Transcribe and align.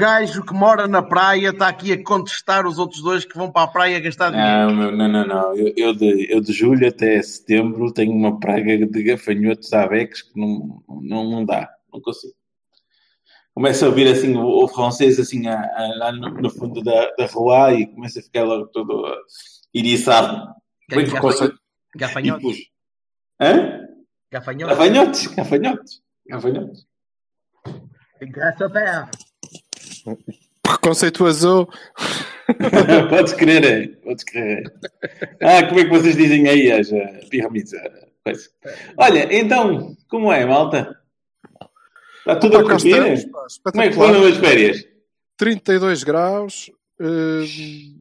Gajo 0.00 0.42
que 0.42 0.54
mora 0.54 0.88
na 0.88 1.02
praia 1.02 1.50
está 1.50 1.68
aqui 1.68 1.92
a 1.92 2.02
contestar 2.02 2.66
os 2.66 2.78
outros 2.78 3.02
dois 3.02 3.24
que 3.24 3.36
vão 3.36 3.52
para 3.52 3.64
a 3.64 3.68
praia 3.68 4.00
gastar 4.00 4.30
dinheiro. 4.30 4.72
Não, 4.72 4.90
não, 4.90 5.08
não, 5.08 5.26
não. 5.26 5.54
Eu, 5.54 5.72
eu 5.76 5.94
de, 5.94 6.26
eu 6.32 6.40
de 6.40 6.52
julho 6.52 6.88
até 6.88 7.20
setembro 7.20 7.92
tenho 7.92 8.12
uma 8.12 8.40
praga 8.40 8.86
de 8.86 9.02
gafanhotos 9.02 9.72
à 9.74 9.86
que 9.86 10.14
não, 10.34 10.82
não, 10.88 11.30
não 11.30 11.44
dá, 11.44 11.68
não 11.92 12.00
consigo. 12.00 12.34
Começa 13.54 13.84
a 13.84 13.88
ouvir 13.88 14.08
assim 14.08 14.34
o, 14.34 14.64
o 14.64 14.68
francês 14.68 15.20
assim 15.20 15.46
a, 15.46 15.60
a, 15.60 15.98
lá 15.98 16.12
no, 16.12 16.30
no 16.30 16.50
fundo 16.50 16.82
da, 16.82 17.10
da 17.16 17.26
rua 17.26 17.74
e 17.74 17.86
começa 17.86 18.20
a 18.20 18.22
ficar 18.22 18.44
logo 18.44 18.68
todo 18.68 19.14
iriçado. 19.74 20.54
Bem 20.88 21.08
preconceito. 21.08 21.60
Gafanhotos? 21.94 22.42
Puxa. 22.42 22.62
Hã? 23.40 23.86
Gafanhotos? 24.32 24.78
Gafanhotos, 24.78 25.26
gafanhotos, 25.26 26.02
gafanhotos. 26.26 26.86
Graça 28.22 28.66
a 28.66 29.10
Preconceituoso. 30.62 31.68
podes 33.08 33.32
crer, 33.34 33.64
é. 33.64 33.86
Podes 34.04 34.24
crer. 34.24 34.62
é. 35.40 35.58
Ah, 35.58 35.66
como 35.66 35.80
é 35.80 35.84
que 35.84 35.90
vocês 35.90 36.16
dizem 36.16 36.48
aí 36.48 36.70
as 36.70 36.90
uh, 36.90 37.28
pirâmides? 37.28 37.72
Olha, 38.96 39.28
então, 39.34 39.96
como 40.08 40.32
é, 40.32 40.44
malta? 40.44 40.96
Está 42.18 42.36
tudo 42.36 42.58
a 42.58 42.62
cá 42.62 42.70
curtir? 42.70 42.88
estamos, 43.12 43.58
pá, 43.58 43.70
Como 43.72 43.82
é 43.82 43.88
que 43.88 43.94
foram 43.94 44.26
as 44.26 44.36
férias? 44.36 44.84
32 45.36 46.04
graus. 46.04 46.70
hum, 47.00 47.96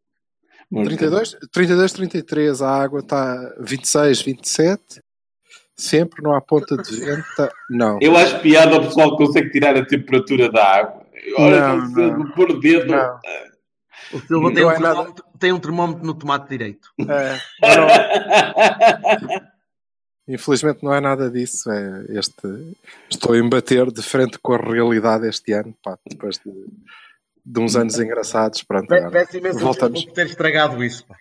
32, 0.83 1.37
32, 1.51 1.93
33. 1.93 2.61
A 2.61 2.69
água 2.69 2.99
está 2.99 3.55
26, 3.61 4.21
27. 4.21 5.01
Sempre 5.75 6.21
não 6.21 6.33
há 6.33 6.41
ponta 6.41 6.75
de 6.75 6.99
vento. 6.99 7.23
tá- 7.37 7.49
Não. 7.69 7.97
Eu 8.01 8.15
acho 8.17 8.37
piada 8.41 8.75
ao 8.75 8.81
pessoal 8.83 9.11
que 9.17 9.25
consegue 9.25 9.49
tirar 9.49 9.77
a 9.77 9.85
temperatura 9.85 10.51
da 10.51 10.63
água. 10.65 11.05
Olha, 11.37 11.75
Não, 11.75 12.17
não. 12.17 12.31
pôr 12.31 12.51
o 12.51 12.59
dedo. 12.59 12.87
Não. 12.91 13.19
O 14.13 14.19
Silva 14.21 14.53
tem 14.53 14.65
um, 14.65 14.71
é 14.71 14.79
nada. 14.79 14.95
termómetro, 14.95 15.25
tem 15.39 15.51
um 15.53 15.59
termómetro 15.59 16.05
no 16.05 16.13
tomate 16.13 16.49
direito. 16.49 16.89
É, 16.99 17.37
não- 17.61 19.49
Infelizmente 20.27 20.83
não 20.83 20.93
é 20.93 21.01
nada 21.01 21.29
disso. 21.29 21.71
É 21.71 22.05
este, 22.09 22.75
estou 23.09 23.33
a 23.33 23.37
embater 23.39 23.91
de 23.91 24.01
frente 24.03 24.37
com 24.39 24.53
a 24.53 24.57
realidade 24.57 25.27
este 25.27 25.51
ano, 25.53 25.75
pá, 25.83 25.97
depois 26.07 26.37
de, 26.45 26.51
de 27.45 27.59
uns 27.59 27.75
anos 27.75 27.99
engraçados. 27.99 28.61
Pronto, 28.63 28.87
Pe- 28.87 28.95
agora 28.97 29.11
Peço 29.11 29.37
imenso 29.37 29.59
voltamos. 29.59 30.05
por 30.05 30.13
ter 30.13 30.27
estragado 30.27 30.83
isso. 30.83 31.05
pá. 31.07 31.15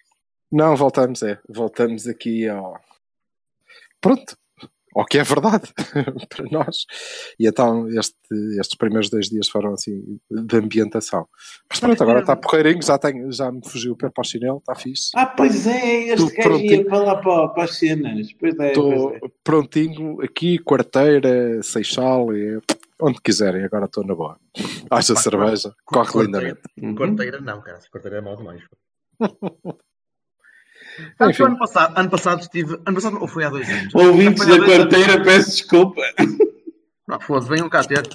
Não, 0.53 0.77
voltamos, 0.77 1.23
é. 1.23 1.39
Voltamos 1.49 2.07
aqui 2.07 2.49
ao. 2.49 2.79
Pronto. 4.01 4.37
Ao 4.97 5.05
que 5.05 5.19
é 5.19 5.23
verdade 5.23 5.73
para 6.29 6.45
nós. 6.51 6.85
E 7.39 7.47
então 7.47 7.89
este- 7.89 8.17
estes 8.59 8.77
primeiros 8.77 9.11
dois 9.11 9.29
dias 9.29 9.49
foram 9.49 9.75
assim 9.75 10.19
de 10.31 10.57
ambientação. 10.57 11.29
Mas 11.69 11.79
pronto, 11.81 12.03
agora 12.03 12.21
está 12.21 12.35
porreirinho, 12.35 12.83
já, 12.83 12.99
tenho, 12.99 13.31
já 13.33 13.53
me 13.53 13.61
fugiu 13.69 13.93
o 13.93 13.97
pé 13.97 14.09
para 14.11 14.23
o 14.23 14.25
chinelo, 14.25 14.59
está 14.59 14.75
fixe. 14.75 15.11
Ah, 15.15 15.27
pois 15.27 15.67
é, 15.67 16.09
este 16.15 16.35
gajo 16.37 16.59
ia 16.59 16.85
para 16.85 16.99
lá 16.99 17.17
para, 17.17 17.49
para 17.49 17.65
as 17.65 17.77
cenas. 17.79 18.33
Pois 18.33 18.59
é, 18.59 18.69
Estou 18.69 19.15
é. 19.15 19.21
prontinho 19.45 20.21
aqui, 20.23 20.59
quarteira, 20.59 21.63
Seixal, 21.63 22.35
e 22.35 22.61
onde 23.01 23.21
quiserem, 23.21 23.65
agora 23.65 23.85
estou 23.85 24.05
na 24.05 24.15
boa. 24.15 24.39
Haja 24.91 25.15
cerveja, 25.15 25.73
corre 25.85 26.11
Quarteira- 26.11 26.59
lindamente. 26.77 26.97
Quarteira 26.99 27.41
não, 27.41 27.61
cara. 27.63 27.79
Quarteira 27.93 28.19
é 28.19 28.21
mal 28.21 28.37
demais. 28.37 28.63
Enfim. 31.21 31.43
ano 31.45 31.59
passado, 31.59 31.99
ano 31.99 32.11
passado 32.11 32.41
estive. 32.41 32.75
Ano 32.87 32.95
passado 32.95 33.19
ou 33.21 33.29
foi 33.29 33.45
há 33.45 33.51
dois 33.51 33.69
anos? 33.69 33.95
Ouvintes 33.95 34.47
da 34.47 34.59
quarteira, 34.59 35.23
peço 35.23 35.51
desculpa. 35.51 36.01
Não, 37.07 37.19
foda-se, 37.21 37.49
venham 37.49 37.69
cá 37.71 37.83
ter. 37.83 38.07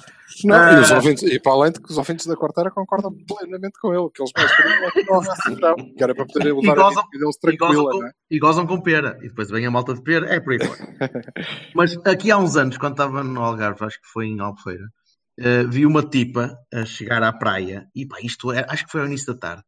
Não, 0.44 0.54
Ah. 0.56 0.72
e, 0.72 0.80
os 0.80 0.90
ouvintes, 0.90 1.22
e 1.24 1.38
para 1.40 1.52
além 1.52 1.72
de 1.72 1.80
que 1.80 1.90
os 1.90 1.98
ouvintes 1.98 2.26
da 2.26 2.36
quarteira 2.36 2.70
concordam 2.70 3.12
plenamente 3.26 3.78
com 3.80 3.92
ele, 3.94 4.08
que 4.10 4.22
eles 4.22 4.32
mais 4.36 4.56
queriam 4.56 4.84
é 4.84 4.90
que 4.90 5.54
verão, 5.54 5.76
que 5.96 6.02
era 6.02 6.14
para 6.14 6.26
poderem 6.26 6.48
E 6.48 6.52
usar 6.52 6.78
a 6.80 6.88
vida 6.88 7.02
deles 7.12 7.12
e, 7.14 7.18
gozam 7.18 7.40
tranquila, 7.40 7.90
com, 7.90 8.06
é? 8.06 8.10
e 8.30 8.38
gozam 8.38 8.66
com 8.66 8.80
pera. 8.80 9.18
E 9.22 9.28
depois 9.28 9.50
vem 9.50 9.66
a 9.66 9.70
malta 9.70 9.94
de 9.94 10.02
pera. 10.02 10.32
É 10.32 10.40
por 10.40 10.52
aí 10.52 10.58
fora. 10.64 10.78
Mas 11.74 11.96
aqui 12.04 12.30
há 12.30 12.38
uns 12.38 12.56
anos, 12.56 12.76
quando 12.78 12.92
estava 12.92 13.22
no 13.24 13.42
Algarve, 13.42 13.84
acho 13.84 14.00
que 14.00 14.08
foi 14.12 14.26
em 14.26 14.40
Albufeira, 14.40 14.84
eh, 15.38 15.64
vi 15.64 15.86
uma 15.86 16.02
tipa 16.02 16.56
a 16.72 16.84
chegar 16.84 17.22
à 17.22 17.32
praia. 17.32 17.86
E 17.94 18.06
pá, 18.06 18.16
isto 18.22 18.52
era, 18.52 18.66
acho 18.72 18.84
que 18.86 18.92
foi 18.92 19.00
ao 19.02 19.06
início 19.06 19.32
da 19.34 19.38
tarde. 19.40 19.62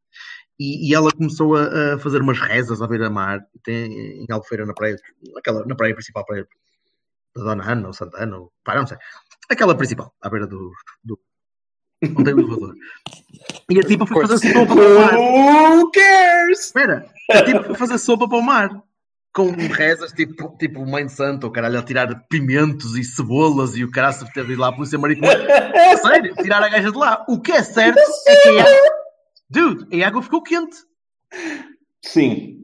E, 0.58 0.88
e 0.90 0.94
ela 0.94 1.10
começou 1.12 1.56
a, 1.56 1.94
a 1.94 1.98
fazer 1.98 2.22
umas 2.22 2.40
rezas 2.40 2.80
à 2.80 2.86
beira-mar. 2.86 3.40
Em 3.68 4.26
Albufeira, 4.30 4.64
na 4.64 4.72
praia, 4.72 4.96
naquela, 5.34 5.64
na 5.66 5.74
praia 5.74 5.94
principal, 5.94 6.24
praia 6.24 6.46
da 7.36 7.42
Dona 7.42 7.70
Ana 7.70 7.88
ou 7.88 7.92
Santana, 7.92 8.36
ou, 8.38 8.52
pá, 8.64 8.74
não 8.74 8.86
sei. 8.86 8.96
Aquela 9.48 9.74
principal, 9.74 10.14
à 10.20 10.30
beira 10.30 10.46
do. 10.46 10.72
do 11.04 11.18
onde 12.02 12.24
tem 12.24 12.34
o 12.34 12.40
elevador. 12.40 12.74
E 13.70 13.78
a 13.78 13.82
tipa 13.82 14.06
foi 14.06 14.26
fazer 14.26 14.52
sopa 14.52 14.74
para 14.74 14.86
o 14.86 14.98
mar. 14.98 15.14
Who 15.14 15.90
cares? 15.90 16.60
Espera, 16.66 17.10
a 17.30 17.42
tipa 17.42 17.64
foi 17.64 17.74
fazer 17.74 17.98
sopa 17.98 18.28
para 18.28 18.38
o 18.38 18.42
mar. 18.42 18.82
Com 19.32 19.50
rezas 19.50 20.12
tipo, 20.12 20.56
tipo 20.56 20.86
Mãe 20.86 21.08
Santa, 21.08 21.46
o 21.46 21.50
caralho, 21.50 21.78
a 21.78 21.82
tirar 21.82 22.26
pimentos 22.30 22.96
e 22.96 23.04
cebolas 23.04 23.76
e 23.76 23.84
o 23.84 23.90
caralho 23.90 24.26
teve 24.32 24.56
lá 24.56 24.68
a 24.68 24.72
polícia 24.72 24.98
marítima. 24.98 25.28
Sério, 26.00 26.34
tirar 26.36 26.62
a 26.62 26.68
gaja 26.70 26.90
de 26.90 26.96
lá. 26.96 27.22
O 27.28 27.38
que 27.38 27.52
é 27.52 27.62
certo 27.62 27.98
é 28.26 28.36
que 28.36 28.48
água... 28.58 28.95
Dude, 29.50 30.02
a 30.02 30.06
água 30.08 30.22
ficou 30.22 30.42
quente. 30.42 30.76
Sim. 32.04 32.54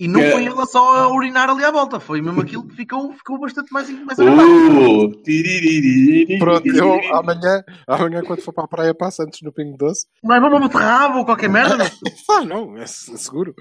E 0.00 0.08
não 0.08 0.20
É. 0.20 0.32
foi 0.32 0.44
ela 0.46 0.66
só 0.66 0.96
a 0.96 1.14
urinar 1.14 1.48
ali 1.48 1.62
à 1.64 1.70
volta. 1.70 2.00
Foi 2.00 2.20
mesmo 2.20 2.40
aquilo 2.40 2.66
que 2.66 2.74
ficou, 2.74 3.12
ficou 3.12 3.38
bastante 3.38 3.72
mais, 3.72 3.88
mais 4.04 4.18
agradável. 4.18 5.04
Uh. 5.04 6.38
Pronto, 6.40 6.66
eu 6.66 7.14
amanhã, 7.14 7.62
amanhã 7.86 8.22
quando 8.22 8.42
for 8.42 8.52
para 8.52 8.64
a 8.64 8.68
praia 8.68 8.94
passo 8.94 9.22
antes 9.22 9.40
no 9.42 9.52
Pingo 9.52 9.76
Doce. 9.76 10.06
Não 10.24 10.34
é 10.34 10.40
uma 10.40 10.58
beterraba 10.60 11.18
ou 11.18 11.24
qualquer 11.24 11.48
merda. 11.48 11.84
Ah, 12.28 12.44
não, 12.44 12.76
é 12.76 12.86
se- 12.86 13.16
seguro. 13.18 13.54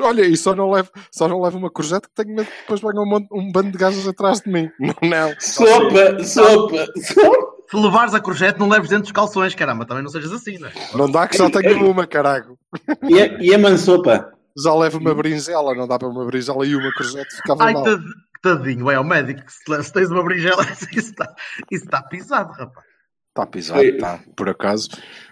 Olha, 0.00 0.22
e 0.22 0.36
só 0.36 0.56
não 0.56 0.70
levo, 0.72 0.90
só 1.12 1.28
não 1.28 1.40
levo 1.40 1.56
uma 1.58 1.70
corjeta 1.70 2.08
que 2.08 2.14
tenho 2.24 2.34
medo 2.34 2.46
que 2.50 2.60
depois 2.62 2.80
venha 2.80 3.00
um, 3.00 3.06
monte- 3.08 3.28
um 3.32 3.52
bando 3.52 3.70
de 3.70 3.78
gajos 3.78 4.08
atrás 4.08 4.40
de 4.40 4.50
mim. 4.50 4.68
Não, 4.80 4.94
não. 5.08 5.34
Sopa, 5.38 6.24
sopa, 6.24 6.86
sopa. 7.00 7.43
Se 7.70 7.76
levares 7.76 8.14
a 8.14 8.20
corjete, 8.20 8.58
não 8.58 8.68
leves 8.68 8.88
dentro 8.90 9.04
dos 9.04 9.12
calções, 9.12 9.54
caramba. 9.54 9.84
Também 9.86 10.02
não 10.02 10.10
sejas 10.10 10.32
assim, 10.32 10.58
não 10.58 10.68
é? 10.68 10.72
Não 10.94 11.10
dá 11.10 11.26
que 11.26 11.36
já 11.38 11.48
tenho 11.50 11.90
uma, 11.90 12.06
carago. 12.06 12.58
E 13.02 13.20
a, 13.20 13.26
e 13.42 13.54
a 13.54 13.58
mansopa? 13.58 14.32
Já 14.56 14.74
levo 14.74 14.98
uma 14.98 15.14
berinjela, 15.14 15.74
não 15.74 15.88
dá 15.88 15.98
para 15.98 16.08
uma 16.08 16.24
berinjela 16.24 16.64
e 16.66 16.76
uma 16.76 16.92
corjeta 16.94 17.34
ficava 17.36 17.64
Ai, 17.64 17.72
mal. 17.72 17.82
tad- 17.84 18.02
tadinho, 18.42 18.90
é 18.90 18.94
ao 18.94 19.02
médico. 19.04 19.42
Se, 19.48 19.82
se 19.82 19.92
tens 19.92 20.10
uma 20.10 20.22
berinjela, 20.22 20.62
isso 20.92 21.10
está, 21.10 21.34
isso 21.70 21.84
está 21.84 22.02
pisado, 22.02 22.52
rapaz. 22.52 22.86
Está 23.30 23.46
pisado, 23.46 23.82
está, 23.82 24.20
por 24.36 24.48
acaso. 24.48 24.88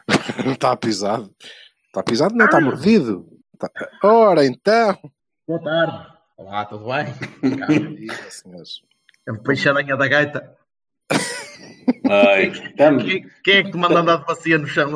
Está 0.45 0.77
pisado. 0.77 1.31
Está 1.87 2.03
pisado, 2.03 2.35
não 2.35 2.47
está 2.47 2.61
mordido. 2.61 3.25
Tá- 3.57 3.71
Ora 4.03 4.45
então. 4.45 4.99
Boa 5.47 5.63
tarde. 5.63 6.07
Olá, 6.37 6.65
tudo 6.65 6.87
bem? 6.87 7.15
É 9.29 9.33
peixaranha 9.45 9.97
da 9.97 10.09
gaita. 10.09 10.53
Ai, 12.09 12.51
Quem, 13.05 13.27
quem 13.45 13.55
é 13.57 13.63
que 13.65 13.71
te 13.71 13.77
manda 13.79 14.01
andar 14.01 14.17
de 14.19 14.27
bacia 14.27 14.59
no 14.59 14.67
chão? 14.67 14.91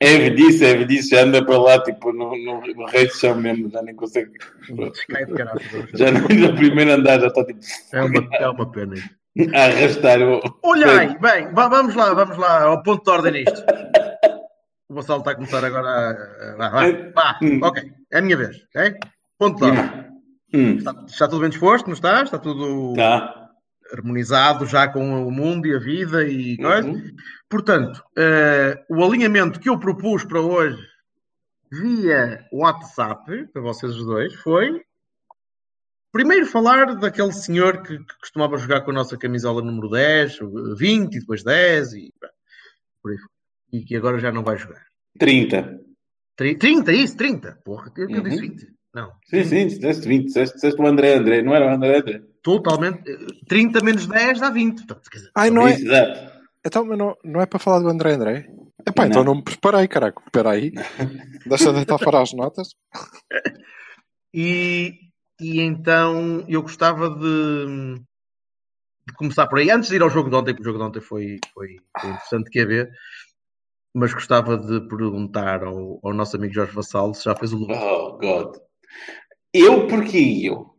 é 0.00 0.18
velhice, 0.18 0.64
é 0.64 1.16
já 1.16 1.22
anda 1.22 1.44
para 1.44 1.58
lá, 1.58 1.82
tipo, 1.82 2.12
no, 2.12 2.36
no, 2.36 2.60
no 2.60 2.86
rei 2.86 3.06
de 3.06 3.14
chão 3.16 3.34
mesmo, 3.36 3.70
já 3.70 3.82
nem 3.82 3.94
consegue. 3.94 4.32
Cai 5.08 5.26
de 5.26 5.32
caralho. 5.34 5.60
Já 5.94 6.10
no, 6.10 6.54
primeiro 6.56 6.92
andar 6.92 7.20
já 7.20 7.28
está 7.28 7.44
tipo 7.44 7.60
É 7.92 8.02
uma, 8.02 8.28
é 8.36 8.48
uma 8.48 8.70
pena. 8.70 8.94
a 9.54 9.64
arrastar 9.64 10.20
o. 10.20 10.40
Olha 10.62 10.98
aí, 11.00 11.18
bem, 11.18 11.52
va- 11.52 11.68
vamos 11.68 11.94
lá, 11.94 12.12
vamos 12.14 12.36
lá, 12.36 12.62
ao 12.64 12.82
ponto 12.82 13.04
de 13.04 13.10
ordem 13.10 13.32
nisto. 13.32 13.64
O 14.88 14.94
Vassalo 14.94 15.20
está 15.20 15.30
a 15.30 15.34
começar 15.36 15.64
agora 15.64 15.88
a. 15.88 16.56
Vá, 16.56 16.68
vá, 16.68 16.82
vá, 17.14 17.38
ok, 17.68 17.82
é 18.12 18.18
a 18.18 18.22
minha 18.22 18.36
vez, 18.36 18.56
ok? 18.76 18.94
Ponto 19.38 19.58
de 19.58 19.64
ordem. 19.64 20.12
Hum, 20.54 20.76
Está, 20.76 20.94
está 21.06 21.28
tudo 21.28 21.40
bem 21.40 21.48
disposto, 21.48 21.86
não 21.86 21.94
está? 21.94 22.22
Está 22.22 22.38
tudo 22.38 22.92
tá. 22.94 23.41
Harmonizado 23.92 24.66
já 24.66 24.88
com 24.88 25.26
o 25.26 25.30
mundo 25.30 25.66
e 25.66 25.74
a 25.74 25.78
vida 25.78 26.26
e 26.26 26.56
coisa. 26.56 26.88
Uhum. 26.88 27.14
Portanto, 27.48 28.02
eh, 28.16 28.82
o 28.88 29.04
alinhamento 29.04 29.60
que 29.60 29.68
eu 29.68 29.78
propus 29.78 30.24
para 30.24 30.40
hoje 30.40 30.82
via 31.70 32.46
WhatsApp, 32.52 33.46
para 33.52 33.62
vocês 33.62 33.94
os 33.94 34.04
dois, 34.04 34.34
foi 34.34 34.82
primeiro 36.12 36.46
falar 36.46 36.94
daquele 36.96 37.32
senhor 37.32 37.82
que, 37.82 37.98
que 37.98 38.18
costumava 38.20 38.58
jogar 38.58 38.82
com 38.82 38.90
a 38.90 38.94
nossa 38.94 39.16
camisola 39.16 39.62
número 39.62 39.88
10, 39.90 40.38
20 40.76 41.14
e 41.14 41.20
depois 41.20 41.42
10 41.42 41.92
e 41.94 42.12
por 43.02 43.12
aí. 43.12 43.18
E 43.72 43.82
que 43.84 43.96
agora 43.96 44.18
já 44.18 44.30
não 44.30 44.42
vai 44.42 44.56
jogar. 44.58 44.84
30. 45.18 45.80
30, 46.36 46.92
isso, 46.92 47.16
30. 47.16 47.58
Porra, 47.64 47.90
eu, 47.96 48.08
eu 48.08 48.16
Uhum. 48.18 48.22
disse 48.24 48.40
20. 48.40 48.66
Não. 48.94 49.10
Sim, 49.24 49.44
sim, 49.44 49.66
disseste 49.68 50.06
20, 50.06 50.24
disseste, 50.26 50.54
disseste 50.56 50.80
o 50.82 50.86
André 50.86 51.14
André, 51.14 51.40
não 51.42 51.54
era 51.54 51.66
o 51.66 51.74
André 51.74 51.98
André. 51.98 52.22
Totalmente. 52.42 53.08
eh, 53.10 53.26
30 53.48 53.80
menos 53.84 54.06
10 54.06 54.40
dá 54.40 54.50
20. 54.50 54.78
Portanto, 54.86 55.08
dizer, 55.12 55.30
Ai, 55.34 55.50
não 55.50 55.66
é. 55.66 55.72
Exato. 55.74 56.32
Então, 56.64 56.84
mas 56.84 56.98
não, 56.98 57.16
não 57.24 57.40
é 57.40 57.46
para 57.46 57.58
falar 57.58 57.80
do 57.80 57.88
André 57.88 58.12
André? 58.14 58.48
Epá, 58.86 59.02
Não. 59.02 59.08
então 59.10 59.24
não 59.24 59.34
me 59.36 59.42
preparei, 59.42 59.86
caraca. 59.88 60.20
Espera 60.24 60.50
aí. 60.50 60.72
Deixa 61.46 61.64
eu 61.68 61.72
deitar 61.72 61.98
fora 61.98 62.20
as 62.20 62.32
notas. 62.32 62.68
E, 64.34 64.92
e 65.40 65.60
então 65.60 66.44
eu 66.48 66.62
gostava 66.62 67.10
de, 67.10 67.94
de 69.06 69.14
começar 69.16 69.46
por 69.46 69.58
aí. 69.58 69.70
Antes 69.70 69.88
de 69.90 69.96
ir 69.96 70.02
ao 70.02 70.10
jogo 70.10 70.30
de 70.30 70.36
ontem, 70.36 70.52
porque 70.54 70.62
o 70.62 70.72
jogo 70.72 70.78
de 70.78 70.84
ontem 70.84 71.00
foi, 71.00 71.38
foi, 71.52 71.76
foi 72.00 72.10
interessante 72.10 72.50
que 72.50 72.60
a 72.60 72.66
ver, 72.66 72.90
mas 73.94 74.14
gostava 74.14 74.56
de 74.56 74.80
perguntar 74.88 75.62
ao, 75.64 76.00
ao 76.02 76.14
nosso 76.14 76.36
amigo 76.36 76.54
Jorge 76.54 76.72
Vassal 76.72 77.12
se 77.14 77.24
já 77.24 77.36
fez 77.36 77.52
o 77.52 77.58
Lula. 77.58 77.76
Oh, 77.76 78.18
God. 78.18 78.56
Eu, 79.52 79.86
porque 79.86 80.16
eu? 80.18 80.71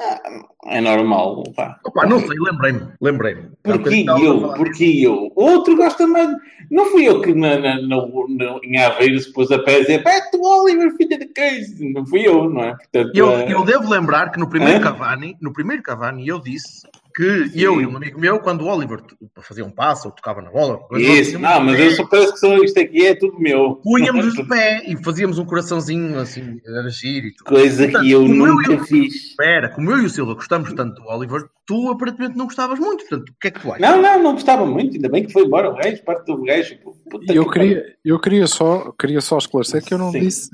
Ah, 0.00 0.20
É 0.66 0.80
normal, 0.80 1.42
pá. 1.56 1.80
Opa, 1.84 2.06
não 2.06 2.20
sei, 2.20 2.38
lembrei-me, 2.38 2.88
lembrei-me. 3.00 3.50
Porque 3.62 4.04
eu, 4.06 4.52
porque 4.54 4.84
eu. 4.84 5.32
Outro 5.34 5.76
gosta 5.76 6.06
mais. 6.06 6.30
Não 6.70 6.86
fui 6.86 7.08
eu 7.08 7.20
que 7.22 7.34
na, 7.34 7.58
na, 7.58 7.80
no- 7.80 8.26
no- 8.28 8.60
em 8.62 8.76
Aveiro 8.78 9.18
se 9.18 9.32
pôs 9.32 9.50
a 9.50 9.58
pé 9.58 9.76
a 9.76 9.80
dizer 9.80 10.04
Beto 10.04 10.40
Oliver, 10.42 10.94
filha 10.96 11.18
de 11.18 11.26
queijo. 11.26 11.74
Não 11.92 12.04
fui 12.06 12.26
eu, 12.26 12.48
não 12.50 12.62
é? 12.64 12.76
Portanto, 12.76 13.10
Eu, 13.14 13.30
eh, 13.30 13.52
eu 13.52 13.64
devo 13.64 13.88
lembrar 13.90 14.30
que 14.30 14.38
no 14.38 14.48
primeiro? 14.48 14.80
Cavani, 14.82 15.36
no 15.40 15.52
primeiro 15.52 15.82
Cavani, 15.82 16.28
eu 16.28 16.38
disse 16.38 16.86
que 17.14 17.50
eu 17.54 17.80
e 17.80 17.86
um 17.86 17.96
amigo 17.96 18.18
meu, 18.20 18.38
quando 18.40 18.62
o 18.62 18.68
Oliver 18.68 19.00
fazia 19.42 19.64
um 19.64 19.70
passo 19.70 20.08
ou 20.08 20.14
tocava 20.14 20.40
na 20.42 20.50
bola, 20.50 20.80
Isso, 20.98 21.38
não, 21.38 21.60
um 21.60 21.64
mas 21.64 21.76
pé, 21.76 21.86
eu 21.86 21.90
só 21.92 22.06
parece 22.06 22.32
que 22.32 22.38
sou, 22.38 22.64
isto 22.64 22.80
aqui 22.80 23.06
é 23.06 23.14
tudo 23.14 23.38
meu. 23.38 23.76
punhamos 23.82 24.32
de 24.34 24.44
pé 24.44 24.82
e 24.86 24.96
fazíamos 25.04 25.38
um 25.38 25.44
coraçãozinho 25.44 26.18
assim, 26.18 26.60
a 26.66 26.80
agir 26.86 27.24
e 27.26 27.34
tudo. 27.34 27.48
Coisa 27.48 27.84
Portanto, 27.84 28.02
que 28.02 28.10
eu 28.10 28.22
eu 28.22 28.28
nunca 28.28 28.72
e 28.72 28.76
o- 28.76 28.84
fiz. 28.84 29.14
Espera, 29.30 29.68
como 29.68 29.90
eu 29.90 29.98
e 29.98 30.04
o 30.06 30.10
Silva 30.10 30.34
gostamos 30.34 30.72
tanto 30.72 30.94
do 31.02 31.08
Oliver, 31.08 31.44
tu 31.66 31.90
aparentemente 31.90 32.36
não 32.36 32.46
gostavas 32.46 32.78
muito, 32.78 33.00
portanto, 33.06 33.28
o 33.30 33.34
que 33.40 33.48
é 33.48 33.50
que 33.50 33.60
tu 33.60 33.68
achas? 33.72 33.80
Não, 33.80 34.00
não, 34.02 34.22
não 34.22 34.32
gostava 34.32 34.64
muito, 34.66 34.96
ainda 34.96 35.08
bem 35.08 35.24
que 35.24 35.32
foi 35.32 35.44
embora 35.44 35.70
o 35.70 35.74
gajo, 35.76 36.02
parte 36.04 36.26
do 36.26 36.42
gajo. 36.42 36.76
Puta 37.10 37.32
eu 37.32 37.44
que 37.46 37.52
queria, 37.52 37.84
eu 38.04 38.18
queria, 38.18 38.46
só, 38.46 38.92
queria 38.98 39.20
só 39.20 39.38
esclarecer 39.38 39.84
que 39.84 39.92
eu 39.94 39.98
não 39.98 40.10
Sim. 40.10 40.20
disse 40.20 40.48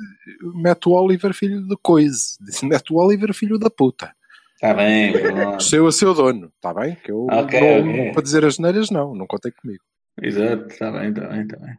mete 0.55 0.89
o 0.89 0.93
Oliver 0.93 1.33
filho 1.33 1.67
de 1.67 1.77
coisa. 1.83 2.19
Disse 2.41 2.67
mete 2.67 2.93
o 2.93 2.97
Oliver 2.97 3.33
filho 3.33 3.59
da 3.59 3.71
puta. 3.71 4.13
Está 4.61 4.75
bem, 4.75 5.13
pronto. 5.13 5.63
Seu 5.63 5.87
a 5.87 5.93
seu 5.93 6.13
dono, 6.13 6.51
está 6.57 6.75
bem? 6.75 6.97
Que 6.97 7.13
eu 7.13 7.27
Ok, 7.31 7.61
não, 7.61 7.91
ok. 7.91 8.13
para 8.13 8.23
dizer 8.23 8.45
as 8.45 8.59
neiras, 8.59 8.91
não, 8.91 9.15
não 9.15 9.25
contei 9.25 9.53
comigo. 9.53 9.83
Exato, 10.21 10.67
está 10.67 10.91
bem, 10.91 11.11
está 11.11 11.29
bem, 11.29 11.43
está 11.43 11.57
bem. 11.59 11.79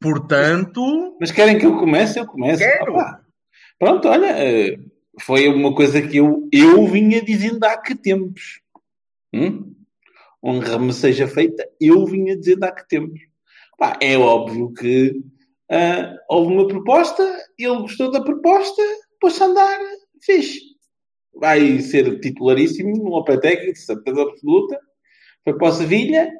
Portanto, 0.00 1.16
Mas 1.20 1.32
querem 1.32 1.58
que 1.58 1.66
eu 1.66 1.76
comece? 1.76 2.18
Eu 2.20 2.26
começo. 2.26 2.58
Quero. 2.60 2.92
Opa. 2.92 3.24
Pronto, 3.78 4.08
olha, 4.08 4.26
eh, 4.38 4.78
foi 5.20 5.48
uma 5.48 5.74
coisa 5.74 6.00
que 6.00 6.16
eu, 6.18 6.48
eu 6.52 6.86
vinha 6.86 7.20
dizendo 7.20 7.64
há 7.64 7.76
que 7.76 7.94
tempos. 7.96 8.60
Hum? 9.34 9.74
Honra-me 10.44 10.92
seja 10.92 11.26
feita, 11.26 11.68
eu 11.80 12.04
vinha 12.06 12.36
dizendo 12.36 12.64
há 12.64 12.72
que 12.72 12.86
tempos. 12.88 13.20
Pá, 13.76 13.98
é 14.00 14.16
óbvio 14.16 14.72
que 14.72 15.20
ah, 15.70 16.14
houve 16.28 16.52
uma 16.52 16.68
proposta, 16.68 17.22
ele 17.58 17.78
gostou 17.78 18.10
da 18.12 18.20
proposta, 18.22 18.82
pôs-se 19.20 19.42
a 19.42 19.46
andar, 19.46 19.78
fixe. 20.20 20.71
Vai 21.34 21.80
ser 21.80 22.20
titularíssimo 22.20 22.96
no 22.96 23.10
Lopetegui, 23.10 23.72
de 23.72 23.78
certeza 23.80 24.22
absoluta. 24.22 24.78
Foi 25.44 25.56
para 25.56 25.68
o 25.68 25.72
Sevilha. 25.72 26.30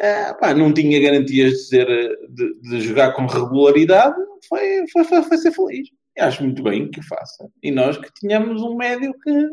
Ah, 0.00 0.34
pá, 0.34 0.54
não 0.54 0.72
tinha 0.72 1.00
garantias 1.00 1.52
de, 1.54 1.58
ser, 1.64 1.86
de, 2.28 2.60
de 2.60 2.80
jogar 2.80 3.12
com 3.14 3.26
regularidade, 3.26 4.16
foi, 4.48 4.86
foi, 4.92 5.04
foi, 5.04 5.22
foi 5.22 5.38
ser 5.38 5.50
feliz. 5.50 5.88
E 6.16 6.20
acho 6.20 6.42
muito 6.44 6.62
bem 6.62 6.88
que 6.88 7.02
faça. 7.02 7.50
E 7.62 7.72
nós 7.72 7.98
que 7.98 8.08
tenhamos 8.20 8.62
um 8.62 8.76
médio 8.76 9.12
que, 9.20 9.48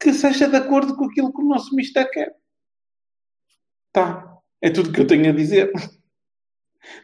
que 0.00 0.12
seja 0.12 0.48
de 0.48 0.56
acordo 0.56 0.96
com 0.96 1.04
aquilo 1.04 1.32
que 1.32 1.40
o 1.40 1.48
nosso 1.48 1.74
mister 1.76 2.10
quer. 2.10 2.34
Tá. 3.92 4.36
É 4.60 4.68
tudo 4.70 4.92
que 4.92 5.00
eu 5.00 5.06
tenho 5.06 5.28
a 5.28 5.32
dizer. 5.32 5.72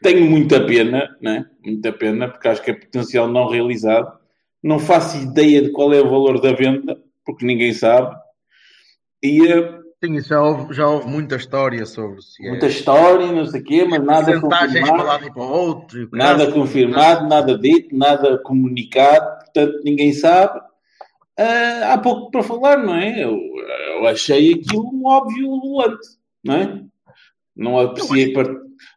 Tenho 0.03 0.29
muita 0.29 0.67
pena, 0.67 1.17
né? 1.21 1.49
Muita 1.65 1.93
pena, 1.93 2.29
porque 2.29 2.49
acho 2.49 2.63
que 2.63 2.71
é 2.71 2.75
potencial 2.75 3.29
não 3.29 3.49
realizado. 3.49 4.19
Não 4.65 4.79
faço 4.79 5.19
ideia 5.19 5.61
de 5.61 5.71
qual 5.73 5.93
é 5.93 6.01
o 6.01 6.09
valor 6.09 6.41
da 6.41 6.55
venda, 6.55 6.99
porque 7.23 7.45
ninguém 7.45 7.75
sabe. 7.75 8.17
E 9.23 9.47
eh, 9.47 9.79
sim, 10.03 10.19
já 10.23 10.41
houve, 10.41 10.73
já 10.73 10.89
houve 10.89 11.07
muita 11.07 11.37
história 11.37 11.85
sobre 11.85 12.23
se 12.23 12.47
é 12.47 12.49
muita 12.49 12.69
história, 12.69 13.31
não 13.31 13.45
sei 13.45 13.61
o 13.61 13.65
quê, 13.65 13.85
mas 13.85 14.03
nada 14.03 14.41
confirmado. 14.41 15.35
para 15.35 15.43
outro. 15.43 16.09
Nada 16.13 16.51
confirmado, 16.51 17.29
nada 17.29 17.59
dito, 17.59 17.95
nada 17.95 18.39
comunicado, 18.39 19.45
portanto 19.45 19.83
ninguém 19.85 20.15
sabe. 20.15 20.59
Ah, 21.39 21.93
há 21.93 21.99
pouco 21.99 22.31
para 22.31 22.43
falar, 22.43 22.79
não 22.79 22.95
é? 22.95 23.23
Eu, 23.23 23.39
eu 23.99 24.07
achei 24.07 24.55
aquilo 24.55 24.89
um 24.95 25.07
óbvio 25.07 25.47
ululante, 25.47 26.07
não 26.43 26.55
é? 26.55 26.85
Não 27.55 27.79
apreciei, 27.79 28.33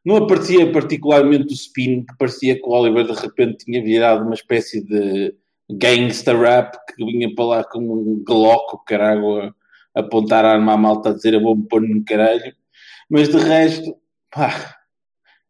não 0.06 0.16
apreciei 0.16 0.72
particularmente 0.72 1.52
o 1.52 1.54
spin 1.54 2.06
que 2.06 2.18
parecia 2.18 2.56
que 2.56 2.66
o 2.66 2.72
Oliver 2.72 3.06
de 3.06 3.20
repente 3.20 3.66
tinha 3.66 3.84
virado 3.84 4.24
uma 4.24 4.34
espécie 4.34 4.82
de 4.82 5.36
gangster 5.70 6.40
rap 6.40 6.78
que 6.88 7.06
vinha 7.06 7.34
para 7.34 7.46
lá 7.46 7.64
com 7.64 7.80
um 7.80 8.24
glock, 8.24 8.76
o 8.76 8.80
caralho, 8.80 9.54
a 9.94 10.00
apontar 10.00 10.46
a 10.46 10.54
arma 10.54 10.74
à 10.74 10.78
malta 10.78 11.10
a 11.10 11.14
dizer 11.14 11.34
eu 11.34 11.42
vou-me 11.42 11.68
pôr 11.68 11.82
no 11.82 12.04
caralho. 12.06 12.56
Mas 13.10 13.30
de 13.30 13.38
resto, 13.38 13.98
pá, 14.32 14.76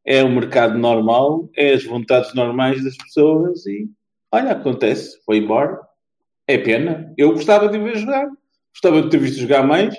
é 0.05 0.23
o 0.23 0.29
mercado 0.29 0.77
normal, 0.77 1.49
é 1.55 1.73
as 1.73 1.83
vontades 1.83 2.33
normais 2.33 2.83
das 2.83 2.95
pessoas 2.95 3.65
e 3.65 3.89
olha, 4.31 4.51
acontece, 4.51 5.21
foi 5.25 5.37
embora. 5.37 5.79
É 6.47 6.57
pena. 6.57 7.13
Eu 7.17 7.33
gostava 7.33 7.67
de 7.67 7.77
ver 7.77 7.97
jogar, 7.97 8.27
gostava 8.71 9.01
de 9.01 9.09
ter 9.09 9.17
visto 9.17 9.39
jogar 9.39 9.63
mais. 9.63 9.95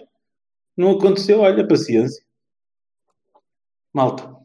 Não 0.77 0.93
aconteceu, 0.93 1.41
olha, 1.41 1.67
paciência. 1.67 2.25
Malta. 3.93 4.38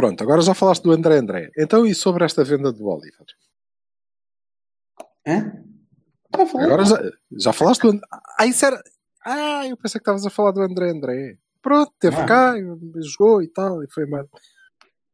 Pronto, 0.00 0.22
agora 0.22 0.40
já 0.40 0.54
falaste 0.54 0.82
do 0.82 0.92
André 0.92 1.18
André. 1.18 1.50
Então, 1.58 1.84
e 1.84 1.94
sobre 1.94 2.24
esta 2.24 2.42
venda 2.42 2.72
do 2.72 2.86
Oliver? 2.86 3.26
Hã? 5.26 5.52
Já 6.34 6.46
falei. 6.46 6.66
Agora 6.66 6.84
já, 6.86 6.96
já 7.32 7.52
falaste 7.52 7.82
do 7.82 7.88
André. 7.90 8.06
Ah, 8.38 8.46
isso 8.46 8.64
era. 8.64 8.82
Ah, 9.26 9.66
eu 9.68 9.76
pensei 9.76 9.98
que 9.98 10.02
estavas 10.02 10.24
a 10.24 10.30
falar 10.30 10.52
do 10.52 10.62
André 10.62 10.90
André. 10.90 11.36
Pronto, 11.60 11.92
teve 12.00 12.16
Ah. 12.16 12.24
cá, 12.24 12.54
jogou 12.96 13.42
e 13.42 13.48
tal, 13.48 13.82
e 13.84 13.90
foi 13.90 14.04
embora. 14.04 14.26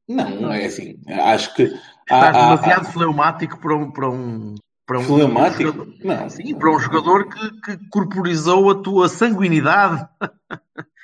Não, 0.08 0.30
não 0.42 0.52
é 0.52 0.66
assim. 0.66 1.00
Acho 1.08 1.52
que. 1.56 1.62
Estás 1.64 1.82
há- 2.08 2.28
há- 2.28 2.54
demasiado 2.56 2.84
fleumático 2.92 3.58
para 3.58 3.74
um. 3.76 3.90
Para 3.90 4.08
um 4.08 4.54
para 4.86 5.00
um 5.00 5.02
Fleumático? 5.02 5.62
jogador- 5.64 5.94
Não. 6.04 6.30
Sim, 6.30 6.54
para 6.56 6.70
um 6.70 6.78
jogador 6.78 7.28
que, 7.28 7.60
que 7.76 7.88
corporizou 7.90 8.70
a 8.70 8.80
tua 8.80 9.08
sanguinidade. 9.08 10.08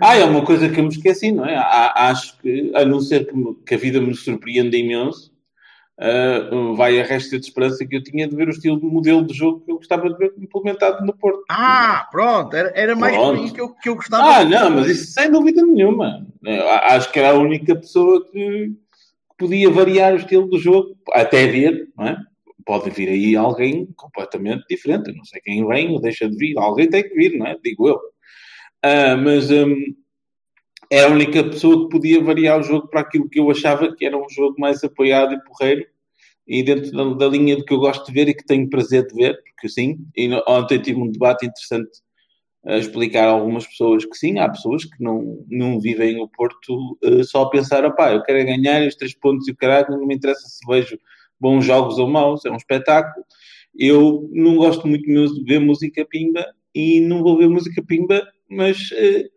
Ah, 0.00 0.16
é 0.16 0.24
uma 0.24 0.44
coisa 0.44 0.68
que 0.68 0.78
eu 0.78 0.84
me 0.84 0.90
esqueci, 0.90 1.32
não 1.32 1.44
é? 1.44 1.56
Acho 1.56 2.38
que, 2.38 2.70
a 2.74 2.84
não 2.84 3.00
ser 3.00 3.26
que, 3.64 3.74
a 3.74 3.78
vida 3.78 4.00
me 4.00 4.14
surpreenda 4.14 4.76
imenso, 4.76 5.32
ah, 5.98 6.74
vai 6.76 7.00
a 7.00 7.04
resta 7.04 7.38
de 7.38 7.46
esperança 7.46 7.84
que 7.86 7.96
eu 7.96 8.02
tinha 8.02 8.28
de 8.28 8.36
ver 8.36 8.48
o 8.48 8.52
estilo 8.52 8.78
de 8.78 8.86
modelo 8.86 9.26
de 9.26 9.34
jogo 9.34 9.60
que 9.64 9.72
eu 9.72 9.76
gostava 9.76 10.08
de 10.08 10.16
ver 10.16 10.32
implementado 10.38 11.04
no 11.04 11.16
Porto. 11.16 11.42
Ah, 11.50 12.06
pronto, 12.10 12.54
era, 12.54 12.72
era 12.74 12.94
mais 12.94 13.16
Pronto. 13.16 13.52
que 13.52 13.60
eu, 13.60 13.68
que 13.74 13.88
eu 13.88 13.96
gostava. 13.96 14.22
Ah, 14.38 14.44
não, 14.44 14.70
mas 14.70 14.86
isso 14.88 15.12
sem 15.12 15.30
dúvida 15.30 15.62
nenhuma. 15.64 16.26
Eu 16.44 16.68
a- 16.68 16.94
Acho 16.94 17.10
que 17.10 17.18
era 17.18 17.30
a 17.30 17.38
única 17.38 17.74
pessoa 17.74 18.24
que 18.30 18.72
que 19.30 19.46
podia 19.46 19.70
variar 19.70 20.14
o 20.14 20.16
estilo 20.16 20.48
do 20.48 20.58
jogo, 20.58 20.96
até 21.12 21.46
ver, 21.46 21.88
não 21.96 22.06
é? 22.08 22.16
Pode 22.66 22.90
vir 22.90 23.08
aí 23.08 23.36
alguém 23.36 23.86
completamente 23.96 24.64
diferente. 24.68 25.10
Eu 25.10 25.16
não 25.16 25.24
sei 25.24 25.40
quem 25.40 25.64
vem 25.66 25.90
ou 25.92 26.00
deixa 26.00 26.28
de 26.28 26.36
vir. 26.36 26.58
Alguém 26.58 26.88
tem 26.90 27.02
que 27.08 27.14
vir, 27.14 27.38
não 27.38 27.46
é? 27.46 27.56
Digo 27.62 27.88
eu. 27.88 28.00
Ah, 28.82 29.16
mas 29.16 29.50
hum, 29.50 29.74
era 30.90 31.08
a 31.08 31.10
única 31.10 31.44
pessoa 31.44 31.84
que 31.84 31.90
podia 31.90 32.22
variar 32.22 32.60
o 32.60 32.62
jogo 32.62 32.88
para 32.88 33.00
aquilo 33.00 33.28
que 33.28 33.40
eu 33.40 33.50
achava 33.50 33.94
que 33.94 34.04
era 34.04 34.16
um 34.16 34.28
jogo 34.30 34.56
mais 34.58 34.82
apoiado 34.84 35.34
e 35.34 35.44
porreiro 35.44 35.86
e 36.46 36.62
dentro 36.62 36.90
da, 36.92 37.26
da 37.26 37.28
linha 37.28 37.56
do 37.56 37.64
que 37.64 37.74
eu 37.74 37.78
gosto 37.78 38.06
de 38.06 38.12
ver 38.12 38.28
e 38.28 38.34
que 38.34 38.44
tenho 38.46 38.70
prazer 38.70 39.06
de 39.06 39.14
ver, 39.14 39.38
porque 39.42 39.68
sim, 39.68 39.98
e 40.16 40.30
ontem 40.48 40.80
tive 40.80 40.98
um 40.98 41.10
debate 41.10 41.46
interessante 41.46 41.90
a 42.66 42.78
explicar 42.78 43.28
a 43.28 43.32
algumas 43.32 43.66
pessoas 43.66 44.04
que 44.04 44.16
sim, 44.16 44.38
há 44.38 44.48
pessoas 44.48 44.84
que 44.84 45.02
não, 45.02 45.44
não 45.48 45.80
vivem 45.80 46.20
o 46.20 46.28
Porto 46.28 46.98
eh, 47.02 47.22
só 47.22 47.42
a 47.42 47.50
pensar, 47.50 47.84
opá, 47.84 48.12
eu 48.12 48.22
quero 48.22 48.38
é 48.38 48.44
ganhar 48.44 48.80
estes 48.80 48.96
três 48.96 49.14
pontos 49.14 49.46
e 49.48 49.52
o 49.52 49.56
caralho, 49.56 49.90
não 49.90 50.06
me 50.06 50.14
interessa 50.14 50.46
se 50.46 50.66
vejo 50.66 50.98
bons 51.40 51.64
jogos 51.64 51.98
ou 51.98 52.08
maus, 52.08 52.44
é 52.44 52.50
um 52.50 52.56
espetáculo. 52.56 53.24
Eu 53.76 54.28
não 54.32 54.56
gosto 54.56 54.88
muito 54.88 55.04
de 55.06 55.44
ver 55.44 55.60
música 55.60 56.04
pimba 56.04 56.44
e 56.74 57.00
não 57.00 57.22
vou 57.22 57.38
ver 57.38 57.48
música 57.48 57.82
pimba, 57.82 58.26
mas 58.48 58.90
eh, 58.92 59.28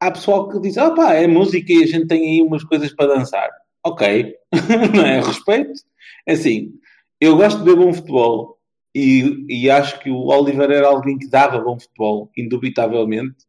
há 0.00 0.10
pessoal 0.10 0.48
que 0.48 0.60
diz, 0.60 0.76
opá, 0.76 1.14
é 1.14 1.26
música 1.26 1.72
e 1.72 1.82
a 1.82 1.86
gente 1.86 2.06
tem 2.06 2.22
aí 2.22 2.42
umas 2.42 2.64
coisas 2.64 2.92
para 2.94 3.14
dançar. 3.14 3.50
ok, 3.84 4.34
não 4.94 5.06
é? 5.06 5.20
Respeito. 5.20 5.72
É 6.26 6.32
assim, 6.32 6.72
eu 7.20 7.36
gosto 7.36 7.58
de 7.58 7.64
ver 7.64 7.76
bom 7.76 7.92
futebol 7.92 8.58
e, 8.94 9.46
e 9.48 9.70
acho 9.70 9.98
que 10.00 10.10
o 10.10 10.26
Oliver 10.26 10.70
era 10.70 10.88
alguém 10.88 11.18
que 11.18 11.28
dava 11.28 11.60
bom 11.60 11.78
futebol, 11.78 12.30
indubitavelmente, 12.36 13.44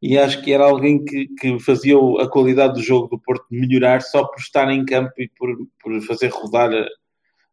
e 0.00 0.16
acho 0.16 0.42
que 0.42 0.52
era 0.52 0.64
alguém 0.64 1.04
que, 1.04 1.28
que 1.38 1.58
fazia 1.58 1.96
a 2.20 2.28
qualidade 2.28 2.74
do 2.74 2.82
jogo 2.82 3.08
do 3.08 3.18
Porto 3.18 3.46
melhorar 3.50 4.00
só 4.00 4.24
por 4.24 4.38
estar 4.38 4.70
em 4.70 4.84
campo 4.84 5.12
e 5.18 5.28
por, 5.28 5.50
por 5.82 6.00
fazer 6.02 6.28
rodar 6.28 6.72
a, 6.72 6.86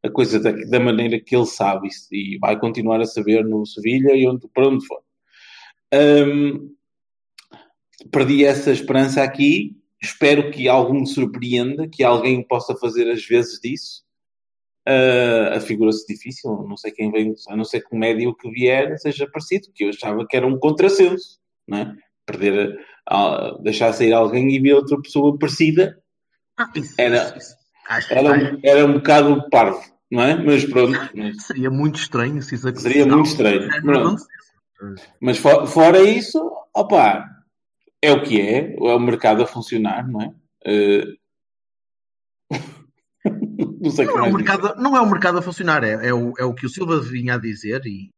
a 0.08 0.12
coisa 0.12 0.40
da, 0.40 0.52
da, 0.52 0.80
maneira 0.80 1.20
que 1.20 1.36
ele 1.36 1.46
sabe 1.46 1.90
e, 2.12 2.36
e 2.36 2.38
vai 2.38 2.60
continuar 2.60 3.02
a 3.02 3.06
saber 3.06 3.44
no 3.44 3.66
Sevilha 3.66 4.14
e 4.16 4.28
onde, 4.28 4.48
para 4.54 4.68
onde 4.68 4.86
for. 4.86 5.02
Um, 5.96 6.76
perdi 8.12 8.44
essa 8.46 8.72
esperança 8.72 9.24
aqui. 9.24 9.76
Espero 10.02 10.52
que 10.52 10.68
algum 10.68 11.00
me 11.02 11.08
surpreenda, 11.08 11.88
que 11.88 12.04
alguém 12.04 12.46
possa 12.46 12.76
fazer 12.76 13.10
as 13.10 13.26
vezes 13.26 13.60
disso. 13.60 14.04
Uh, 14.88 15.56
a 15.56 15.60
figura-se 15.60 16.06
difícil, 16.06 16.52
não 16.68 16.78
sei 16.78 16.92
quem 16.92 17.12
vem, 17.12 17.34
a 17.50 17.56
não 17.56 17.64
ser 17.64 17.82
que 17.82 17.96
o 17.96 17.98
médio 17.98 18.36
que 18.36 18.48
vier 18.52 19.00
seja 19.00 19.28
parecido, 19.28 19.70
que 19.74 19.84
eu 19.84 19.90
achava 19.90 20.28
que 20.28 20.38
era 20.38 20.46
um 20.46 20.60
contrassenso, 20.60 21.40
não 21.68 21.80
é? 21.80 21.96
Perder, 22.24 22.80
uh, 23.12 23.60
deixar 23.64 23.94
sair 23.94 24.14
alguém 24.14 24.48
e 24.54 24.60
ver 24.60 24.74
outra 24.74 25.02
pessoa 25.02 25.36
parecida 25.40 25.98
Ah, 26.56 26.70
isso, 26.76 26.94
era, 27.00 27.36
isso, 27.36 27.56
isso. 27.98 28.14
Era, 28.14 28.32
um, 28.32 28.60
era 28.64 28.86
um 28.86 28.94
bocado 28.94 29.50
parvo, 29.50 29.82
não 30.12 30.22
é? 30.22 30.36
Mas 30.36 30.64
pronto, 30.66 31.00
mas- 31.16 31.44
Seria 31.48 31.72
muito 31.72 31.98
estranho 31.98 32.40
se 32.44 32.54
isso 32.54 32.72
Seria 32.78 33.08
muito 33.08 33.26
estranho. 33.26 33.68
Não, 33.68 33.82
Pronto. 33.82 34.22
Mas 35.20 35.38
fo- 35.38 35.66
fora 35.68 36.02
isso, 36.02 36.40
opa, 36.74 37.26
é 38.02 38.12
o 38.12 38.24
que 38.24 38.40
é, 38.40 38.74
é 38.76 38.94
o 38.94 39.00
mercado 39.00 39.44
a 39.44 39.48
funcionar, 39.48 40.08
não 40.08 40.22
é? 40.22 40.34
Eh, 40.66 41.06
não 43.82 43.92
sei 43.92 44.06
é, 44.06 44.08
dizer. 44.10 44.34
mercado, 44.34 44.76
não 44.82 44.96
é 44.96 45.02
o 45.02 45.10
mercado 45.10 45.38
a 45.38 45.42
funcionar, 45.42 45.84
é, 45.84 46.08
é, 46.08 46.14
o, 46.14 46.34
é 46.38 46.44
o 46.44 46.54
que 46.54 46.66
o 46.66 46.70
Silva 46.70 47.00
vinha 47.00 47.36
a 47.36 47.40
dizer 47.40 47.86
e 47.86 48.10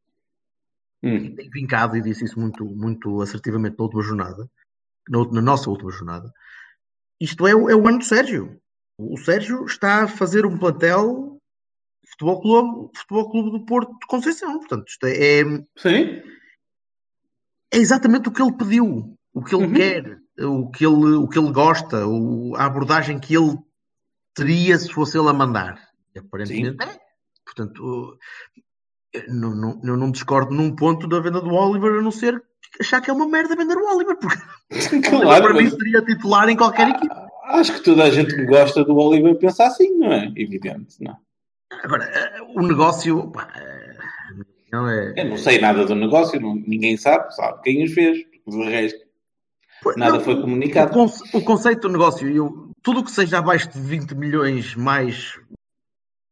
Hum, 1.03 1.35
tem 1.35 1.47
vincado 1.51 1.95
e 1.95 2.01
disse 2.01 2.25
isso 2.25 2.39
muito, 2.39 2.65
muito 2.65 3.21
assertivamente 3.21 3.77
na 3.77 3.83
última 3.83 4.01
jornada, 4.01 4.49
na, 5.07 5.23
na 5.31 5.41
nossa 5.41 5.69
última 5.69 5.91
jornada. 5.91 6.33
Isto 7.21 7.45
é, 7.45 7.53
o- 7.55 7.69
é 7.69 7.75
o 7.75 7.87
ano 7.87 7.99
do 7.99 8.03
Sérgio. 8.03 8.59
O 8.97 9.15
Sérgio 9.15 9.63
está 9.65 10.03
a 10.03 10.07
fazer 10.07 10.43
um 10.43 10.57
plantel 10.57 11.37
Futebol 12.09 12.41
Clube, 12.41 12.97
Futebol 12.97 13.29
Clube 13.29 13.51
do 13.51 13.65
Porto 13.65 13.91
de 13.91 14.07
Conceição. 14.07 14.57
Portanto, 14.57 14.87
isto 14.87 15.05
é, 15.05 15.41
é, 15.41 15.43
Sim, 15.77 16.23
é 17.77 17.81
exatamente 17.81 18.29
o 18.29 18.31
que 18.31 18.41
ele 18.41 18.53
pediu, 18.53 19.13
o 19.33 19.43
que 19.43 19.55
ele 19.55 19.65
Uhum. 19.65 19.73
quer, 19.73 20.17
o 20.45 20.69
que 20.71 20.85
ele, 20.85 21.15
o 21.15 21.27
que 21.27 21.37
ele 21.39 21.51
gosta, 21.51 22.05
o- 22.07 22.55
a 22.55 22.65
abordagem 22.65 23.19
que 23.19 23.35
ele 23.35 23.57
teria 24.35 24.77
se 24.77 24.91
fosse 24.91 25.17
ele 25.17 25.29
a 25.29 25.33
mandar. 25.33 25.79
E 26.15 26.19
aparentemente 26.19 26.77
é. 26.83 26.97
Portanto, 27.45 28.17
eu 29.13 29.33
não, 29.33 29.55
não, 29.55 29.81
eu 29.83 29.97
não 29.97 30.11
discordo 30.11 30.53
num 30.53 30.75
ponto 30.75 31.07
da 31.07 31.19
venda 31.19 31.39
do 31.41 31.53
Oliver, 31.53 31.99
a 31.99 32.01
não 32.01 32.11
ser 32.11 32.41
achar 32.79 32.99
que 33.01 33.09
é 33.09 33.13
uma 33.13 33.27
merda 33.27 33.55
vender 33.55 33.77
o 33.77 33.95
Oliver, 33.95 34.17
porque 34.17 34.37
claro. 35.09 35.43
para 35.43 35.53
mim 35.53 35.69
seria 35.69 36.01
titular 36.01 36.49
em 36.49 36.57
qualquer 36.57 36.89
equipa. 36.89 37.27
acho 37.45 37.73
que 37.73 37.83
toda 37.83 38.03
a 38.03 38.09
gente 38.09 38.35
que 38.35 38.45
gosta 38.45 38.83
do 38.83 38.95
Oliver 38.95 39.37
pensa 39.39 39.65
assim, 39.65 39.97
não 39.97 40.11
é? 40.11 40.25
Evidente, 40.35 40.97
não. 41.01 41.17
Agora, 41.83 42.03
eh, 42.05 42.41
o 42.55 42.61
negócio. 42.61 43.31
pá, 43.31 43.49
eh, 43.55 43.76
opinião 44.67 44.89
é- 44.89 45.13
Eu 45.17 45.25
não 45.29 45.37
sei 45.37 45.59
nada 45.59 45.85
do 45.85 45.95
negócio, 45.95 46.39
não- 46.39 46.55
ninguém 46.55 46.97
sabe, 46.97 47.33
sabe 47.35 47.61
quem 47.63 47.83
os 47.83 47.93
fez. 47.93 48.17
De 48.47 48.63
resto, 48.63 48.99
nada 49.97 50.13
não, 50.17 50.21
foi 50.21 50.39
comunicado. 50.41 50.91
O, 50.91 50.93
conce- 50.93 51.37
o 51.37 51.41
conceito 51.41 51.81
do 51.81 51.89
negócio, 51.89 52.29
eu, 52.29 52.71
tudo 52.81 53.01
o 53.01 53.03
que 53.03 53.11
seja 53.11 53.39
abaixo 53.39 53.69
de 53.69 53.79
20 53.79 54.13
milhões 54.15 54.73
mais 54.75 55.37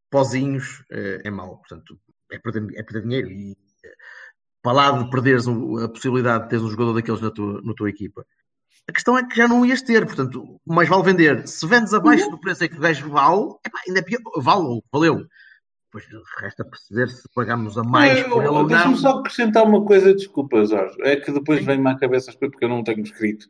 pozinhos 0.10 0.84
eh, 0.92 1.22
é 1.26 1.32
mau. 1.32 1.58
Portanto, 1.58 1.98
é 2.32 2.40
perder, 2.40 2.64
é 2.80 2.84
perder 2.84 3.02
dinheiro. 3.04 3.30
E 3.32 3.52
eh, 3.84 3.94
para 4.62 4.72
lá 4.74 4.92
de 5.04 5.10
perderes 5.10 5.46
a 5.48 5.88
possibilidade 5.90 6.44
de 6.46 6.50
teres 6.50 6.64
um 6.66 6.70
jogador 6.70 6.94
daqueles 6.94 7.22
na 7.22 7.32
tua, 7.32 7.62
na 7.64 7.74
tua 7.74 7.90
equipa, 7.90 8.26
a 8.88 8.94
questão 8.94 9.18
é 9.18 9.28
que 9.28 9.36
já 9.36 9.48
não 9.48 9.66
ias 9.66 9.82
ter. 9.82 10.06
Portanto, 10.06 10.60
mais 10.66 10.88
vale 10.88 11.04
vender. 11.04 11.48
Se 11.48 11.68
vendes 11.68 11.94
abaixo 11.94 12.30
do 12.30 12.40
preço 12.40 12.64
em 12.64 12.70
que 12.70 12.78
o 12.78 12.80
gajo 12.82 13.10
vale, 13.10 13.56
epá, 13.66 13.80
ainda 13.88 14.00
é 14.00 14.04
pior. 14.04 14.22
Vale 14.38 14.62
ou 14.66 14.84
valeu. 14.92 15.26
Depois 15.96 16.26
resta 16.42 16.66
perceber 16.66 17.08
se 17.08 17.28
pagamos 17.34 17.78
a 17.78 17.84
mais 17.84 18.20
Eu- 18.20 18.30
por 18.30 18.44
ele 18.44 18.50
ou 18.50 18.60
não. 18.60 18.68
Deixa-me 18.68 18.98
só 18.98 19.20
acrescentar 19.20 19.64
uma 19.64 19.84
coisa, 19.86 20.14
desculpa, 20.14 20.66
Jorge. 20.66 20.96
É 21.02 21.16
que 21.16 21.32
depois 21.32 21.64
vem-me 21.64 21.90
à 21.90 21.96
cabeça 21.96 22.32
as 22.32 22.36
coisas 22.36 22.52
porque 22.52 22.66
eu 22.66 22.70
não 22.70 22.84
tenho 22.84 23.02
escrito. 23.02 23.48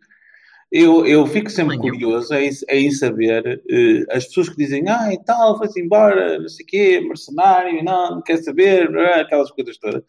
Eu, 0.71 1.05
eu 1.05 1.25
fico 1.25 1.49
sempre 1.49 1.77
curioso 1.77 2.33
em, 2.33 2.49
em 2.69 2.91
saber 2.91 3.63
eh, 3.69 4.03
as 4.11 4.25
pessoas 4.25 4.49
que 4.49 4.57
dizem 4.57 4.87
ah, 4.89 5.13
e 5.13 5.23
tal, 5.23 5.57
foi-se 5.57 5.79
embora, 5.79 6.39
não 6.39 6.49
sei 6.49 6.65
o 6.65 6.67
quê, 6.67 7.01
mercenário, 7.01 7.83
não, 7.83 8.15
não 8.15 8.21
quer 8.21 8.37
saber, 8.37 8.95
aquelas 8.97 9.51
coisas 9.51 9.77
todas. 9.77 10.03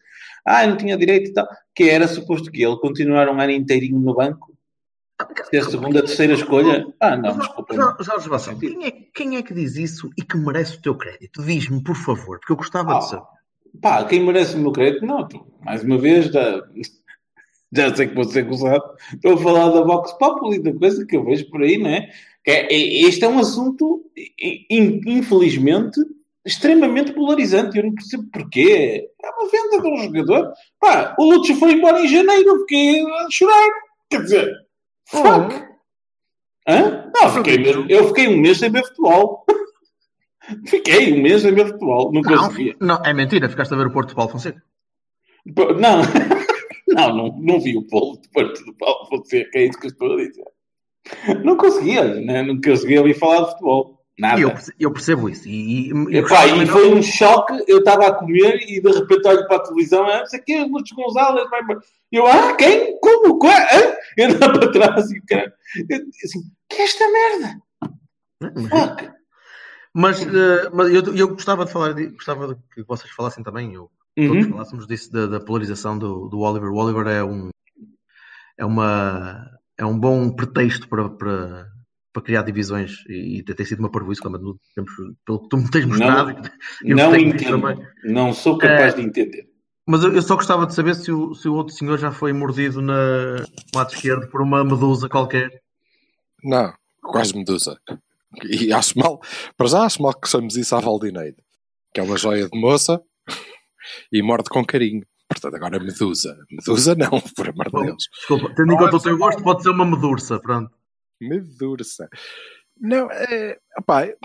Ah, 0.45 0.65
não 0.67 0.75
tinha 0.77 0.97
direito 0.97 1.29
e 1.29 1.33
tal. 1.33 1.47
Que 1.73 1.89
era 1.89 2.07
suposto 2.07 2.51
que 2.51 2.63
ele 2.63 2.77
continuar 2.77 3.29
um 3.29 3.39
ano 3.39 3.51
inteirinho 3.51 3.99
no 3.99 4.13
banco? 4.15 4.56
Ser 5.49 5.57
a 5.57 5.63
segunda, 5.69 5.99
terceira 6.03 6.33
escolha? 6.33 6.85
Ah, 6.99 7.17
não, 7.17 7.37
desculpa. 7.37 7.73
Jorge, 8.03 8.29
Vassal, 8.29 8.57
quem 8.57 8.85
é, 8.85 8.91
quem 9.13 9.35
é 9.37 9.41
que 9.41 9.53
diz 9.53 9.75
isso 9.75 10.09
e 10.17 10.21
que 10.21 10.37
merece 10.37 10.77
o 10.77 10.81
teu 10.81 10.95
crédito? 10.95 11.41
Diz-me, 11.43 11.83
por 11.83 11.95
favor, 11.95 12.37
porque 12.39 12.51
eu 12.53 12.57
gostava 12.57 12.95
Ah, 12.95 12.99
de 12.99 13.09
saber. 13.09 13.25
Pá, 13.81 14.03
quem 14.05 14.23
merece 14.23 14.55
o 14.55 14.59
meu 14.59 14.71
crédito? 14.71 15.05
Não, 15.05 15.27
tu, 15.27 15.45
mais 15.63 15.83
uma 15.83 15.97
vez, 15.97 16.27
já, 16.27 16.61
já 17.73 17.95
sei 17.95 18.07
que 18.07 18.15
vou 18.15 18.25
ser 18.25 18.43
gozado. 18.43 18.83
Estou 19.13 19.33
a 19.33 19.37
falar 19.37 19.69
da 19.69 19.81
Vox 19.83 20.11
Populi, 20.13 20.61
da 20.61 20.73
coisa 20.73 21.03
que 21.05 21.17
eu 21.17 21.23
vejo 21.25 21.49
por 21.49 21.63
aí, 21.63 21.77
não 21.79 21.89
é? 21.89 22.09
Que 22.43 22.51
é, 22.51 22.73
é- 22.73 23.01
este 23.07 23.25
é 23.25 23.27
um 23.27 23.39
assunto, 23.39 24.03
in- 24.69 25.01
infelizmente, 25.07 25.99
extremamente 26.45 27.11
polarizante. 27.13 27.75
Eu 27.77 27.85
não 27.85 27.93
percebo 27.95 28.23
porquê. 28.31 29.09
É 29.23 29.29
uma 29.31 29.49
venda 29.49 29.81
de 29.81 29.87
um 29.89 29.97
jogador. 30.03 30.53
Pá, 30.79 31.15
o 31.17 31.25
Lúcio 31.25 31.55
foi 31.55 31.73
embora 31.73 31.99
em 32.01 32.07
janeiro, 32.07 32.49
eu 32.49 32.59
fiquei 32.59 33.01
a 33.01 33.27
chorar. 33.31 33.69
Quer 34.09 34.21
dizer, 34.21 34.66
fuck. 35.09 35.67
Hã? 36.67 37.11
Não, 37.13 37.29
fiquei 37.33 37.57
mesmo, 37.57 37.85
eu 37.89 38.07
fiquei 38.09 38.27
um 38.27 38.37
mês 38.37 38.57
sem 38.59 38.69
ver 38.69 38.83
futebol. 38.83 39.45
fiquei 40.67 41.13
um 41.13 41.21
mês 41.21 41.41
sem 41.41 41.53
ver 41.53 41.67
futebol. 41.67 42.11
Não 42.11 42.21
conseguia. 42.21 42.75
Não, 42.79 43.03
é 43.03 43.13
mentira, 43.13 43.49
ficaste 43.49 43.73
a 43.73 43.77
ver 43.77 43.87
o 43.87 43.91
Porto 43.91 44.09
de 44.09 44.15
Paulo 44.15 44.31
Fonseca. 44.31 44.61
Não, 45.45 46.01
não, 46.87 47.15
não, 47.15 47.37
não 47.39 47.59
vi 47.59 47.77
o 47.77 47.81
de 47.81 47.87
Porto 47.89 48.65
do 48.65 48.73
Paulo 48.73 49.05
Fonseca, 49.07 49.57
é 49.57 49.65
isso 49.65 49.79
que 49.79 49.87
eu 49.87 49.91
estou 49.91 50.13
a 50.13 50.17
dizer. 50.17 50.43
Não 51.43 51.55
conseguia, 51.55 52.03
né? 52.03 52.43
não 52.43 52.59
conseguia 52.59 52.99
ouvir 52.99 53.13
falar 53.13 53.45
de 53.45 53.51
futebol. 53.51 53.97
Nada. 54.19 54.41
Eu, 54.41 54.51
eu 54.79 54.91
percebo 54.91 55.29
isso. 55.29 55.47
E, 55.47 55.91
e, 55.91 55.93
e 56.09 56.17
Epá, 56.17 56.47
e 56.47 56.59
de- 56.59 56.65
foi 56.65 56.91
um 56.91 57.03
choque, 57.03 57.53
eu 57.67 57.77
estava 57.79 58.07
a 58.07 58.13
comer 58.13 58.59
e 58.67 58.81
de 58.81 58.91
repente 58.91 59.27
olho 59.27 59.47
para 59.47 59.57
a 59.57 59.63
televisão, 59.63 60.03
ah, 60.07 60.19
não 60.19 60.25
sei 60.25 60.39
o 60.39 60.43
quê, 60.43 60.63
Lúcio 60.63 60.95
Gonzalez, 60.95 61.47
vai 61.51 61.61
eu, 62.11 62.25
ah, 62.25 62.55
quem? 62.55 62.97
Como? 63.21 63.39
Qual? 63.39 63.53
Hã? 63.53 63.95
Eu 64.17 64.29
andava 64.31 64.59
para 64.59 64.71
trás 64.71 65.11
e 65.11 65.19
o 65.19 65.23
cara, 65.27 65.53
assim, 66.23 66.41
que 66.69 66.81
é 66.81 66.83
esta 66.83 67.05
merda? 67.11 67.61
Fuck. 68.69 69.09
Mas, 69.93 70.21
eh, 70.21 70.69
mas 70.73 70.93
eu, 70.93 71.15
eu 71.15 71.27
gostava 71.29 71.65
de 71.65 71.71
falar, 71.71 71.93
de- 71.93 72.07
gostava 72.09 72.47
de 72.53 72.55
que 72.73 72.83
vocês 72.83 73.11
falassem 73.11 73.43
também, 73.43 73.73
eu, 73.73 73.89
todos 74.15 74.45
Uhum. 74.45 74.51
falássemos 74.51 74.87
disso, 74.87 75.11
da, 75.11 75.25
da 75.27 75.39
polarização 75.39 75.97
do, 75.97 76.27
do 76.29 76.39
Oliver. 76.39 76.69
O 76.69 76.75
Oliver 76.77 77.07
é 77.07 77.23
um, 77.23 77.49
é 78.57 78.65
uma, 78.65 79.49
é 79.77 79.85
um 79.85 79.97
bom 79.97 80.29
pretexto 80.31 80.87
para, 80.87 81.09
para, 81.09 81.67
para 82.13 82.21
criar 82.23 82.41
divisões 82.43 83.03
e, 83.09 83.39
e 83.39 83.43
tem 83.43 83.65
sido 83.65 83.79
uma 83.79 83.91
parvoíce, 83.91 84.21
temos- 84.21 84.91
pelo 85.25 85.41
que 85.41 85.49
tu 85.49 85.57
me 85.57 85.69
tens 85.71 85.85
mostrado. 85.85 86.41
Não, 86.83 86.95
não 87.11 87.15
entendo, 87.15 87.61
também. 87.61 87.87
não 88.03 88.33
sou 88.33 88.57
capaz 88.57 88.93
Eh, 88.93 88.97
de 88.97 89.01
entender. 89.03 89.47
Mas 89.87 90.03
eu, 90.03 90.21
só 90.21 90.35
gostava 90.35 90.65
de 90.67 90.75
saber 90.75 90.95
se 90.95 91.11
o, 91.11 91.33
se 91.33 91.47
o 91.47 91.53
outro 91.55 91.73
senhor 91.73 91.97
já 91.97 92.11
foi 92.11 92.33
mordido 92.33 92.81
na, 92.81 93.37
no 93.37 93.45
lado 93.73 93.93
esquerdo 93.93 94.27
por 94.29 94.41
uma 94.41 94.63
medusa 94.63 95.07
qualquer. 95.07 95.61
Não, 96.43 96.73
quase 97.01 97.35
medusa. 97.35 97.79
E 98.43 98.71
acho 98.73 98.99
mal, 98.99 99.21
para 99.55 99.67
já 99.67 99.83
acho 99.83 100.01
mal 100.01 100.13
que 100.13 100.27
chamemos 100.27 100.57
isso 100.57 100.75
à 100.75 100.81
Valdineide, 100.81 101.37
que 101.93 102.01
é 102.01 102.03
uma 102.03 102.17
joia 102.17 102.49
de 102.49 102.59
moça 102.59 103.01
e 104.11 104.21
morde 104.21 104.49
com 104.49 104.65
carinho. 104.65 105.05
Portanto, 105.29 105.55
agora 105.55 105.79
medusa. 105.79 106.37
Medusa 106.51 106.93
não, 106.93 107.21
por 107.35 107.49
amor 107.49 107.65
de 107.71 107.85
Deus. 107.87 108.03
Desculpa, 108.13 108.53
tendo 108.55 108.73
em 108.73 108.77
conta 108.77 108.95
o 108.97 109.01
teu 109.01 109.17
gosto, 109.17 109.41
pode 109.41 109.63
ser 109.63 109.69
uma 109.69 109.85
medursa. 109.85 110.39
Pronto. 110.39 110.71
Medursa. 111.19 112.09
Não, 112.79 113.09
é. 113.11 113.57
Opá, 113.79 114.03
é- 114.05 114.17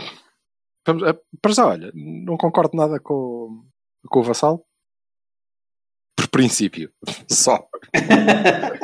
é, 0.87 1.19
para 1.41 1.53
já, 1.53 1.67
olha, 1.67 1.93
não 1.95 2.37
concordo 2.37 2.77
nada 2.77 2.99
com, 2.99 3.65
com 4.09 4.21
o 4.21 4.23
Vassal. 4.25 4.67
Por 6.17 6.29
princípio, 6.29 6.93
só. 7.29 7.67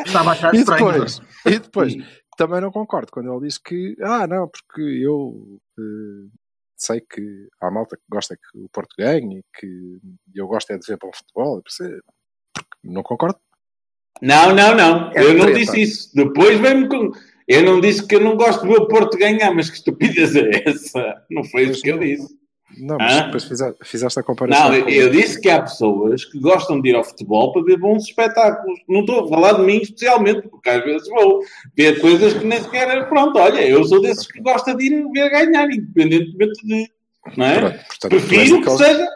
Estava 0.07 0.31
a 0.31 0.33
achar 0.33 0.55
E 0.55 0.65
depois, 0.65 1.21
e 1.47 1.59
depois 1.59 1.95
também 2.37 2.61
não 2.61 2.71
concordo 2.71 3.11
quando 3.13 3.33
ele 3.33 3.47
diz 3.47 3.59
que, 3.59 3.97
ah, 4.01 4.27
não, 4.27 4.49
porque 4.49 4.81
eu 4.81 5.61
eh, 5.79 6.29
sei 6.77 7.01
que 7.01 7.49
há 7.61 7.71
malta 7.71 7.97
que 7.97 8.05
gosta 8.09 8.37
que 8.37 8.59
o 8.59 8.69
Porto 8.69 8.95
ganhe 8.97 9.41
e 9.41 9.45
que 9.59 9.99
eu 10.35 10.47
gosto 10.47 10.71
é 10.71 10.79
de 10.79 10.87
ver 10.87 10.99
bom 10.99 11.11
futebol. 11.13 11.61
Porque 11.63 12.01
Não 12.85 13.03
concordo. 13.03 13.39
Não, 14.23 14.55
não, 14.55 14.75
não. 14.75 15.13
É 15.13 15.23
eu 15.23 15.35
não 15.35 15.47
treta. 15.47 15.59
disse 15.59 15.83
isso. 15.83 16.15
Depois 16.15 16.59
vem-me 16.61 16.89
com. 16.89 17.11
Eu 17.47 17.63
não 17.63 17.81
disse 17.81 18.07
que 18.07 18.15
eu 18.15 18.21
não 18.21 18.37
gosto 18.37 18.61
do 18.61 18.69
meu 18.69 18.87
Porto 18.87 19.19
ganhar, 19.19 19.53
mas 19.53 19.69
que 19.71 19.77
estupidez 19.77 20.37
é 20.37 20.51
essa? 20.67 21.27
Não 21.31 21.43
foi 21.45 21.65
isso 21.65 21.83
que 21.83 21.91
eu 21.91 21.99
disse. 21.99 22.39
Não, 22.81 22.97
mas 22.99 23.15
Hã? 23.15 23.25
depois 23.27 23.45
fizeste, 23.83 24.21
a 24.21 24.23
comparação. 24.23 24.69
Não, 24.71 24.89
eu 24.89 25.11
disse 25.11 25.41
que 25.41 25.49
há 25.51 25.63
pessoas 25.63 26.25
que 26.25 26.39
gostam 26.39 26.81
de 26.81 26.91
ir 26.91 26.95
ao 26.95 27.05
futebol 27.05 27.53
para 27.53 27.63
ver 27.63 27.79
bons 27.79 28.05
espetáculos. 28.05 28.79
Não 28.89 29.01
estou 29.01 29.25
a 29.25 29.29
falar 29.29 29.53
de 29.55 29.63
mim 29.63 29.79
especialmente, 29.79 30.49
porque 30.49 30.69
às 30.71 30.85
vezes 30.85 31.09
vou 31.09 31.41
ver 31.77 32.01
coisas 32.01 32.35
que 32.35 32.45
nem 32.45 32.61
sequer. 32.61 33.09
Pronto, 33.09 33.39
olha, 33.39 33.61
eu 33.67 33.83
sou 33.85 34.01
desses 34.01 34.27
que 34.27 34.41
gosta 34.41 34.75
de 34.75 34.87
ir 34.87 35.05
ver 35.13 35.31
ganhar, 35.31 35.67
independentemente 35.71 36.67
de. 36.67 36.89
Não 37.37 37.47
é? 37.47 37.59
Pronto, 37.61 37.79
portanto, 37.87 38.11
prefiro 38.11 38.61
que 38.61 38.65
daqueles- 38.67 38.79
seja. 38.97 39.09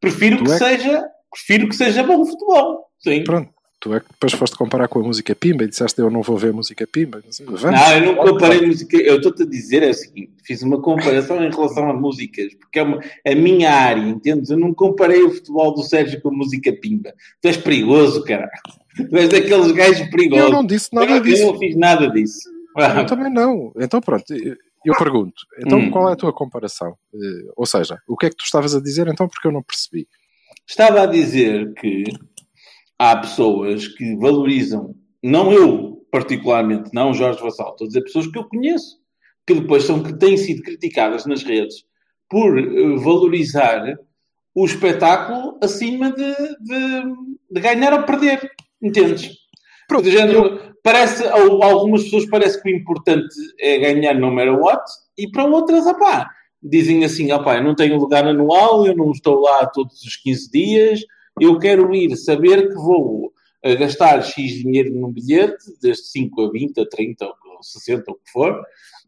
Prefiro 0.00 0.36
Tu 0.38 0.44
que 0.44 0.50
é- 0.52 0.58
seja. 0.58 1.04
Prefiro 1.30 1.68
que 1.68 1.74
seja 1.76 2.02
bom 2.02 2.24
futebol. 2.24 2.86
Sim. 3.00 3.22
Pronto, 3.24 3.50
tu 3.80 3.94
é 3.94 4.00
que 4.00 4.06
depois 4.10 4.32
foste 4.32 4.56
comparar 4.56 4.88
com 4.88 5.00
a 5.00 5.02
música 5.02 5.34
Pimba 5.34 5.64
e 5.64 5.68
disseste 5.68 6.00
eu 6.00 6.10
não 6.10 6.22
vou 6.22 6.36
ver 6.36 6.52
música 6.52 6.86
Pimba. 6.86 7.22
Vamos. 7.46 7.62
Não, 7.62 7.92
eu 7.96 8.00
não 8.06 8.14
comparei 8.16 8.66
música. 8.66 8.96
Eu 8.96 9.16
estou-te 9.16 9.42
a 9.42 9.46
dizer 9.46 9.82
é 9.82 9.90
o 9.90 9.94
seguinte: 9.94 10.32
fiz 10.44 10.62
uma 10.62 10.80
comparação 10.80 11.42
em 11.44 11.50
relação 11.50 11.88
a 11.88 11.92
músicas, 11.92 12.54
porque 12.54 12.78
é 12.78 12.82
uma- 12.82 13.00
a 13.26 13.34
minha 13.34 13.70
área, 13.72 14.00
entendes? 14.02 14.50
Eu 14.50 14.58
não 14.58 14.74
comparei 14.74 15.22
o 15.22 15.30
futebol 15.30 15.74
do 15.74 15.82
Sérgio 15.82 16.20
com 16.20 16.28
a 16.30 16.32
música 16.32 16.72
Pimba. 16.72 17.12
Tu 17.40 17.48
és 17.48 17.56
perigoso, 17.56 18.24
caralho. 18.24 18.50
Tu 18.96 19.16
és 19.16 19.28
daqueles 19.28 19.70
gajos 19.72 20.08
perigosos. 20.10 20.46
Eu 20.46 20.52
não 20.52 20.66
disse 20.66 20.88
nada 20.92 21.12
eu, 21.12 21.20
disso. 21.20 21.42
Eu 21.42 21.52
não 21.52 21.58
fiz 21.58 21.76
nada 21.76 22.10
disso. 22.10 22.48
Eu 22.96 23.06
também 23.06 23.32
não. 23.32 23.72
Então 23.78 24.00
pronto, 24.00 24.32
eu 24.34 24.56
eu 24.84 24.94
pergunto. 24.96 25.34
Então 25.60 25.78
Hum. 25.78 25.90
qual 25.90 26.08
é 26.08 26.12
a 26.12 26.16
tua 26.16 26.32
comparação? 26.32 26.96
Eh, 27.12 27.50
Ou 27.56 27.66
seja, 27.66 27.98
o 28.08 28.16
que 28.16 28.26
é 28.26 28.30
que 28.30 28.36
tu 28.36 28.44
estavas 28.44 28.74
a 28.76 28.80
dizer 28.80 29.06
então 29.08 29.28
porque 29.28 29.46
eu 29.46 29.52
não 29.52 29.62
percebi? 29.62 30.06
Estava 30.66 31.02
a 31.02 31.06
dizer 31.06 31.74
que 31.74 32.04
há 32.98 33.16
pessoas 33.16 33.86
que 33.88 34.16
valorizam, 34.16 34.94
não 35.22 35.52
eu 35.52 35.88
particularmente, 36.10 36.90
não 36.92 37.12
Jorge 37.12 37.40
Vassal, 37.42 37.70
estou 37.72 37.84
a 37.84 37.88
dizer 37.88 38.02
pessoas 38.02 38.26
que 38.26 38.38
eu 38.38 38.48
conheço, 38.48 38.98
que 39.46 39.54
depois 39.54 39.84
são 39.84 40.02
que 40.02 40.12
têm 40.18 40.36
sido 40.36 40.62
criticadas 40.62 41.26
nas 41.26 41.42
redes 41.42 41.84
por 42.30 42.58
eh, 42.58 42.96
valorizar 42.96 43.96
o 44.54 44.64
espetáculo 44.64 45.58
acima 45.62 46.10
de, 46.12 46.34
de- 46.60 47.14
de 47.50 47.60
ganhar 47.60 47.92
ou 47.92 48.02
perder. 48.04 48.50
Entendes? 48.82 49.30
Pronto, 49.86 50.10
género, 50.10 50.60
parece, 50.82 51.26
algumas 51.26 52.04
pessoas 52.04 52.26
parece 52.26 52.60
que 52.62 52.70
o 52.70 52.76
importante 52.76 53.34
é 53.58 53.78
ganhar 53.78 54.14
no 54.14 54.30
matter 54.32 54.58
what, 54.58 54.82
e 55.16 55.30
para 55.30 55.44
outras, 55.44 55.86
opá, 55.86 56.30
dizem 56.62 57.04
assim, 57.04 57.32
opá, 57.32 57.56
eu 57.56 57.64
não 57.64 57.74
tenho 57.74 57.98
lugar 57.98 58.26
anual, 58.26 58.86
eu 58.86 58.96
não 58.96 59.10
estou 59.12 59.40
lá 59.40 59.66
todos 59.66 60.02
os 60.02 60.16
15 60.16 60.50
dias, 60.50 61.00
eu 61.40 61.58
quero 61.58 61.94
ir 61.94 62.16
saber 62.16 62.68
que 62.68 62.74
vou 62.74 63.32
eh, 63.62 63.76
gastar 63.76 64.22
X 64.22 64.52
dinheiro 64.52 64.94
num 64.94 65.12
bilhete, 65.12 65.64
desde 65.80 66.04
5 66.04 66.42
a 66.42 66.50
20, 66.50 66.80
a 66.80 66.88
30, 66.88 67.26
ou 67.26 67.62
60, 67.62 68.04
ou 68.06 68.14
o 68.14 68.18
que 68.18 68.30
for, 68.30 68.64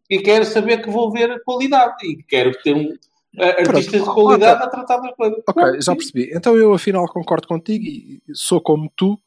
e 0.08 0.18
quero 0.18 0.44
saber 0.44 0.82
que 0.82 0.90
vou 0.90 1.12
ver 1.12 1.30
a 1.30 1.40
qualidade, 1.40 2.04
e 2.04 2.22
quero 2.22 2.50
ter 2.62 2.74
um, 2.74 2.92
eh, 3.36 3.62
artistas 3.62 4.00
de 4.00 4.00
Pronto, 4.00 4.14
qualidade 4.14 4.62
ok. 4.62 4.66
a 4.66 4.70
tratar 4.70 4.96
das 4.98 5.14
coisas. 5.14 5.42
Ok, 5.46 5.80
já 5.80 5.94
percebi. 5.94 6.30
Então 6.34 6.56
eu 6.56 6.74
afinal 6.74 7.06
concordo 7.06 7.46
contigo 7.46 7.84
e 7.84 8.20
sou 8.34 8.60
como 8.60 8.90
tu 8.96 9.20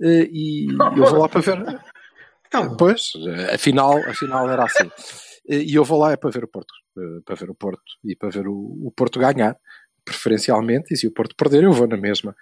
eh, 0.00 0.28
e 0.30 0.68
eu 0.96 1.06
vou 1.06 1.18
lá 1.18 1.28
para 1.28 1.40
ver. 1.40 1.58
Então, 2.52 2.76
Pois, 2.76 3.12
afinal, 3.54 3.96
afinal 4.08 4.50
era 4.50 4.64
assim. 4.64 4.90
E 5.48 5.74
eu 5.74 5.84
vou 5.84 5.98
lá 5.98 6.12
é 6.12 6.16
para 6.16 6.30
ver 6.30 6.44
o 6.44 6.48
Porto, 6.48 6.72
para 7.24 7.34
ver 7.34 7.50
o 7.50 7.54
Porto 7.54 7.82
e 8.04 8.14
para 8.14 8.28
ver 8.28 8.46
o, 8.46 8.54
o 8.54 8.92
Porto 8.94 9.18
ganhar, 9.18 9.56
preferencialmente, 10.04 10.92
e 10.92 10.96
se 10.96 11.06
o 11.06 11.12
Porto 11.12 11.34
perder 11.36 11.64
eu 11.64 11.72
vou 11.72 11.86
na 11.86 11.96
mesma. 11.96 12.34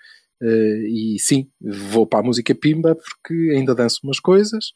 Eh, 0.42 0.82
E 0.88 1.18
sim, 1.18 1.50
vou 1.60 2.06
para 2.06 2.20
a 2.20 2.22
música 2.22 2.54
Pimba 2.54 2.94
porque 2.94 3.52
ainda 3.54 3.74
danço 3.74 4.00
umas 4.04 4.20
coisas 4.20 4.72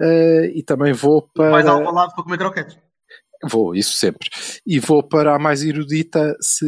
eh, 0.00 0.52
e 0.54 0.62
também 0.62 0.92
vou 0.92 1.22
para. 1.34 1.50
vais 1.50 1.66
ao 1.66 1.92
lado 1.92 2.14
para 2.14 2.24
comer 2.24 2.38
croquetes. 2.38 2.78
Vou, 3.46 3.74
isso 3.74 3.92
sempre. 3.92 4.28
E 4.66 4.78
vou 4.78 5.02
para 5.02 5.34
a 5.34 5.38
mais 5.38 5.62
erudita 5.62 6.34
se, 6.40 6.66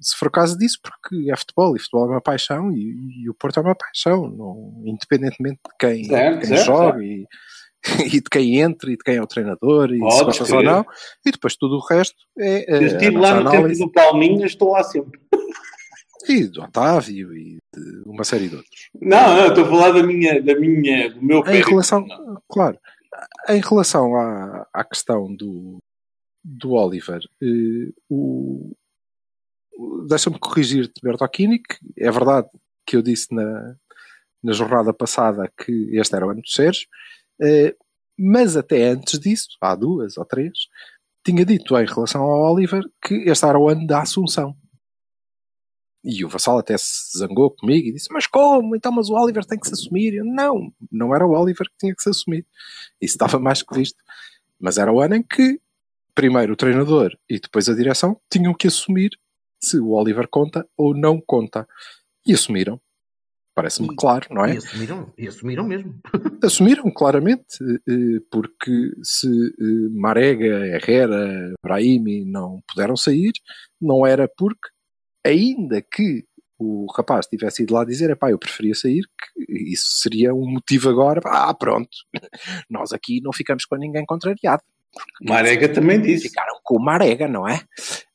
se 0.00 0.16
for 0.16 0.30
caso 0.30 0.56
disso, 0.58 0.78
porque 0.82 1.30
é 1.30 1.36
futebol 1.36 1.74
e 1.74 1.78
futebol 1.78 2.06
é 2.06 2.10
uma 2.10 2.20
paixão 2.20 2.70
e, 2.70 3.22
e 3.22 3.30
o 3.30 3.34
Porto 3.34 3.58
é 3.58 3.62
uma 3.62 3.74
paixão, 3.74 4.28
não, 4.28 4.82
independentemente 4.84 5.60
de 5.64 5.76
quem, 5.78 6.04
Certo, 6.04 6.40
quem 6.40 6.48
certo, 6.48 6.66
joga 6.66 7.02
E, 7.02 7.26
e 8.06 8.20
de 8.20 8.30
quem 8.30 8.60
entra 8.60 8.90
e 8.90 8.96
de 8.96 9.04
quem 9.04 9.16
é 9.16 9.22
o 9.22 9.26
treinador 9.26 9.90
e 9.90 9.94
se 9.94 10.00
Pode 10.00 10.24
gostas 10.24 10.48
ser. 10.48 10.56
ou 10.56 10.62
não. 10.62 10.84
E 11.24 11.30
depois 11.30 11.56
tudo 11.56 11.76
o 11.76 11.86
resto 11.86 12.16
é. 12.38 12.72
Eu 12.72 12.82
eh, 12.82 12.84
estive 12.86 13.16
lá 13.16 13.34
no 13.34 13.50
tempo 13.50 13.56
análise. 13.56 13.80
do 13.80 13.92
Palminhas, 13.92 14.50
estou 14.52 14.72
lá 14.72 14.82
sempre. 14.82 15.20
E 16.28 16.44
do 16.44 16.62
Otávio 16.62 17.34
e 17.34 17.58
de 17.74 18.02
uma 18.04 18.24
série 18.24 18.48
de 18.48 18.56
outros. 18.56 18.90
Não, 19.00 19.36
não, 19.36 19.46
estou 19.46 19.64
a 19.64 19.68
falar 19.68 19.92
da 19.92 20.02
minha, 20.02 20.42
da 20.42 20.54
minha, 20.56 21.10
do 21.10 21.22
meu 21.22 21.38
Em 21.46 21.62
relação, 21.62 22.04
Não. 22.06 22.42
claro, 22.48 22.78
em 23.48 23.60
relação 23.60 24.14
à, 24.14 24.66
à 24.74 24.84
questão 24.84 25.34
do, 25.34 25.78
do 26.44 26.72
Oliver, 26.72 27.20
eh, 27.42 27.92
o, 28.10 28.72
deixa-me 30.08 30.38
corrigir-te, 30.38 31.00
Bertocchini, 31.02 31.60
que 31.60 31.78
é 31.96 32.10
verdade 32.10 32.48
que 32.86 32.96
eu 32.96 33.02
disse 33.02 33.34
na, 33.34 33.76
na 34.42 34.52
jornada 34.52 34.92
passada 34.92 35.50
que 35.56 35.90
este 35.96 36.14
era 36.14 36.26
o 36.26 36.30
ano 36.30 36.42
do 36.42 36.48
Sérgio, 36.48 36.88
mas 38.18 38.56
até 38.56 38.88
antes 38.88 39.18
disso, 39.18 39.48
há 39.60 39.74
duas 39.74 40.16
ou 40.16 40.24
três, 40.24 40.52
tinha 41.24 41.44
dito 41.44 41.78
em 41.78 41.86
relação 41.86 42.22
ao 42.22 42.52
Oliver 42.52 42.82
que 43.02 43.14
este 43.28 43.44
era 43.44 43.58
o 43.58 43.68
ano 43.68 43.86
da 43.86 44.02
Assunção. 44.02 44.56
E 46.02 46.24
o 46.24 46.28
Vassal 46.28 46.58
até 46.58 46.76
se 46.78 47.18
zangou 47.18 47.50
comigo 47.50 47.88
e 47.88 47.92
disse: 47.92 48.08
Mas 48.12 48.26
como? 48.26 48.74
Então, 48.74 48.92
mas 48.92 49.10
o 49.10 49.14
Oliver 49.14 49.44
tem 49.44 49.58
que 49.58 49.66
se 49.66 49.74
assumir. 49.74 50.14
Eu, 50.14 50.24
não, 50.24 50.72
não 50.90 51.14
era 51.14 51.26
o 51.26 51.32
Oliver 51.32 51.68
que 51.68 51.76
tinha 51.78 51.94
que 51.94 52.02
se 52.02 52.08
assumir. 52.08 52.46
Isso 53.00 53.14
estava 53.14 53.38
mais 53.38 53.62
que 53.62 53.74
visto. 53.74 53.98
Mas 54.58 54.78
era 54.78 54.92
o 54.92 55.00
ano 55.00 55.16
em 55.16 55.22
que, 55.22 55.60
primeiro 56.14 56.52
o 56.52 56.56
treinador 56.56 57.16
e 57.28 57.38
depois 57.38 57.68
a 57.68 57.74
direção 57.74 58.18
tinham 58.30 58.54
que 58.54 58.68
assumir 58.68 59.10
se 59.60 59.78
o 59.78 59.90
Oliver 59.90 60.28
conta 60.28 60.66
ou 60.76 60.94
não 60.94 61.20
conta. 61.20 61.68
E 62.24 62.32
assumiram. 62.32 62.80
Parece-me 63.58 63.88
claro, 63.96 64.28
não 64.30 64.44
é? 64.44 64.54
E 64.54 64.58
assumiram, 64.58 65.12
e 65.18 65.26
assumiram 65.26 65.64
mesmo. 65.64 66.00
Assumiram 66.44 66.88
claramente, 66.92 67.58
eh, 67.88 68.20
porque 68.30 68.92
se 69.02 69.26
eh, 69.26 69.88
Marega, 69.90 70.64
Herrera, 70.64 71.52
Brahimi 71.60 72.24
não 72.24 72.62
puderam 72.68 72.96
sair, 72.96 73.32
não 73.80 74.06
era 74.06 74.28
porque, 74.28 74.68
ainda 75.26 75.82
que 75.82 76.24
o 76.56 76.86
rapaz 76.96 77.26
tivesse 77.26 77.64
ido 77.64 77.74
lá 77.74 77.84
dizer, 77.84 78.10
epá, 78.10 78.30
eu 78.30 78.38
preferia 78.38 78.76
sair, 78.76 79.02
que 79.02 79.72
isso 79.72 80.02
seria 80.02 80.32
um 80.32 80.48
motivo 80.48 80.88
agora, 80.88 81.20
ah, 81.24 81.52
pronto, 81.52 81.90
nós 82.70 82.92
aqui 82.92 83.20
não 83.20 83.32
ficamos 83.32 83.64
com 83.64 83.74
ninguém 83.74 84.06
contrariado. 84.06 84.62
Marega 85.22 85.68
também 85.68 86.00
disse. 86.00 86.28
Ficaram 86.28 86.58
com 86.62 86.76
o 86.76 86.84
Marega, 86.84 87.28
não 87.28 87.46
é? 87.46 87.60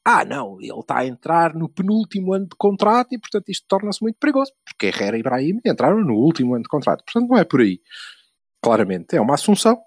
Ah, 0.06 0.26
não, 0.26 0.60
ele 0.60 0.80
está 0.80 1.00
a 1.00 1.06
entrar 1.06 1.54
no 1.54 1.70
penúltimo 1.70 2.34
ano 2.34 2.46
de 2.46 2.56
contrato 2.58 3.14
e, 3.14 3.20
portanto, 3.20 3.50
isto 3.50 3.66
torna-se 3.68 4.02
muito 4.02 4.18
perigoso, 4.20 4.52
porque 4.66 4.88
Herrera 4.88 5.18
e 5.18 5.24
Brahim 5.24 5.60
entraram 5.66 6.02
no 6.02 6.16
último 6.16 6.56
ano 6.56 6.64
de 6.64 6.70
contrato. 6.70 7.04
Portanto, 7.06 7.30
não 7.30 7.38
é 7.38 7.46
por 7.46 7.62
aí. 7.62 7.80
Claramente, 8.62 9.16
é 9.16 9.22
uma 9.22 9.36
assunção, 9.36 9.80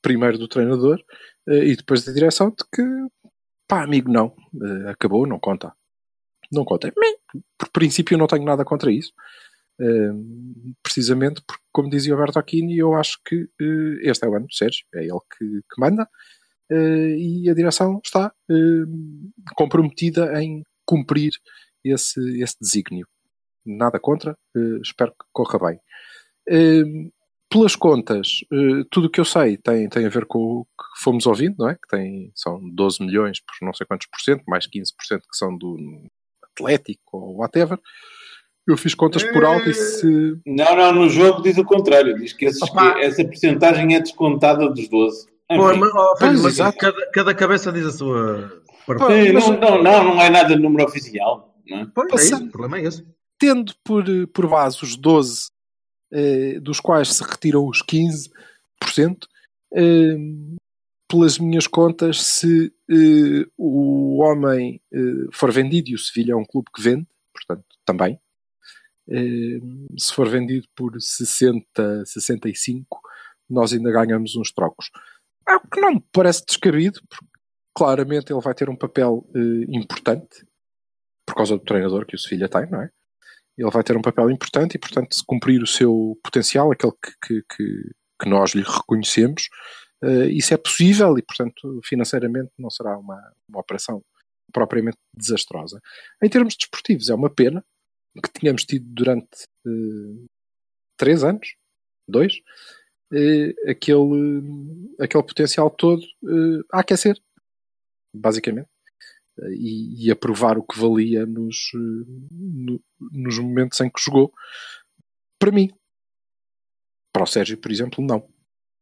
primeiro 0.00 0.38
do 0.38 0.48
treinador 0.48 0.98
eh, 1.48 1.64
e 1.66 1.76
depois 1.76 2.04
da 2.04 2.12
direção, 2.12 2.50
de 2.50 2.64
que, 2.72 2.82
pá, 3.68 3.82
amigo, 3.82 4.10
não, 4.10 4.34
eh, 4.62 4.90
acabou, 4.90 5.26
não 5.26 5.38
conta. 5.38 5.72
Não 6.50 6.64
conta. 6.64 6.92
Por 7.58 7.68
princípio, 7.70 8.14
eu 8.14 8.18
não 8.18 8.26
tenho 8.26 8.44
nada 8.44 8.64
contra 8.64 8.90
isso. 8.90 9.12
Precisamente 10.82 11.42
porque, 11.46 11.62
como 11.72 11.90
dizia 11.90 12.12
o 12.14 12.16
Alberto 12.16 12.38
Aquini, 12.38 12.78
eu 12.78 12.94
acho 12.94 13.18
que 13.24 13.48
eh, 13.60 14.10
este 14.10 14.24
é 14.24 14.28
o 14.28 14.34
ano 14.34 14.46
do 14.46 14.54
Sérgio, 14.54 14.86
é 14.94 15.02
ele 15.02 15.18
que, 15.36 15.44
que 15.44 15.80
manda. 15.80 16.08
Eh, 16.70 17.16
e 17.18 17.50
a 17.50 17.54
direção 17.54 18.00
está 18.04 18.32
eh, 18.50 18.54
comprometida 19.56 20.42
em 20.42 20.62
cumprir 20.86 21.32
esse, 21.84 22.20
esse 22.40 22.56
desígnio. 22.60 23.06
Nada 23.66 23.98
contra, 23.98 24.36
eh, 24.56 24.80
espero 24.82 25.12
que 25.12 25.26
corra 25.32 25.58
bem. 25.58 25.80
Eh, 26.48 27.10
pelas 27.50 27.76
contas, 27.76 28.40
tudo 28.90 29.06
o 29.06 29.10
que 29.10 29.20
eu 29.20 29.24
sei 29.24 29.56
tem, 29.56 29.88
tem 29.88 30.04
a 30.06 30.08
ver 30.08 30.26
com 30.26 30.38
o 30.38 30.64
que 30.64 31.02
fomos 31.02 31.24
ouvindo, 31.24 31.56
não 31.58 31.68
é? 31.68 31.74
Que 31.74 31.88
tem, 31.88 32.32
são 32.34 32.58
12 32.70 33.04
milhões 33.04 33.38
por 33.40 33.54
não 33.64 33.72
sei 33.72 33.86
quantos 33.86 34.08
por 34.08 34.20
cento, 34.20 34.42
mais 34.48 34.66
15% 34.66 35.20
que 35.20 35.36
são 35.36 35.56
do 35.56 35.76
Atlético 36.42 37.16
ou 37.18 37.36
whatever. 37.36 37.78
Eu 38.66 38.76
fiz 38.78 38.94
contas 38.94 39.22
por 39.22 39.44
alto 39.44 39.68
e 39.68 39.74
se. 39.74 40.06
Não, 40.46 40.76
não, 40.76 40.92
no 40.92 41.08
jogo 41.10 41.42
diz 41.42 41.58
o 41.58 41.64
contrário. 41.64 42.16
Diz 42.16 42.32
que, 42.32 42.46
esses- 42.46 42.70
que 42.70 42.78
essa 43.00 43.24
porcentagem 43.24 43.94
é 43.94 44.00
descontada 44.00 44.68
dos 44.70 44.88
12. 44.88 45.26
Enfim. 45.50 45.60
Pô, 45.60 45.76
mas, 45.76 45.94
ó, 45.94 46.16
Fernando, 46.16 46.18
Pois, 46.18 46.42
mas 46.42 46.52
exato. 46.54 46.78
cada, 46.78 47.10
cada 47.12 47.34
cabeça 47.34 47.70
diz 47.70 47.84
a 47.86 47.92
sua. 47.92 48.62
Pô, 48.86 48.94
Sim, 49.10 49.32
mas- 49.32 49.48
não, 49.48 49.60
não, 49.60 49.82
não, 49.82 50.04
não 50.14 50.22
é 50.22 50.30
nada 50.30 50.56
de 50.56 50.62
número 50.62 50.84
oficial. 50.84 51.54
Não 51.68 51.78
é? 51.80 51.86
Pois, 51.94 52.12
é 52.12 52.24
isso, 52.24 52.36
o 52.44 52.50
problema 52.50 52.78
é 52.78 52.84
esse. 52.88 53.04
tendo 53.38 53.74
por, 53.84 54.08
eh, 54.08 54.26
por 54.32 54.48
base 54.48 54.82
os 54.82 54.96
12, 54.96 55.48
eh, 56.12 56.58
dos 56.60 56.80
quais 56.80 57.12
se 57.12 57.22
retiram 57.22 57.66
os 57.68 57.82
15%, 57.82 59.26
eh, 59.74 60.16
pelas 61.08 61.38
minhas 61.38 61.66
contas, 61.66 62.22
se 62.22 62.72
eh, 62.90 63.46
o 63.58 64.22
homem 64.22 64.80
eh, 64.92 65.26
for 65.32 65.52
vendido, 65.52 65.90
e 65.90 65.94
o 65.94 65.98
Sevilha 65.98 66.32
é 66.32 66.36
um 66.36 66.44
clube 66.44 66.68
que 66.74 66.80
vende, 66.82 67.06
portanto, 67.34 67.64
também, 67.84 68.14
eh, 68.14 68.18
se 69.06 70.14
for 70.14 70.28
vendido 70.28 70.66
por 70.74 70.92
60, 70.98 72.04
65, 72.06 73.00
nós 73.48 73.72
ainda 73.72 73.90
ganhamos 73.90 74.36
uns 74.36 74.52
trocos. 74.52 74.90
É 75.48 75.56
o 75.56 75.60
que 75.60 75.80
não 75.80 75.94
me 75.94 76.04
parece 76.12 76.44
descabido, 76.46 77.00
porque 77.08 77.26
claramente 77.74 78.32
ele 78.32 78.40
vai 78.40 78.54
ter 78.54 78.70
um 78.70 78.76
papel 78.76 79.28
eh, 79.34 79.66
importante, 79.68 80.46
por 81.26 81.34
causa 81.34 81.58
do 81.58 81.64
treinador 81.64 82.06
que 82.06 82.16
o 82.16 82.18
Sevilha 82.18 82.48
tem, 82.48 82.70
não 82.70 82.82
é? 82.82 82.90
Ele 83.56 83.70
vai 83.70 83.84
ter 83.84 83.96
um 83.96 84.02
papel 84.02 84.30
importante 84.30 84.74
e, 84.74 84.78
portanto, 84.78 85.14
se 85.14 85.24
cumprir 85.24 85.62
o 85.62 85.66
seu 85.66 86.18
potencial, 86.24 86.72
aquele 86.72 86.92
que, 86.92 87.12
que, 87.22 87.42
que, 87.56 87.90
que 88.22 88.28
nós 88.28 88.52
lhe 88.52 88.62
reconhecemos, 88.62 89.48
eh, 90.02 90.26
isso 90.28 90.54
é 90.54 90.56
possível 90.56 91.16
e, 91.18 91.22
portanto, 91.22 91.80
financeiramente 91.84 92.50
não 92.58 92.70
será 92.70 92.98
uma, 92.98 93.20
uma 93.48 93.60
operação 93.60 94.02
propriamente 94.52 94.96
desastrosa. 95.16 95.80
Em 96.22 96.28
termos 96.28 96.56
desportivos, 96.56 97.10
é 97.10 97.14
uma 97.14 97.30
pena 97.30 97.64
que 98.22 98.30
tínhamos 98.32 98.64
tido 98.64 98.86
durante 98.88 99.46
eh, 99.66 100.26
três 100.96 101.24
anos, 101.24 101.56
dois, 102.06 102.40
eh, 103.12 103.54
aquele, 103.68 104.92
aquele 105.00 105.22
potencial 105.22 105.70
todo 105.70 106.02
eh, 106.02 106.60
a 106.72 106.80
aquecer, 106.80 107.20
basicamente, 108.14 108.68
e, 109.50 110.06
e, 110.06 110.10
a 110.12 110.16
provar 110.16 110.56
o 110.56 110.62
que 110.62 110.78
valia 110.78 111.26
nos, 111.26 111.72
no, 111.74 112.80
nos 113.00 113.38
momentos 113.38 113.80
em 113.80 113.90
que 113.90 114.00
jogou. 114.00 114.32
Para 115.40 115.50
mim, 115.50 115.72
para 117.12 117.24
o 117.24 117.26
Sérgio, 117.26 117.58
por 117.58 117.72
exemplo, 117.72 118.04
não. 118.04 118.24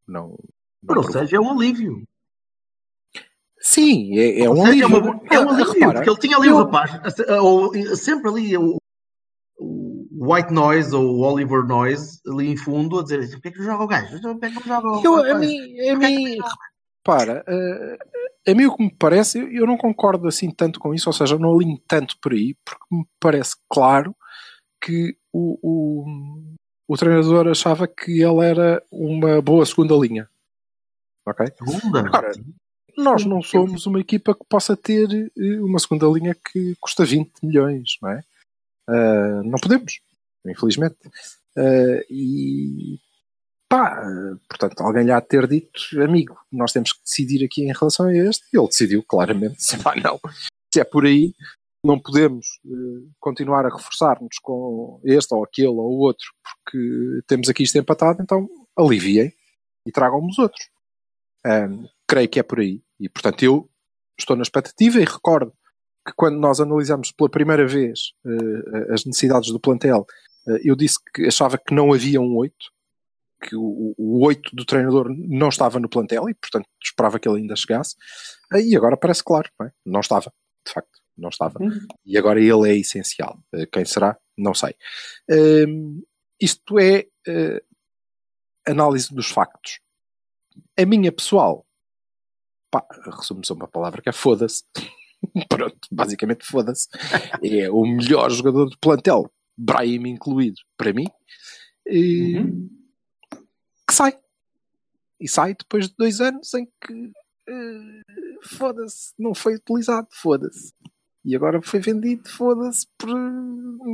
não, 0.06 0.28
não 0.82 0.86
para 0.86 1.00
o 1.00 1.10
Sérgio 1.10 1.36
é 1.36 1.40
um 1.40 1.52
alívio. 1.52 2.06
Sim, 3.58 4.18
é, 4.18 4.40
é 4.40 4.50
um 4.50 4.62
alívio. 4.62 4.84
É, 4.84 4.86
uma, 4.86 5.20
é 5.30 5.40
um 5.40 5.50
alívio, 5.50 5.72
repara, 5.72 5.94
porque 5.94 6.10
ele 6.10 6.18
tinha 6.18 6.36
ali 6.36 6.48
eu... 6.48 6.56
o 6.56 6.58
rapaz, 6.64 6.90
ou, 7.40 7.96
sempre 7.96 8.28
ali 8.28 8.56
o 8.58 8.81
White 10.22 10.52
Noise 10.52 10.94
ou 10.94 11.18
Oliver 11.18 11.64
Noise 11.64 12.20
ali 12.28 12.52
em 12.52 12.56
fundo 12.56 13.00
a 13.00 13.02
dizer 13.02 13.28
porquê 13.32 13.48
é 13.48 13.50
que 13.50 13.62
joga 13.62 13.82
o 13.82 13.86
gajo? 13.88 14.20
Porquê 14.20 14.46
é 14.46 14.50
que 14.50 14.68
joga 14.68 14.88
o 14.88 15.04
eu, 15.04 15.32
a 15.32 15.38
mim, 15.38 15.88
a 15.88 15.96
mim 15.96 16.38
repara, 17.04 17.44
uh, 17.48 18.50
a 18.50 18.54
mim 18.54 18.66
o 18.66 18.76
que 18.76 18.84
me 18.84 18.94
parece, 18.94 19.40
eu, 19.40 19.50
eu 19.50 19.66
não 19.66 19.76
concordo 19.76 20.28
assim 20.28 20.48
tanto 20.50 20.78
com 20.78 20.94
isso, 20.94 21.08
ou 21.08 21.12
seja, 21.12 21.36
não 21.38 21.52
alinho 21.52 21.80
tanto 21.88 22.16
por 22.18 22.32
aí, 22.32 22.54
porque 22.64 22.84
me 22.90 23.04
parece 23.18 23.56
claro 23.68 24.14
que 24.80 25.16
o, 25.32 25.58
o, 25.60 26.54
o 26.86 26.96
treinador 26.96 27.48
achava 27.48 27.88
que 27.88 28.22
ele 28.22 28.44
era 28.44 28.80
uma 28.92 29.42
boa 29.42 29.66
segunda 29.66 29.94
linha. 29.96 30.28
Ok? 31.26 31.46
Segunda? 31.58 32.00
Agora, 32.00 32.32
nós 32.96 33.24
não 33.24 33.42
somos 33.42 33.86
uma 33.86 34.00
equipa 34.00 34.34
que 34.34 34.44
possa 34.48 34.76
ter 34.76 35.32
eh, 35.36 35.60
uma 35.60 35.78
segunda 35.78 36.06
linha 36.06 36.34
que 36.34 36.76
custa 36.80 37.04
20 37.04 37.32
milhões, 37.42 37.96
não 38.00 38.10
é? 38.10 38.20
Uh, 38.88 39.42
não 39.44 39.58
podemos, 39.60 40.00
infelizmente. 40.46 40.96
Uh, 41.56 42.00
e 42.10 42.98
pá, 43.68 44.02
portanto, 44.48 44.80
alguém 44.80 45.04
lhe 45.04 45.12
há 45.12 45.20
de 45.20 45.28
ter 45.28 45.46
dito, 45.46 45.80
amigo, 46.02 46.36
nós 46.50 46.72
temos 46.72 46.92
que 46.92 47.02
decidir 47.02 47.44
aqui 47.44 47.62
em 47.62 47.72
relação 47.72 48.06
a 48.06 48.14
este, 48.14 48.44
e 48.52 48.58
ele 48.58 48.68
decidiu 48.68 49.02
claramente, 49.02 49.58
pá, 49.82 49.94
não, 49.96 50.20
se 50.72 50.80
é 50.80 50.84
por 50.84 51.06
aí, 51.06 51.34
não 51.84 51.98
podemos 51.98 52.46
uh, 52.64 53.10
continuar 53.18 53.66
a 53.66 53.74
reforçar-nos 53.74 54.38
com 54.40 55.00
este 55.04 55.34
ou 55.34 55.42
aquele 55.42 55.68
ou 55.68 55.98
outro, 55.98 56.26
porque 56.42 57.22
temos 57.26 57.48
aqui 57.48 57.64
isto 57.64 57.76
empatado, 57.78 58.22
então 58.22 58.48
aliviem 58.76 59.32
e 59.86 59.90
tragam-me 59.90 60.30
os 60.30 60.38
outros. 60.38 60.68
Um, 61.44 61.88
creio 62.06 62.28
que 62.28 62.38
é 62.38 62.42
por 62.42 62.60
aí. 62.60 62.80
E, 63.00 63.08
portanto, 63.08 63.42
eu 63.42 63.68
estou 64.18 64.36
na 64.36 64.42
expectativa 64.42 65.00
e 65.00 65.04
recordo 65.04 65.52
que 66.06 66.12
quando 66.14 66.38
nós 66.38 66.60
analisamos 66.60 67.10
pela 67.12 67.30
primeira 67.30 67.66
vez 67.66 68.12
uh, 68.24 68.92
as 68.92 69.04
necessidades 69.04 69.50
do 69.50 69.60
plantel, 69.60 70.06
eu 70.64 70.74
disse 70.76 70.98
que 71.14 71.26
achava 71.26 71.58
que 71.58 71.74
não 71.74 71.92
havia 71.92 72.20
um 72.20 72.36
8, 72.36 72.54
que 73.42 73.56
o, 73.56 73.94
o 73.98 74.24
8 74.24 74.54
do 74.54 74.64
treinador 74.64 75.08
não 75.08 75.48
estava 75.48 75.80
no 75.80 75.88
plantel 75.88 76.28
e, 76.28 76.34
portanto, 76.34 76.66
esperava 76.82 77.18
que 77.18 77.28
ele 77.28 77.40
ainda 77.40 77.56
chegasse. 77.56 77.96
Uh, 78.52 78.58
e 78.58 78.76
agora 78.76 78.96
parece 78.96 79.22
claro, 79.24 79.48
não, 79.58 79.66
é? 79.66 79.72
não 79.84 80.00
estava, 80.00 80.32
de 80.66 80.72
facto, 80.72 81.00
não 81.16 81.28
estava. 81.28 81.60
Uhum. 81.60 81.86
E 82.04 82.16
agora 82.16 82.40
ele 82.40 82.70
é 82.70 82.76
essencial. 82.76 83.38
quem 83.72 83.84
será? 83.84 84.16
Não 84.36 84.54
sei. 84.54 84.74
Ehm, 85.28 86.00
isto 86.40 86.78
é 86.78 87.06
análise 88.66 89.14
dos 89.14 89.28
factos. 89.28 89.78
A 90.78 90.86
minha 90.86 91.12
pessoal 91.12 91.66
pá, 92.72 92.84
resume-se 93.04 93.52
a 93.52 93.54
uma 93.54 93.68
palavra 93.68 94.00
que 94.00 94.08
é 94.08 94.12
foda-se. 94.12 94.64
Pronto, 95.48 95.78
basicamente 95.92 96.44
foda-se. 96.44 96.88
É 97.44 97.70
o 97.70 97.84
melhor 97.84 98.30
jogador 98.30 98.70
do 98.70 98.78
plantel, 98.78 99.30
Brahim 99.64 100.08
incluído, 100.08 100.60
para 100.76 100.92
mim, 100.92 101.06
e, 101.86 102.38
uhum. 102.38 102.70
que 103.86 103.94
sai. 103.94 104.18
E 105.20 105.28
sai 105.28 105.54
depois 105.54 105.88
de 105.88 105.94
dois 105.96 106.20
anos 106.20 106.52
em 106.54 106.66
que 106.66 106.92
uh, 106.94 108.56
foda-se, 108.56 109.14
não 109.16 109.34
foi 109.34 109.54
utilizado, 109.54 110.08
foda-se. 110.10 110.72
E 111.24 111.36
agora 111.36 111.62
foi 111.62 111.78
vendido, 111.78 112.28
foda-se, 112.28 112.84
por 112.98 113.08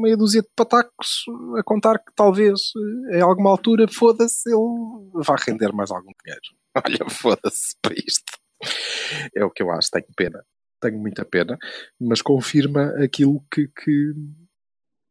meia 0.01 0.17
dúzia 0.17 0.41
de 0.41 0.49
patacos, 0.57 1.25
a 1.59 1.63
contar 1.63 1.99
que 1.99 2.11
talvez 2.17 2.59
eh, 3.11 3.19
em 3.19 3.21
alguma 3.21 3.51
altura, 3.51 3.87
foda-se, 3.87 4.49
ele 4.49 5.11
vá 5.13 5.37
render 5.37 5.71
mais 5.75 5.91
algum 5.91 6.11
dinheiro. 6.25 6.41
Olha, 7.05 7.11
foda-se 7.11 7.77
para 7.83 7.95
isto. 7.95 8.33
É 9.37 9.45
o 9.45 9.51
que 9.51 9.63
eu 9.63 9.71
acho, 9.71 9.91
tenho 9.91 10.07
pena. 10.17 10.43
Tenho 10.81 10.99
muita 10.99 11.25
pena, 11.25 11.59
mas 12.01 12.23
confirma 12.23 12.95
aquilo 13.03 13.45
que, 13.53 13.69
que, 13.69 14.13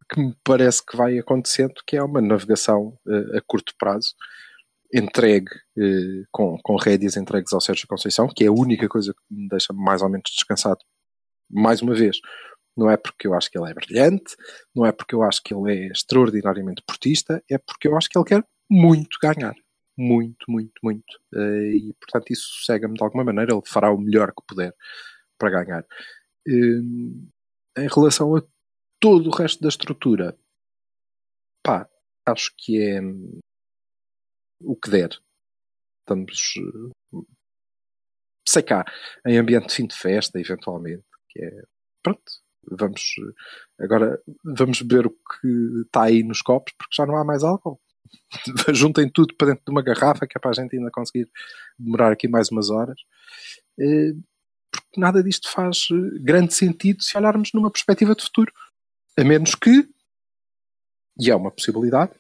que 0.10 0.20
me 0.20 0.36
parece 0.44 0.86
que 0.86 0.96
vai 0.96 1.18
acontecendo, 1.18 1.74
que 1.86 1.98
é 1.98 2.04
uma 2.04 2.22
navegação 2.22 2.98
uh, 3.06 3.38
a 3.38 3.42
curto 3.46 3.74
prazo, 3.78 4.14
entregue 4.94 5.54
uh, 5.78 6.26
com, 6.32 6.58
com 6.64 6.76
rédeas 6.76 7.18
entregues 7.18 7.54
ao 7.54 7.62
Sérgio 7.62 7.88
Conceição, 7.88 8.28
que 8.28 8.44
é 8.44 8.48
a 8.48 8.52
única 8.52 8.88
coisa 8.88 9.14
que 9.14 9.20
me 9.30 9.48
deixa 9.50 9.74
mais 9.74 10.02
ou 10.02 10.10
menos 10.10 10.30
descansado, 10.32 10.80
mais 11.50 11.82
uma 11.82 11.94
vez. 11.94 12.18
Não 12.76 12.90
é 12.90 12.96
porque 12.96 13.28
eu 13.28 13.34
acho 13.34 13.50
que 13.50 13.58
ele 13.58 13.70
é 13.70 13.74
brilhante, 13.74 14.36
não 14.76 14.86
é 14.86 14.92
porque 14.92 15.16
eu 15.16 15.24
acho 15.24 15.42
que 15.44 15.54
ele 15.54 15.72
é 15.72 15.88
extraordinariamente 15.88 16.84
portista, 16.88 17.44
é 17.50 17.58
porque 17.58 17.88
eu 17.88 17.98
acho 17.98 18.08
que 18.10 18.18
ele 18.18 18.26
quer 18.26 18.44
muito 18.70 19.18
ganhar 19.22 19.56
muito, 19.98 20.46
muito, 20.48 20.74
muito. 20.84 21.20
Uh, 21.34 21.72
e, 21.72 21.96
portanto, 22.00 22.32
isso 22.32 22.48
sossega-me 22.60 22.94
de 22.94 23.04
alguma 23.04 23.24
maneira. 23.24 23.52
Ele 23.52 23.62
fará 23.66 23.92
o 23.92 23.98
melhor 23.98 24.28
que 24.32 24.46
puder 24.48 24.74
para 25.40 25.50
ganhar. 25.50 25.86
Em 26.48 27.88
relação 27.94 28.36
a 28.36 28.44
todo 29.00 29.28
o 29.30 29.36
resto 29.36 29.62
da 29.62 29.70
estrutura, 29.70 30.38
pá, 31.64 31.90
acho 32.26 32.54
que 32.58 32.82
é 32.82 33.02
um, 33.02 33.40
o 34.62 34.76
que 34.76 34.90
der. 34.90 35.10
Estamos, 36.00 36.56
uh, 37.14 37.26
sei 38.48 38.64
cá, 38.64 38.86
em 39.26 39.38
ambiente 39.38 39.68
de 39.68 39.76
fim 39.76 39.88
de 39.88 39.96
festa, 39.96 40.40
eventualmente, 40.40 41.04
que 41.30 41.44
é, 41.44 41.64
pronto, 42.02 42.24
vamos, 42.72 43.16
agora 43.80 44.22
vamos 44.44 44.82
ver 44.82 45.06
o 45.06 45.12
que 45.12 45.82
está 45.86 46.04
aí 46.04 46.24
nos 46.24 46.42
copos, 46.42 46.74
porque 46.78 46.96
já 46.96 47.06
não 47.06 47.18
há 47.18 47.24
mais 47.24 47.44
álcool. 47.44 47.80
juntem 48.74 49.10
tudo 49.10 49.36
para 49.36 49.50
dentro 49.50 49.66
de 49.66 49.72
uma 49.72 49.82
garrafa, 49.82 50.26
que 50.28 50.38
é 50.38 50.40
para 50.40 50.52
a 50.52 50.54
gente 50.54 50.76
ainda 50.76 50.92
conseguir 50.92 51.30
demorar 51.78 52.12
aqui 52.12 52.28
mais 52.28 52.50
umas 52.50 52.70
horas. 52.70 53.00
Eh, 53.80 54.14
porque 54.72 55.00
nada 55.00 55.24
disto 55.24 55.52
faz 55.52 55.88
eh, 55.92 56.20
grande 56.22 56.54
sentido 56.54 57.04
se 57.04 57.18
olharmos 57.18 57.52
numa 57.54 57.72
perspectiva 57.72 58.16
de 58.16 58.24
futuro. 58.24 58.52
A 59.20 59.24
menos 59.24 59.56
que, 59.56 59.90
e 61.20 61.32
é 61.32 61.36
uma 61.36 61.52
possibilidade, 61.52 62.14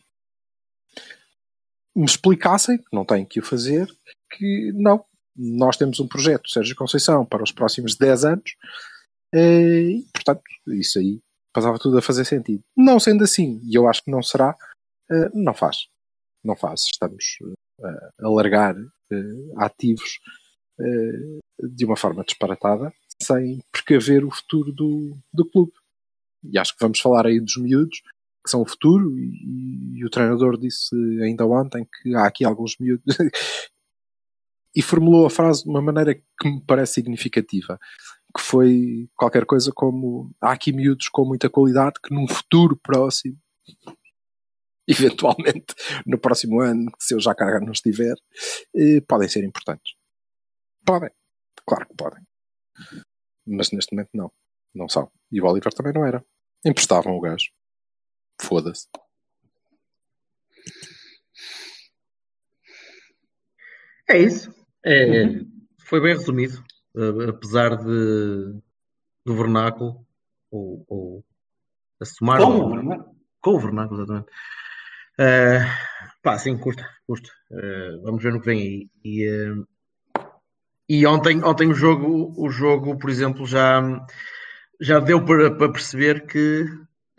me 1.95 2.05
explicassem, 2.05 2.83
não 2.91 3.05
têm 3.05 3.25
que 3.25 3.39
o 3.39 3.43
fazer, 3.43 3.87
que 4.31 4.71
não, 4.73 5.03
nós 5.35 5.77
temos 5.77 5.99
um 5.99 6.07
projeto, 6.07 6.49
Sérgio 6.49 6.75
Conceição, 6.75 7.25
para 7.25 7.43
os 7.43 7.51
próximos 7.51 7.95
10 7.95 8.25
anos, 8.25 8.55
eh, 9.33 9.81
e, 9.91 10.07
portanto, 10.13 10.41
isso 10.67 10.99
aí 10.99 11.19
passava 11.53 11.79
tudo 11.79 11.97
a 11.97 12.01
fazer 12.01 12.25
sentido. 12.25 12.63
Não 12.75 12.99
sendo 12.99 13.23
assim, 13.23 13.59
e 13.63 13.75
eu 13.75 13.87
acho 13.87 14.03
que 14.03 14.11
não 14.11 14.21
será, 14.21 14.55
Uh, 15.09 15.29
não 15.33 15.53
faz. 15.53 15.87
Não 16.43 16.55
faz. 16.55 16.81
Estamos 16.81 17.23
uh, 17.41 18.25
a 18.25 18.29
largar 18.29 18.75
ativos 19.57 20.19
de 21.59 21.85
uma 21.85 21.95
forma 21.95 22.25
disparatada, 22.25 22.93
sem 23.21 23.63
precaver 23.71 24.25
o 24.25 24.29
futuro 24.29 24.71
do, 24.71 25.17
do 25.33 25.49
clube. 25.49 25.71
E 26.43 26.57
acho 26.57 26.73
que 26.73 26.81
vamos 26.81 26.99
falar 26.99 27.25
aí 27.25 27.39
dos 27.39 27.57
miúdos, 27.57 28.01
que 28.43 28.49
são 28.49 28.61
o 28.61 28.65
futuro, 28.65 29.17
e, 29.17 29.97
e 29.99 30.05
o 30.05 30.09
treinador 30.09 30.57
disse 30.57 30.95
ainda 31.21 31.45
ontem 31.45 31.85
que 31.85 32.15
há 32.15 32.25
aqui 32.25 32.45
alguns 32.45 32.77
miúdos. 32.79 33.17
e 34.75 34.81
formulou 34.81 35.25
a 35.25 35.29
frase 35.29 35.63
de 35.63 35.69
uma 35.69 35.81
maneira 35.81 36.13
que 36.13 36.47
me 36.47 36.61
parece 36.61 36.93
significativa, 36.93 37.79
que 38.35 38.41
foi 38.41 39.09
qualquer 39.15 39.43
coisa 39.43 39.71
como 39.73 40.31
há 40.39 40.51
aqui 40.51 40.71
miúdos 40.71 41.09
com 41.09 41.25
muita 41.25 41.49
qualidade 41.49 41.95
que 42.03 42.13
num 42.13 42.27
futuro 42.27 42.79
próximo 42.83 43.37
eventualmente 44.87 45.73
no 46.05 46.19
próximo 46.19 46.61
ano, 46.61 46.91
se 46.99 47.13
eu 47.13 47.19
já 47.19 47.35
carregar 47.35 47.61
não 47.61 47.71
estiver, 47.71 48.15
eh, 48.75 49.01
podem 49.01 49.27
ser 49.27 49.43
importantes. 49.43 49.95
Podem, 50.85 51.09
claro 51.65 51.87
que 51.87 51.95
podem. 51.95 52.23
Mas 53.45 53.71
neste 53.71 53.93
momento 53.93 54.09
não. 54.13 54.31
Não 54.77 54.87
são. 54.87 55.11
E 55.31 55.41
o 55.41 55.45
Oliver 55.45 55.73
também 55.73 55.93
não 55.93 56.05
era. 56.05 56.23
Emprestavam 56.65 57.13
o 57.13 57.21
gajo. 57.21 57.49
Foda-se. 58.39 58.87
É 64.09 64.17
isso. 64.19 64.53
É, 64.85 65.41
Foi 65.79 65.99
bem 65.99 66.15
resumido, 66.15 66.63
apesar 67.27 67.75
de, 67.75 68.53
do 69.25 69.35
vernáculo, 69.35 70.05
ou, 70.49 70.85
ou 70.87 71.25
a 71.99 72.05
somar 72.05 72.39
Com 72.39 72.47
o 72.47 72.69
vernáculo. 72.69 73.15
Com 73.41 73.51
o 73.51 73.59
vernáculo, 73.59 73.99
exatamente. 73.99 74.31
Eh, 75.19 75.59
pá, 76.21 76.37
sim, 76.37 76.57
custa, 76.57 76.87
custa. 77.05 77.29
Eh, 77.51 77.99
vamos 78.03 78.23
ver 78.23 78.31
no 78.33 78.39
que 78.39 78.45
vem 78.45 78.61
aí. 78.61 78.89
E, 79.03 79.27
eh, 79.27 79.55
e 80.87 81.05
ontem, 81.05 81.43
ontem 81.43 81.69
o 81.69 81.73
jogo, 81.73 82.33
o 82.37 82.49
jogo, 82.49 82.97
por 82.97 83.09
exemplo, 83.09 83.45
já, 83.45 83.81
já 84.79 84.99
deu 84.99 85.23
para, 85.23 85.51
para 85.51 85.71
perceber 85.71 86.25
que 86.25 86.65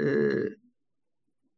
eh, 0.00 0.52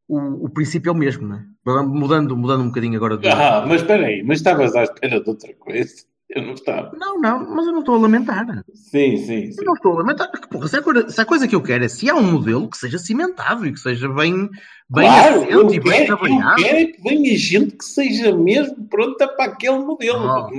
o, 0.08 0.46
o 0.46 0.48
princípio 0.50 0.90
é 0.90 0.92
o 0.92 0.96
mesmo, 0.96 1.26
né? 1.28 1.44
Mudando, 1.64 2.36
mudando 2.36 2.62
um 2.62 2.68
bocadinho 2.68 2.96
agora 2.96 3.16
de. 3.18 3.28
Ah, 3.28 3.64
mas 3.66 3.82
espera 3.82 4.06
aí, 4.06 4.22
mas 4.22 4.38
estavas 4.38 4.74
à 4.74 4.82
espera 4.82 5.20
de 5.20 5.28
outra 5.28 5.52
coisa? 5.54 5.94
Eu 6.28 6.42
não 6.42 6.54
estava. 6.54 6.92
Não, 6.96 7.20
não, 7.20 7.54
mas 7.56 7.66
eu 7.66 7.72
não 7.72 7.80
estou 7.80 7.96
a 7.96 7.98
lamentar. 7.98 8.46
Sim, 8.72 9.16
sim, 9.16 9.50
sim. 9.50 9.54
Eu 9.58 9.64
não 9.64 9.74
estou 9.74 9.94
a 9.94 9.96
lamentar. 9.96 10.30
porque, 10.30 10.46
Porra, 10.46 10.68
se, 10.68 10.76
a 10.76 10.82
coisa, 10.82 11.08
se 11.10 11.20
a 11.20 11.24
coisa 11.24 11.48
que 11.48 11.54
eu 11.56 11.60
quero 11.62 11.84
é 11.84 11.88
se 11.88 12.08
há 12.08 12.14
um 12.14 12.22
modelo 12.32 12.70
que 12.70 12.76
seja 12.78 12.98
cimentado 12.98 13.66
e 13.66 13.72
que 13.72 13.80
seja 13.80 14.08
bem, 14.08 14.48
bem 14.88 15.08
Claro, 15.08 15.42
assente 15.42 15.74
e 15.76 15.80
bem 15.80 15.92
quero, 15.92 16.02
eu 16.02 16.06
trabalhado. 16.06 16.62
quero 16.62 16.76
é 16.78 16.84
que 16.86 17.02
venha 17.02 17.36
gente 17.36 17.76
que 17.76 17.84
seja 17.84 18.36
mesmo 18.36 18.86
pronta 18.88 19.26
para 19.26 19.52
aquele 19.52 19.80
modelo. 19.80 20.24
Oh, 20.24 20.50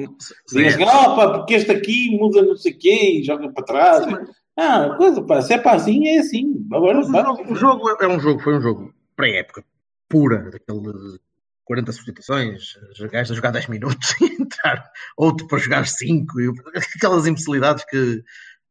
Diga 0.54 0.70
assim, 0.70 0.84
oh, 0.84 1.16
pá, 1.16 1.38
porque 1.40 1.54
este 1.54 1.72
aqui 1.72 2.18
muda 2.20 2.42
não 2.42 2.58
sei 2.58 2.74
o 2.74 2.78
quê 2.78 3.20
e 3.20 3.24
joga 3.24 3.50
para 3.50 3.64
trás. 3.64 4.04
Sim, 4.04 4.12
mas- 4.12 4.30
Ah, 4.64 4.96
coisa, 4.96 5.24
pá, 5.24 5.42
se 5.42 5.54
é 5.54 5.58
para 5.58 5.78
assim, 5.78 6.08
é 6.08 6.20
assim. 6.20 6.68
Agora, 6.72 7.00
o 7.00 7.04
jogo, 7.04 7.52
o 7.52 7.56
jogo 7.56 7.90
é 8.00 8.08
um 8.08 8.20
jogo, 8.20 8.40
foi 8.40 8.58
um 8.58 8.62
jogo 8.62 8.94
pré-época 9.16 9.66
pura, 10.08 10.52
daquele 10.52 11.20
40 11.66 11.92
substituições, 11.94 12.76
os 12.92 13.00
gajos 13.10 13.32
a 13.32 13.36
jogar 13.36 13.52
10 13.52 13.68
minutos 13.68 14.14
e 14.22 14.26
entrar 14.40 14.92
outro 15.18 15.48
para 15.48 15.58
jogar 15.58 15.88
5, 15.88 16.40
e 16.42 16.52
aquelas 16.96 17.26
imbecilidades 17.26 17.86
que, 17.86 18.24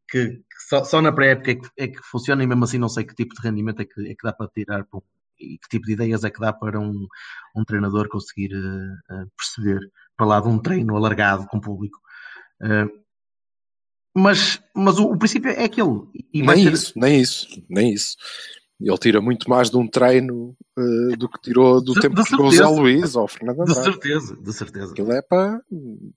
que, 0.09 0.29
que 0.29 0.69
só, 0.69 0.85
só 0.85 1.03
na 1.03 1.11
pré-época 1.11 1.51
é 1.51 1.55
que, 1.57 1.69
é 1.79 1.89
que 1.89 2.03
funciona 2.03 2.45
e 2.45 2.47
mesmo 2.47 2.63
assim 2.63 2.79
não 2.79 2.89
sei 2.89 3.05
que 3.05 3.15
tipo 3.15 3.35
de 3.35 3.43
rendimento 3.43 3.81
é 3.81 3.85
que, 3.85 4.01
é 4.03 4.15
que 4.15 4.23
dá 4.23 4.33
para 4.33 4.49
tirar 4.49 4.87
e 5.41 5.59
que 5.59 5.69
tipo 5.71 5.87
de 5.87 5.95
ideias 5.95 6.23
é 6.23 6.31
que 6.31 6.39
dá 6.39 6.53
para 6.53 6.79
um, 6.79 7.09
um 7.57 7.65
treinador 7.65 8.09
conseguir 8.09 8.53
eh, 8.53 9.25
perceber 9.35 9.81
para 10.15 10.27
lá 10.27 10.41
de 10.41 10.49
um 10.49 10.59
treino 10.59 10.95
alargado 10.95 11.47
com 11.47 11.59
público. 11.59 11.99
Eh, 12.63 12.87
mas, 14.15 14.61
mas 14.75 14.99
o, 14.99 15.05
o 15.13 15.19
princípio 15.19 15.51
é 15.51 15.65
aquele. 15.65 16.01
E 16.33 16.43
nem 16.43 16.65
ser- 16.65 16.73
isso, 16.73 16.93
nem 16.97 17.21
isso, 17.21 17.47
nem 17.69 17.93
isso. 17.93 18.17
Ele 18.83 18.97
tira 18.97 19.21
muito 19.21 19.49
mais 19.51 19.69
de 19.69 19.77
um 19.77 19.87
treino 19.87 20.57
eh, 20.79 21.17
do 21.17 21.29
que 21.29 21.39
tirou 21.43 21.83
do 21.85 21.93
De- 21.93 22.01
tempo 22.01 22.17
de 22.17 22.23
que 22.25 22.31
jogou 22.31 22.47
o 22.47 22.51
Zé 22.51 22.57
certeza. 22.59 22.81
Luís 22.81 23.15
ou 23.15 23.25
o 23.25 23.29
Fernando 23.29 23.57
De 23.57 23.63
Andrade. 23.73 23.83
certeza, 23.85 24.37
de 24.37 24.53
certeza. 24.55 24.93
Aquilo 24.93 25.13
é 25.13 25.21
para. 25.21 25.61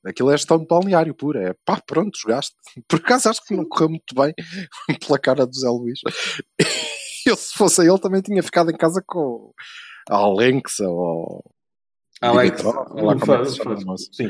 Aquilo 0.06 0.32
é 0.32 0.38
gestão 0.38 0.58
de 0.58 0.66
balneário 0.66 1.14
pura. 1.14 1.50
É 1.50 1.56
pá, 1.66 1.82
pronto, 1.86 2.18
jogaste. 2.18 2.56
Por 2.88 3.00
acaso 3.00 3.28
acho 3.30 3.44
que 3.46 3.54
não 3.54 3.66
correu 3.66 3.90
muito 3.90 4.16
bem 4.16 4.34
pela 5.06 5.20
cara 5.20 5.46
do 5.46 5.54
Zé 5.54 5.68
Luís. 5.68 6.00
Eu, 7.28 7.36
se 7.38 7.54
fosse 7.54 7.82
ele, 7.86 8.00
também 8.00 8.22
tinha 8.22 8.42
ficado 8.44 8.70
em 8.72 8.76
casa 8.78 9.02
com 9.06 9.54
a 10.10 10.16
Alexa 10.16 10.88
ou. 10.88 11.44
Alex, 12.22 12.62
Dimitrov, 12.62 12.76
lá 13.02 13.20
como 13.20 13.34
é 13.34 13.40
que 13.44 13.50
se 13.50 13.58
chama, 13.58 13.98
sim. 13.98 14.30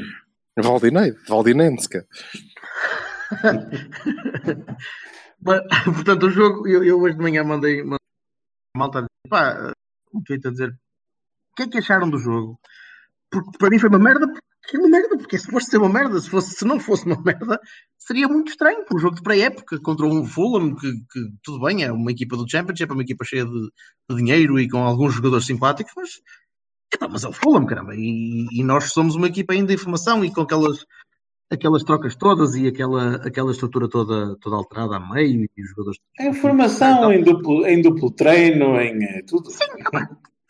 Valdinei, 0.60 1.12
Valdinenska. 1.28 2.08
Mas, 5.42 5.62
portanto, 5.86 6.28
o 6.28 6.30
jogo, 6.30 6.68
eu, 6.68 6.84
eu 6.84 7.00
hoje 7.00 7.16
de 7.16 7.22
manhã 7.22 7.44
mandei 7.44 7.82
uma 7.82 7.98
malta 8.76 9.06
pá, 9.30 9.74
um 10.14 10.22
tweet 10.24 10.48
a 10.48 10.52
dizer 10.52 10.70
o 10.70 11.56
que 11.56 11.64
é 11.64 11.68
que 11.68 11.78
acharam 11.78 12.10
do 12.10 12.18
jogo? 12.18 12.60
Porque 13.30 13.58
para 13.58 13.70
mim 13.70 13.78
foi 13.78 13.90
uma 13.90 14.00
merda, 14.00 14.28
porque 14.28 14.78
é 14.78 14.80
uma 14.80 14.90
merda, 14.90 15.18
porque 15.18 15.38
se 15.38 15.46
fosse 15.48 15.70
ser 15.70 15.78
uma 15.78 15.90
merda, 15.90 16.20
se, 16.20 16.30
fosse, 16.30 16.56
se 16.56 16.66
não 16.66 16.80
fosse 16.80 17.06
uma 17.06 17.22
merda, 17.22 17.60
seria 17.98 18.28
muito 18.28 18.50
estranho, 18.50 18.84
um 18.92 18.98
jogo 18.98 19.16
de 19.16 19.22
pré-época 19.22 19.80
contra 19.80 20.06
um 20.06 20.26
Fulham, 20.26 20.76
que, 20.76 20.92
que 20.92 21.32
tudo 21.44 21.64
bem, 21.64 21.84
é 21.84 21.92
uma 21.92 22.12
equipa 22.12 22.36
do 22.36 22.50
Championship, 22.50 22.90
é 22.90 22.94
uma 22.94 23.04
equipa 23.04 23.24
cheia 23.24 23.46
de, 23.46 23.70
de 24.10 24.16
dinheiro 24.16 24.60
e 24.60 24.68
com 24.68 24.80
alguns 24.80 25.14
jogadores 25.14 25.46
simpáticos, 25.46 25.94
mas, 25.96 26.10
mas 27.12 27.24
é 27.24 27.28
o 27.28 27.34
Fulham, 27.34 27.66
caramba, 27.68 27.94
e, 27.96 28.48
e 28.52 28.64
nós 28.64 28.92
somos 28.92 29.16
uma 29.16 29.28
equipa 29.28 29.54
ainda 29.54 29.74
em 29.74 29.78
formação 29.78 30.26
e 30.26 30.34
com 30.34 30.42
aquelas 30.42 30.86
aquelas 31.54 31.84
trocas 31.84 32.16
todas 32.16 32.56
e 32.56 32.68
aquela, 32.68 33.16
aquela 33.18 33.52
estrutura 33.52 33.88
toda, 33.88 34.36
toda 34.42 34.56
alterada 34.56 34.98
a 34.98 35.00
meio 35.00 35.48
e 35.56 35.62
os 35.64 35.70
jogadores. 35.70 36.00
Em 36.20 36.28
É 36.28 36.34
formação, 36.34 37.12
em 37.14 37.24
duplo, 37.24 37.66
em 37.66 37.82
duplo 37.82 38.12
treino, 38.12 38.80
em 38.80 39.04
eh, 39.04 39.22
tudo. 39.28 39.50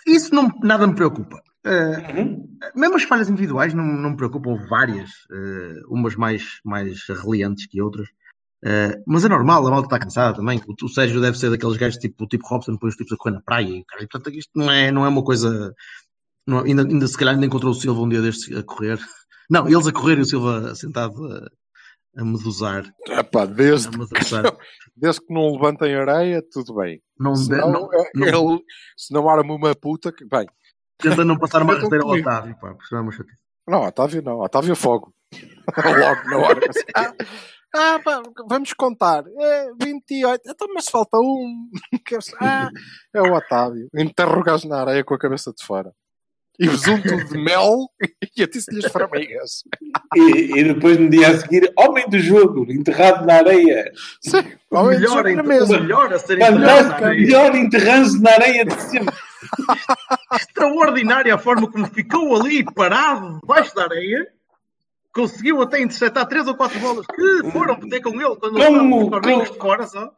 Isso 0.07 0.33
não, 0.33 0.49
nada 0.61 0.85
me 0.87 0.95
preocupa. 0.95 1.41
Uh, 1.65 2.19
Uhum. 2.19 2.57
mesmo 2.75 2.95
as 2.97 3.03
falhas 3.03 3.29
individuais 3.29 3.73
não, 3.73 3.85
não 3.85 4.09
me 4.11 4.17
preocupam, 4.17 4.57
várias, 4.67 5.09
uh, 5.31 5.87
umas 5.89 6.13
mais, 6.17 6.59
mais 6.65 7.07
reliantes 7.07 7.67
que 7.67 7.81
outras. 7.81 8.09
Uh, 8.65 9.01
mas 9.07 9.23
é 9.23 9.29
normal, 9.29 9.65
a 9.65 9.71
malta 9.71 9.87
está 9.87 9.99
cansada 9.99 10.35
também. 10.35 10.61
O, 10.67 10.85
o 10.85 10.89
Sérgio 10.89 11.21
deve 11.21 11.37
ser 11.37 11.49
daqueles 11.49 11.77
gajos 11.77 11.97
tipo, 11.99 12.27
tipo 12.27 12.45
Robson, 12.47 12.73
depois 12.73 12.93
os 12.93 12.97
tipos 12.97 13.13
a 13.13 13.17
correr 13.17 13.35
na 13.35 13.41
praia. 13.41 13.69
E, 13.69 13.83
cara, 13.85 14.05
portanto, 14.09 14.35
isto 14.37 14.51
não 14.55 14.69
é, 14.69 14.91
não 14.91 15.05
é 15.05 15.09
uma 15.09 15.23
coisa. 15.23 15.73
não- 16.45 16.59
ainda, 16.65 16.81
ainda 16.83 17.07
se 17.07 17.17
calhar 17.17 17.33
ainda 17.33 17.45
encontrou 17.45 17.71
o 17.71 17.75
Silva 17.75 18.01
um 18.01 18.09
dia 18.09 18.21
destes 18.21 18.53
a 18.57 18.61
correr. 18.63 18.99
Não, 19.49 19.67
eles 19.67 19.87
a 19.87 19.91
correr 19.91 20.17
e 20.17 20.21
o 20.21 20.25
Silva 20.25 20.73
sentado 20.75 21.13
a, 21.25 22.21
a 22.21 22.25
medusar. 22.25 22.83
Epá, 23.07 23.45
desde, 23.45 23.89
A 23.89 23.91
medusar. 23.97 24.43
desde 24.95 25.21
que 25.25 25.33
não 25.33 25.51
levantem 25.53 25.95
areia, 25.95 26.43
tudo 26.51 26.75
bem. 26.75 27.01
Não, 27.19 27.35
Se 27.35 27.49
não, 27.49 27.71
não, 27.71 27.93
é- 27.93 28.11
não- 28.15 28.27
ele, 28.53 28.63
se 28.97 29.13
não 29.13 29.29
arma 29.29 29.53
uma 29.53 29.75
puta, 29.75 30.11
que, 30.11 30.25
bem. 30.25 30.45
tenta 30.99 31.23
não 31.25 31.37
passar 31.37 31.61
uma 31.63 31.73
rasteira 31.75 32.03
ao. 32.03 32.11
Otávio, 32.11 32.55
pá, 32.59 32.69
porque 32.73 32.85
senão 32.87 33.01
é 33.01 33.03
uma 33.05 33.11
chatice. 33.11 33.41
Não, 33.67 33.81
Otávio 33.83 34.21
não, 34.21 34.39
Otávio 34.39 34.75
fogo. 34.75 35.13
Logo 35.77 36.29
na 36.29 36.37
hora. 36.37 36.59
assim, 36.69 36.83
ah, 36.95 37.13
ah, 37.75 37.99
pá, 38.03 38.21
vamos 38.47 38.73
contar. 38.73 39.23
É 39.39 39.67
28. 39.81 40.41
Então, 40.47 40.67
mas 40.73 40.85
falta 40.89 41.17
um. 41.17 41.69
Ah, 42.41 42.69
é 43.15 43.21
o 43.21 43.33
Otávio. 43.33 43.87
Gajo 44.45 44.67
na 44.67 44.81
areia 44.81 45.03
com 45.03 45.13
a 45.15 45.17
cabeça 45.19 45.51
de 45.57 45.65
fora. 45.65 45.91
E 46.59 46.67
besunto 46.67 47.15
de 47.25 47.37
mel 47.37 47.89
e 48.37 48.43
atice-lhe 48.43 48.85
as 48.85 48.91
formigas. 48.91 49.63
E, 50.15 50.59
e 50.59 50.63
depois 50.63 50.99
no 50.99 51.09
dia 51.09 51.29
a 51.29 51.39
seguir, 51.39 51.71
homem 51.77 52.07
do 52.07 52.19
jogo, 52.19 52.71
enterrado 52.71 53.25
na 53.25 53.33
areia. 53.35 53.91
Sim, 54.21 54.43
O 54.69 54.83
melhor, 54.83 55.23
na 55.33 55.41
mesa. 55.43 55.79
melhor 55.79 56.13
a 56.13 56.19
ser 56.19 56.33
enterrado 56.35 56.59
na 56.59 56.67
Fantástico, 56.69 57.07
melhor 57.09 57.55
enterrando-se 57.55 58.21
na 58.21 58.31
areia 58.31 58.65
de 58.65 58.81
sempre. 58.83 59.15
extraordinária 60.33 61.33
a 61.33 61.37
forma 61.37 61.69
como 61.71 61.87
ficou 61.87 62.35
ali 62.39 62.63
parado 62.63 63.39
debaixo 63.41 63.73
da 63.75 63.83
areia. 63.83 64.27
Conseguiu 65.13 65.61
até 65.61 65.79
interceptar 65.81 66.27
três 66.27 66.47
ou 66.47 66.55
quatro 66.55 66.79
bolas 66.79 67.05
que 67.05 67.51
foram 67.51 67.75
ter 67.87 68.01
com 68.01 68.09
ele 68.19 68.35
quando 68.35 68.57
ele 68.59 68.65
Como- 68.65 69.03
estava 69.05 69.21
com 69.21 69.43
de 69.43 69.57
fora 69.59 69.87
só. 69.87 70.11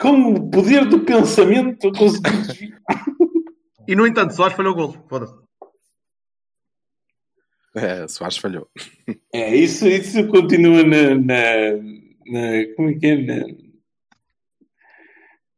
Com 0.00 0.32
o 0.32 0.50
poder 0.50 0.84
do 0.86 1.00
pensamento, 1.00 1.86
eu 1.86 1.92
consegui 1.92 2.30
desviar. 2.38 2.78
E 3.86 3.94
no 3.94 4.06
entanto, 4.06 4.34
Soares 4.34 4.56
falhou 4.56 4.72
o 4.72 4.76
gol. 4.76 4.96
Foda-se. 5.08 5.34
É, 7.74 8.06
Soares 8.08 8.36
falhou. 8.36 8.68
É, 9.32 9.54
isso, 9.56 9.86
isso 9.88 10.26
continua 10.28 10.82
na, 10.82 11.14
na, 11.14 11.72
na- 12.26 12.74
Como 12.76 12.90
é 12.90 12.94
que 12.94 13.06
é? 13.06 13.16
Na, 13.22 13.46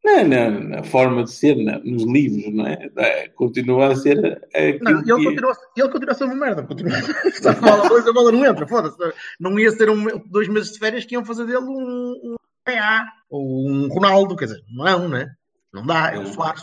na, 0.05 0.23
na- 0.25 0.51
na 0.51 0.83
forma 0.85 1.25
de 1.25 1.33
ser, 1.33 1.57
na- 1.57 1.79
nos 1.79 2.05
livros, 2.05 2.53
não 2.55 2.67
é? 2.67 2.91
É, 2.99 3.29
Continua 3.31 3.89
a 3.93 3.97
ser 3.97 4.17
Não, 4.17 4.99
ele, 5.01 5.03
que- 5.03 5.25
continua, 5.25 5.57
ele 5.77 5.89
continua 5.89 6.13
a 6.13 6.15
ser 6.15 6.25
uma 6.25 6.35
merda. 6.35 6.63
Continua. 6.63 6.99
Está 7.25 7.53
a 7.53 7.55
bola, 7.55 7.87
a 8.09 8.13
bola 8.13 8.31
não 8.33 8.45
entra. 8.45 8.67
Foda-se. 8.67 8.97
Não 9.41 9.59
ia 9.59 9.71
ser 9.71 9.89
um, 9.91 10.05
dois 10.29 10.47
meses 10.49 10.73
de 10.73 10.79
férias 10.79 11.05
que 11.07 11.15
iam 11.15 11.25
fazer 11.25 11.47
dele 11.47 11.59
um, 11.59 12.13
um 12.23 12.37
PA 12.65 13.07
ou 13.31 13.67
um 13.69 13.89
Ronaldo. 13.89 14.37
Quer 14.37 14.45
dizer, 14.47 14.63
não, 14.71 15.09
né? 15.09 15.33
Não 15.73 15.85
dá. 15.87 16.13
É 16.15 16.19
o 16.19 16.27
Soares. 16.27 16.63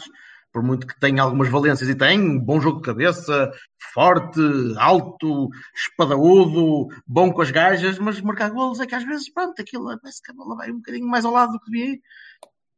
Por 0.52 0.62
muito 0.62 0.86
que 0.86 1.00
tenha 1.00 1.24
algumas 1.24 1.50
valências 1.50 1.90
e 1.90 1.96
tem, 1.96 2.38
bom 2.38 2.60
jogo 2.60 2.80
de 2.80 2.86
cabeça, 2.86 3.52
forte, 3.94 4.40
alto, 4.78 5.50
espadaúdo, 5.74 6.90
bom 7.08 7.32
com 7.32 7.42
as 7.42 7.52
gajas, 7.52 7.98
mas 7.98 8.20
marcar 8.20 8.52
golos 8.52 8.80
é 8.80 8.86
que 8.86 8.96
às 8.96 9.04
vezes, 9.06 9.32
pronto, 9.32 9.62
aquilo 9.62 9.86
parece 10.02 10.22
que 10.22 10.32
a 10.32 10.34
bola 10.34 10.58
vai 10.58 10.72
um 10.72 10.78
bocadinho 10.78 11.08
mais 11.08 11.24
ao 11.24 11.32
lado 11.32 11.54
do 11.54 11.60
que 11.60 11.72
devia. 11.72 12.00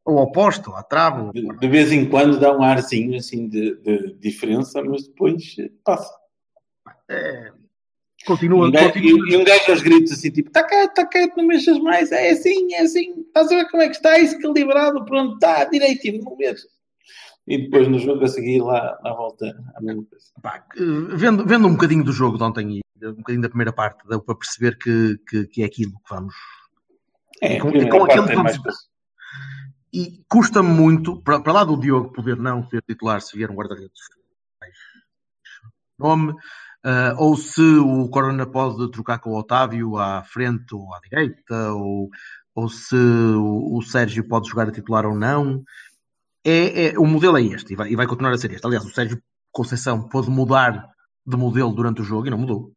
Ou 0.06 0.20
ao 0.20 0.32
posto, 0.32 0.70
ou 0.70 0.76
à 0.76 0.84
trave. 0.84 1.32
de, 1.32 1.48
de 1.48 1.68
vez 1.68 1.92
em 1.92 2.08
quando 2.08 2.40
dá 2.40 2.56
um 2.56 2.62
arzinho 2.62 3.18
assim 3.18 3.48
de, 3.48 3.76
de 3.78 4.14
diferença, 4.20 4.84
mas 4.84 5.08
depois 5.08 5.56
eh, 5.58 5.72
passa. 5.84 6.14
É, 7.10 7.52
continua, 8.26 8.68
Um 8.68 8.72
gajo, 8.72 8.94
continua. 8.94 9.30
e, 9.30 9.38
um 9.38 9.44
gajo 9.44 9.72
aos 9.72 9.82
gritos 9.82 10.12
assim, 10.12 10.30
tipo, 10.30 10.50
está 10.50 10.64
quieto, 10.64 10.90
está 10.90 11.08
quieto, 11.08 11.38
não 11.38 11.48
mexas 11.48 11.80
mais, 11.80 12.12
é 12.12 12.32
assim, 12.32 12.74
é 12.74 12.82
assim, 12.82 13.22
estás 13.22 13.52
a 13.52 13.56
ver 13.56 13.70
como 13.70 13.82
é 13.82 13.90
que 13.90 13.96
está, 13.96 14.20
isso 14.20 14.38
calibrado, 14.40 15.06
pronto, 15.06 15.36
está 15.36 15.64
direitinho, 15.66 16.22
não 16.24 16.36
mexas. 16.36 16.72
E 17.46 17.58
depois 17.58 17.88
no 17.88 18.00
jogo 18.00 18.24
a 18.24 18.28
seguir 18.28 18.62
lá 18.62 18.98
à 19.04 19.14
volta 19.14 19.46
a 19.76 19.82
mesma 19.82 20.04
coisa. 20.06 20.26
Pá, 20.42 20.66
vendo, 21.16 21.46
vendo 21.46 21.68
um 21.68 21.74
bocadinho 21.74 22.04
do 22.04 22.14
jogo 22.14 22.38
de 22.38 22.44
ontem 22.44 22.80
e 22.80 23.08
um 23.08 23.16
bocadinho 23.16 23.42
da 23.42 23.50
primeira 23.50 23.74
parte, 23.74 24.08
deu 24.08 24.22
para 24.22 24.36
perceber 24.36 24.78
que, 24.78 25.18
que, 25.28 25.48
que 25.48 25.62
é 25.64 25.66
aquilo 25.66 25.92
que 25.92 26.10
vamos. 26.10 26.34
É, 27.42 27.60
com- 27.60 27.72
com 27.72 27.90
parte 27.90 28.12
aquele 28.20 28.28
tem 28.28 28.36
vamos-. 28.36 28.90
E 29.92 30.24
custa-me 30.30 30.70
muito, 30.70 31.22
para, 31.22 31.42
para 31.42 31.54
lá 31.54 31.64
do 31.64 31.78
Diogo 31.80 32.14
poder 32.14 32.38
não 32.38 32.68
ser 32.70 32.82
titular 32.82 33.22
se 33.22 33.38
vier 33.38 33.52
um 33.52 33.56
guarda-redes 33.56 34.00
nome, 36.00 36.34
Uh, 36.86 37.16
ou 37.18 37.38
se 37.38 37.62
o 37.62 38.10
Corona 38.10 38.46
pode 38.46 38.92
trocar 38.92 39.18
com 39.18 39.30
o 39.30 39.40
Otávio 39.40 39.98
à 39.98 40.22
frente 40.22 40.76
ou 40.76 40.94
à 40.94 41.00
direita, 41.00 41.72
ou, 41.72 42.10
ou 42.54 42.68
se 42.68 42.94
o, 42.94 43.78
o 43.78 43.82
Sérgio 43.82 44.28
pode 44.28 44.50
jogar 44.50 44.68
a 44.68 44.72
titular 44.74 45.06
ou 45.06 45.16
não. 45.16 45.64
É, 46.46 46.88
é- 46.88 47.00
o 47.00 47.06
modelo 47.06 47.38
é 47.38 47.42
este 47.42 47.74
e 47.74 47.76
vai, 47.76 47.90
e 47.92 47.96
vai 47.96 48.06
continuar 48.06 48.34
a 48.34 48.38
ser 48.38 48.52
este. 48.52 48.66
Aliás, 48.66 48.86
o 48.86 48.94
Sérgio 48.94 49.22
Conceição 49.52 50.08
pôde 50.10 50.30
mudar 50.30 50.90
de 51.26 51.38
modelo 51.38 51.74
durante 51.74 52.02
o 52.02 52.04
jogo 52.04 52.28
e 52.28 52.30
não 52.30 52.38
mudou. 52.38 52.74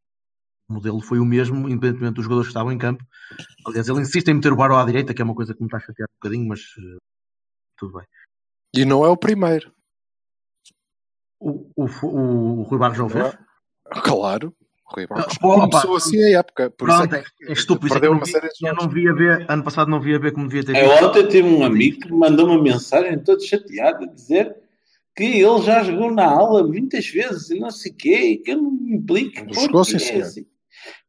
O 0.68 0.74
modelo 0.74 1.00
foi 1.00 1.18
o 1.18 1.24
mesmo, 1.24 1.68
independentemente 1.68 2.14
dos 2.14 2.24
jogadores 2.24 2.48
que 2.48 2.50
estavam 2.50 2.72
em 2.72 2.78
campo. 2.78 3.04
Aliás, 3.66 3.88
ele 3.88 4.00
insiste 4.00 4.28
em 4.28 4.34
meter 4.34 4.52
o 4.52 4.56
Baró 4.56 4.78
à 4.78 4.84
direita, 4.84 5.14
que 5.14 5.22
é 5.22 5.24
uma 5.24 5.34
coisa 5.34 5.54
que 5.54 5.60
me 5.60 5.66
está 5.66 5.78
a 5.78 5.80
chatear 5.80 6.08
um 6.08 6.18
bocadinho, 6.20 6.48
mas 6.48 6.60
uh, 6.60 6.98
tudo 7.76 7.98
bem. 7.98 8.06
E 8.74 8.84
não 8.84 9.04
é 9.04 9.08
o 9.08 9.16
primeiro. 9.16 9.72
O, 11.38 11.70
o, 11.76 11.84
o, 11.84 12.60
o 12.60 12.62
Rui 12.62 12.78
Barros 12.78 12.98
já 12.98 13.04
o 13.04 13.08
fez? 13.08 13.38
Claro. 14.02 14.54
Rui 14.88 15.06
Ah, 15.10 15.26
pô, 15.40 15.54
começou 15.60 15.90
opa. 15.90 15.96
assim 15.96 16.22
a 16.22 16.38
época. 16.38 16.70
Por 16.70 16.88
isso 16.88 16.98
Pronto, 16.98 17.14
é 17.14 17.18
é, 17.18 17.24
é 17.48 17.52
estúpido. 17.52 17.86
isso 17.88 17.96
é 17.96 18.00
perdeu 18.00 18.10
eu 18.10 18.12
uma 18.14 18.20
não 18.20 18.26
vi- 18.26 18.32
série 18.32 18.48
de 18.48 18.66
eu 18.68 18.74
não 18.74 18.88
via 18.88 19.12
ver, 19.14 19.46
ano 19.50 19.64
passado 19.64 19.90
não 19.90 20.00
via 20.00 20.18
ver 20.18 20.32
como 20.32 20.48
devia 20.48 20.64
ter 20.64 20.76
Eu 20.76 20.88
visto. 20.90 21.04
ontem 21.06 21.26
tive 21.28 21.48
um 21.48 21.64
amigo 21.64 22.00
que 22.00 22.10
me 22.12 22.18
mandou 22.18 22.46
uma 22.46 22.62
mensagem 22.62 23.18
todo 23.18 23.42
chateado 23.44 24.04
a 24.04 24.06
dizer 24.06 24.54
que 25.16 25.24
ele 25.24 25.62
já 25.62 25.82
jogou 25.82 26.12
na 26.12 26.26
aula 26.26 26.66
muitas 26.66 27.06
vezes 27.08 27.50
e 27.50 27.58
não 27.58 27.70
sei 27.70 27.90
o 27.90 27.94
quê, 27.96 28.16
e 28.32 28.36
que 28.38 28.52
eu 28.52 28.62
não 28.62 28.70
me 28.70 28.94
implico. 28.96 29.52
Jogou, 29.52 29.82
porque 29.82 29.84
sim, 29.90 29.96
é 29.96 29.98
senhor. 29.98 30.22
assim. 30.22 30.46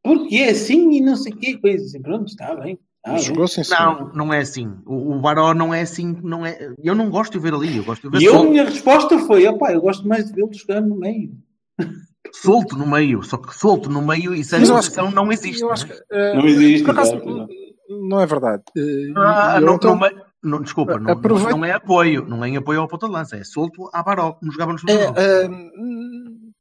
Porque 0.03 0.35
é 0.37 0.49
assim 0.49 0.91
e 0.93 1.01
não 1.01 1.15
sei 1.15 1.33
o 1.33 1.37
quê, 1.37 1.57
coisa 1.57 1.83
assim. 1.85 2.01
Pronto, 2.01 2.27
está 2.27 2.55
bem. 2.55 2.79
Jogou 3.19 3.47
senhor. 3.47 3.67
Não, 3.69 4.11
não 4.13 4.33
é 4.33 4.39
assim. 4.39 4.67
O, 4.85 5.15
o 5.15 5.19
Baró 5.21 5.53
não 5.53 5.73
é 5.73 5.81
assim. 5.81 6.17
Não 6.23 6.45
é, 6.45 6.73
eu 6.83 6.95
não 6.95 7.09
gosto 7.09 7.33
de 7.33 7.37
o 7.37 7.41
ver 7.41 7.53
ali. 7.53 7.77
Eu 7.77 7.83
gosto 7.83 8.01
de 8.09 8.09
ver 8.17 8.21
E 8.23 8.25
eu, 8.25 8.49
minha 8.49 8.63
resposta 8.65 9.17
foi: 9.19 9.45
opá, 9.47 9.71
eu 9.71 9.81
gosto 9.81 10.07
mais 10.07 10.25
de 10.25 10.33
vê-lo 10.33 10.51
jogar 10.53 10.81
no 10.81 10.95
meio. 10.97 11.31
solto 12.33 12.77
no 12.77 12.85
meio. 12.87 13.21
Só 13.23 13.37
que 13.37 13.55
solto 13.55 13.89
no 13.89 14.01
meio 14.01 14.33
e 14.35 14.41
acho 14.41 14.91
Conceição 14.91 15.11
não 15.11 15.31
existe. 15.31 15.61
Eu 15.61 15.67
não 15.67 15.73
acho 15.73 15.85
é? 15.85 15.87
que, 15.89 16.03
eh, 16.11 16.33
Não 16.35 16.45
existe, 16.47 16.83
por 16.85 16.91
acaso, 16.91 17.15
exato. 17.15 17.47
não 17.89 18.19
é 18.21 18.25
verdade. 18.25 18.63
Eh, 18.77 19.13
Ah, 19.15 19.59
não, 19.59 19.75
então- 19.75 19.95
no 19.95 20.27
não, 20.43 20.61
desculpa, 20.61 20.99
não, 20.99 21.15
não 21.15 21.65
é 21.65 21.71
apoio. 21.71 22.25
Não 22.25 22.43
é 22.45 22.49
em 22.49 22.57
apoio 22.57 22.81
ao 22.81 22.87
ponta 22.87 23.07
de 23.07 23.11
lança. 23.13 23.35
É 23.37 23.43
solto 23.43 23.89
à 23.93 24.01
Baró, 24.03 24.33
como 24.33 24.51
jogava 24.51 24.73
nos 24.73 24.83
É, 24.85 25.47
hum, 25.49 26.51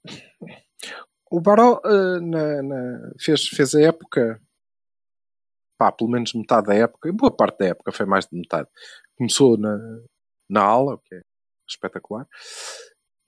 o 1.30 1.40
Baró 1.40 1.80
na- 2.20 2.62
na- 2.62 3.10
fez, 3.20 3.46
fez 3.48 3.74
a 3.74 3.80
época, 3.82 4.40
pá, 5.78 5.92
pelo 5.92 6.10
menos 6.10 6.32
metade 6.34 6.66
da 6.68 6.74
época, 6.74 7.12
boa 7.12 7.30
parte 7.30 7.58
da 7.58 7.66
época, 7.66 7.92
foi 7.92 8.06
mais 8.06 8.26
de 8.26 8.36
metade. 8.38 8.68
Começou 9.16 9.56
na, 9.58 9.78
na 10.48 10.62
aula, 10.62 10.94
o 10.94 10.98
que 10.98 11.14
é 11.14 11.20
espetacular, 11.68 12.26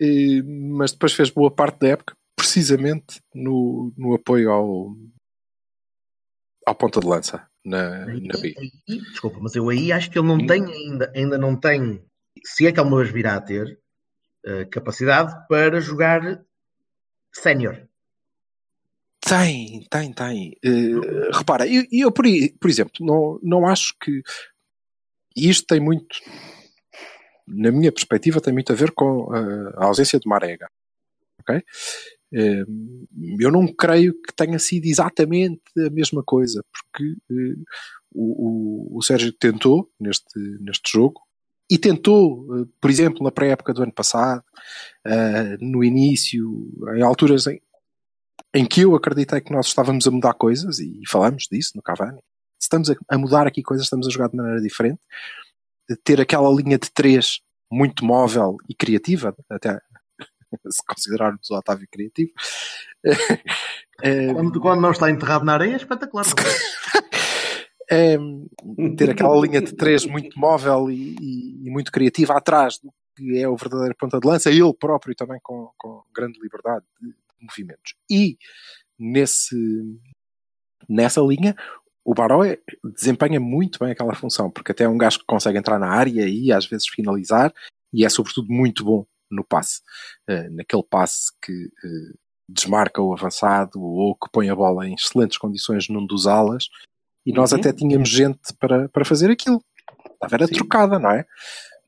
E- 0.01 0.43
mas 0.77 0.93
depois 0.93 1.13
fez 1.13 1.29
boa 1.29 1.51
parte 1.51 1.81
da 1.81 1.89
época 1.89 2.17
precisamente 2.39 3.21
no, 3.35 3.93
no 3.97 4.15
apoio 4.15 4.51
ao, 4.53 4.97
ao 6.65 6.75
ponta 6.77 7.01
de 7.01 7.07
lança 7.07 7.45
na, 7.65 8.07
na 8.07 8.39
B. 8.41 8.55
Aí- 8.57 9.01
desculpa, 9.11 9.39
mas 9.41 9.57
eu 9.57 9.69
aí 9.69 9.91
acho 9.91 10.09
que 10.11 10.19
ele 10.19 10.29
não 10.29 10.47
tem 10.47 10.65
ainda, 10.65 11.13
ainda 11.15 11.37
não 11.37 11.57
tem, 11.59 12.01
se 12.45 12.67
é 12.67 12.73
que 12.73 12.79
alguma 12.79 12.99
vez 12.99 13.13
virá 13.13 13.35
a 13.35 13.41
ter, 13.41 13.79
eh, 14.47 14.65
capacidade 14.67 15.35
para 15.49 15.81
jogar 15.81 16.43
sénior. 17.35 17.87
Tem, 19.21 19.85
tem, 19.91 20.13
tem. 20.13 20.57
Eh, 20.65 21.31
repara, 21.37 21.67
eu, 21.67 21.85
eu 21.91 22.13
por, 22.13 22.25
por 22.61 22.71
exemplo, 22.71 22.93
não, 23.01 23.41
não 23.43 23.67
acho 23.67 23.95
que 24.01 24.23
isto 25.37 25.67
tem 25.67 25.81
muito, 25.81 26.07
na 27.47 27.73
minha 27.73 27.91
perspectiva, 27.91 28.41
tem 28.41 28.53
muito 28.53 28.73
a 28.73 28.77
ver 28.77 28.93
com 28.93 29.35
eh, 29.35 29.73
a 29.77 29.87
ausência 29.87 30.21
de 30.21 30.29
Marega. 30.29 30.69
Ok? 31.41 31.63
Eu 32.31 33.51
não 33.51 33.67
creio 33.67 34.13
que 34.15 34.35
tenha 34.35 34.59
sido 34.59 34.87
exatamente 34.87 35.63
a 35.79 35.91
mesma 35.91 36.23
coisa, 36.23 36.63
porque 36.71 37.17
eh, 37.31 37.57
o, 38.13 38.95
o, 38.95 38.99
o 38.99 39.03
Sérgio 39.03 39.33
tentou 39.33 39.91
neste, 39.99 40.39
neste 40.61 40.93
jogo 40.93 41.21
e 41.71 41.79
tentou, 41.79 42.47
eh, 42.57 42.67
por 42.81 42.91
exemplo, 42.91 43.23
na 43.23 43.31
pré-época 43.31 43.75
do 43.75 43.83
ano 43.83 43.93
passado, 43.93 44.43
eh, 45.07 45.57
no 45.61 45.85
início, 45.85 46.71
em 46.97 47.03
alturas 47.03 47.47
em, 47.47 47.61
em 48.55 48.67
que 48.67 48.83
eu 48.83 48.95
acreditei 48.95 49.41
que 49.41 49.53
nós 49.53 49.67
estávamos 49.67 50.07
a 50.07 50.11
mudar 50.11 50.35
coisas, 50.35 50.79
e 50.79 51.01
falamos 51.07 51.47
disso 51.51 51.73
no 51.77 51.83
Cavani. 51.83 52.21
Estamos 52.61 52.91
a, 52.91 53.19
mudar 53.19 53.47
aqui 53.47 53.63
coisas, 53.63 53.87
estamos 53.87 54.07
a 54.07 54.11
jogar 54.11 54.29
de 54.29 54.37
maneira 54.37 54.61
diferente. 54.61 55.01
Ter 56.05 56.21
aquela 56.21 56.51
linha 56.51 56.79
de 56.79 56.91
três 56.91 57.41
muito 57.71 58.05
móvel 58.05 58.57
e 58.69 58.75
criativa, 58.75 59.35
até 59.49 59.79
se 60.71 60.83
considerarmos 60.87 61.51
o 61.51 61.55
Otávio 61.57 61.87
criativo. 61.91 62.33
Eh, 64.01 64.33
Quando, 64.33 64.61
quando 64.61 64.81
não 64.81 64.93
está 64.93 65.11
enterrado 65.11 65.45
na 65.45 65.55
areia, 65.55 65.73
é 65.73 65.77
espetacular. 65.77 66.25
é, 67.91 68.17
ter 68.97 69.11
aquela 69.11 69.37
linha 69.45 69.61
de 69.61 69.73
três 69.75 70.07
muito 70.07 70.39
móvel 70.39 70.89
e, 70.89 71.17
e- 71.21 71.67
e 71.67 71.71
muito 71.71 71.91
criativa 71.91 72.35
atrás 72.37 72.79
do 72.79 72.93
que 73.17 73.37
é 73.37 73.49
o 73.49 73.57
verdadeiro 73.57 73.97
ponta 73.97 74.21
de 74.21 74.29
lança, 74.29 74.51
ele 74.51 74.61
próprio 74.79 75.17
também 75.17 75.41
com, 75.43 75.73
com 75.77 76.05
grande 76.15 76.39
liberdade 76.41 76.85
de, 77.01 77.09
de 77.09 77.15
movimentos. 77.45 77.95
E 78.09 78.39
nesse, 78.97 79.57
nessa 80.89 81.21
linha, 81.21 81.57
o 82.05 82.15
Baró 82.15 82.45
é- 82.45 82.61
desempenha 82.95 83.41
muito 83.41 83.81
bem 83.81 83.91
aquela 83.91 84.15
função, 84.15 84.49
porque 84.49 84.71
até 84.71 84.85
é 84.85 84.89
um 84.89 84.97
gajo 84.99 85.19
que 85.19 85.27
consegue 85.27 85.59
entrar 85.59 85.81
na 85.81 85.89
área 85.89 86.29
e 86.29 86.53
às 86.53 86.67
vezes 86.67 86.87
finalizar, 86.87 87.53
e 87.93 88.05
é 88.05 88.09
sobretudo 88.09 88.47
muito 88.49 88.85
bom 88.85 89.05
no 89.31 89.45
passe, 89.45 89.81
Eh, 90.29 90.49
naquele 90.51 90.83
passe 90.83 91.31
que 91.43 91.53
eh, 91.53 92.15
desmarca 92.49 93.03
o 93.03 93.13
avançado 93.13 93.81
ou 93.83 94.15
que 94.15 94.31
põe 94.33 94.49
a 94.51 94.55
bola 94.55 94.87
em 94.89 94.95
excelentes 94.95 95.37
condições 95.39 95.89
num 95.89 96.07
dos 96.07 96.27
alas, 96.27 96.69
e 97.27 97.33
nós 97.33 97.53
Uhum. 97.53 97.59
até 97.59 97.73
tínhamos 97.73 98.09
gente 98.09 98.41
para, 98.59 98.89
para 98.89 99.05
fazer 99.05 99.31
aquilo. 99.31 99.63
Estava 100.15 100.35
era 100.37 100.49
trocada, 100.49 100.99
não 100.99 101.11
é? 101.11 101.27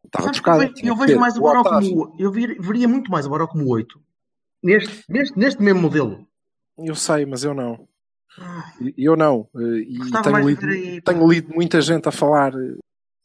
Estava 0.04 0.30
trocada. 0.32 0.64
Eu 0.64 0.72
eu 0.88 0.96
vejo 0.96 1.18
mais 1.18 1.36
o 1.36 1.40
o 1.40 1.42
Baró 1.44 1.62
como. 1.64 2.14
Eu 2.18 2.30
vir- 2.30 2.60
veria 2.60 2.86
muito 2.88 3.10
mais 3.10 3.26
o 3.26 3.30
Baró 3.30 3.46
como 3.46 3.66
8. 3.68 4.00
Neste, 4.62 5.04
neste, 5.08 5.38
neste 5.38 5.62
mesmo 5.62 5.80
modelo. 5.80 6.26
Eu 6.78 6.94
sei, 6.94 7.24
mas 7.26 7.42
eu 7.44 7.54
não. 7.54 7.88
Eu 8.96 9.16
não. 9.16 9.48
eh, 9.56 9.80
E 9.88 9.98
tenho 10.22 10.48
lido, 10.48 10.66
aí, 10.66 11.00
tenho 11.00 11.28
lido 11.30 11.52
muita 11.54 11.80
gente 11.80 12.08
a 12.08 12.12
falar 12.12 12.52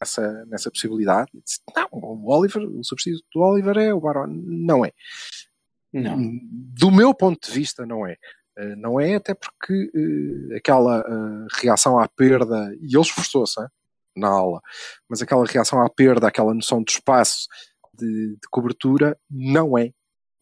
nessa, 0.05 0.45
nessa 0.45 0.69
possibilidade. 0.69 1.29
E 1.33 1.41
disse, 1.41 1.59
não, 1.75 1.87
o 1.91 2.31
Oliver, 2.31 2.63
o 2.63 2.83
substituto 2.83 3.25
do 3.33 3.41
Oliver 3.41 3.77
é 3.77 3.93
o 3.93 3.99
Barão. 3.99 4.27
Não 4.27 4.85
é. 4.85 4.91
Não. 5.91 6.17
Do 6.43 6.91
meu 6.91 7.13
ponto 7.13 7.47
de 7.47 7.53
vista, 7.53 7.85
não 7.85 8.05
é. 8.05 8.15
Eh, 8.57 8.75
Não 8.75 8.99
é 8.99 9.15
até 9.15 9.33
porque 9.33 9.91
eh, 9.93 10.57
aquela 10.57 10.99
eh, 10.99 11.47
reação 11.61 11.99
à 11.99 12.07
perda, 12.07 12.73
e 12.79 12.95
ele 12.95 13.01
esforçou-se 13.01 13.59
hein, 13.59 13.67
na 14.15 14.29
aula, 14.29 14.61
mas 15.09 15.21
aquela 15.21 15.45
reação 15.45 15.81
à 15.81 15.89
perda, 15.89 16.27
aquela 16.27 16.53
noção 16.53 16.83
de 16.83 16.91
espaço, 16.91 17.47
de, 17.93 18.31
de 18.35 18.47
cobertura, 18.49 19.17
não 19.29 19.77
é 19.77 19.91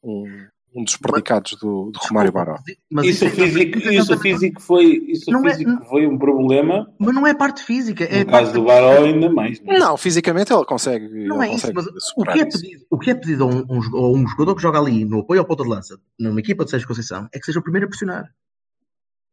um, 0.04 0.48
um 0.76 0.84
dos 0.84 0.98
predicados 0.98 1.52
do, 1.62 1.92
do 1.92 2.00
Romário 2.08 2.32
Baró. 2.32 2.58
Mas 2.92 3.06
Isso, 3.08 3.26
é- 3.26 3.30
físico, 3.30 3.78
isso 3.78 3.90
é 3.90 3.94
isso 3.96 4.20
físico 4.20 4.62
foi, 4.62 4.86
isso 5.08 5.30
Não 5.32 5.46
é- 5.48 5.52
físico 5.52 5.86
foi 5.90 6.08
um 6.08 6.18
problema. 6.18 6.92
Mas 6.98 7.14
não 7.14 7.28
é 7.28 7.34
parte 7.34 7.64
física. 7.64 8.04
É 8.06 8.20
No 8.20 8.26
caso 8.32 8.44
parte 8.46 8.54
do 8.54 8.64
Baró, 8.66 9.04
ainda 9.04 9.32
mais. 9.32 9.62
não 9.62 9.74
é? 9.74 9.80
Não, 9.80 9.98
fisicamente 9.98 10.52
ele 10.54 10.66
consegue. 10.66 11.08
Não 11.28 11.44
ele 11.44 11.52
é 11.52 11.56
isso, 11.56 11.68
consegue 11.74 11.76
mas 11.76 11.86
o 12.18 12.24
que 12.24 12.40
é 12.42 12.48
isso. 12.48 12.62
pedido, 12.62 12.86
o 12.90 12.98
que 13.00 13.10
é 13.12 13.16
pedido 13.16 13.44
a 13.44 13.48
um, 13.48 13.66
um 13.70 13.98
a 13.98 14.12
um 14.12 14.28
jogador 14.28 14.56
que 14.56 14.62
joga 14.62 14.80
ali 14.80 15.06
no 15.06 15.20
apoio 15.20 15.40
ao 15.42 15.46
ponta 15.46 15.64
de 15.64 15.70
lança, 15.70 15.98
numa 16.20 16.40
equipa 16.40 16.64
de 16.66 16.72
Sérgio 16.72 16.88
Conceição, 16.88 17.28
é 17.34 17.40
que 17.40 17.46
seja 17.46 17.60
o 17.60 17.64
primeiro 17.64 17.86
a 17.86 17.90
pressionar. 17.90 18.30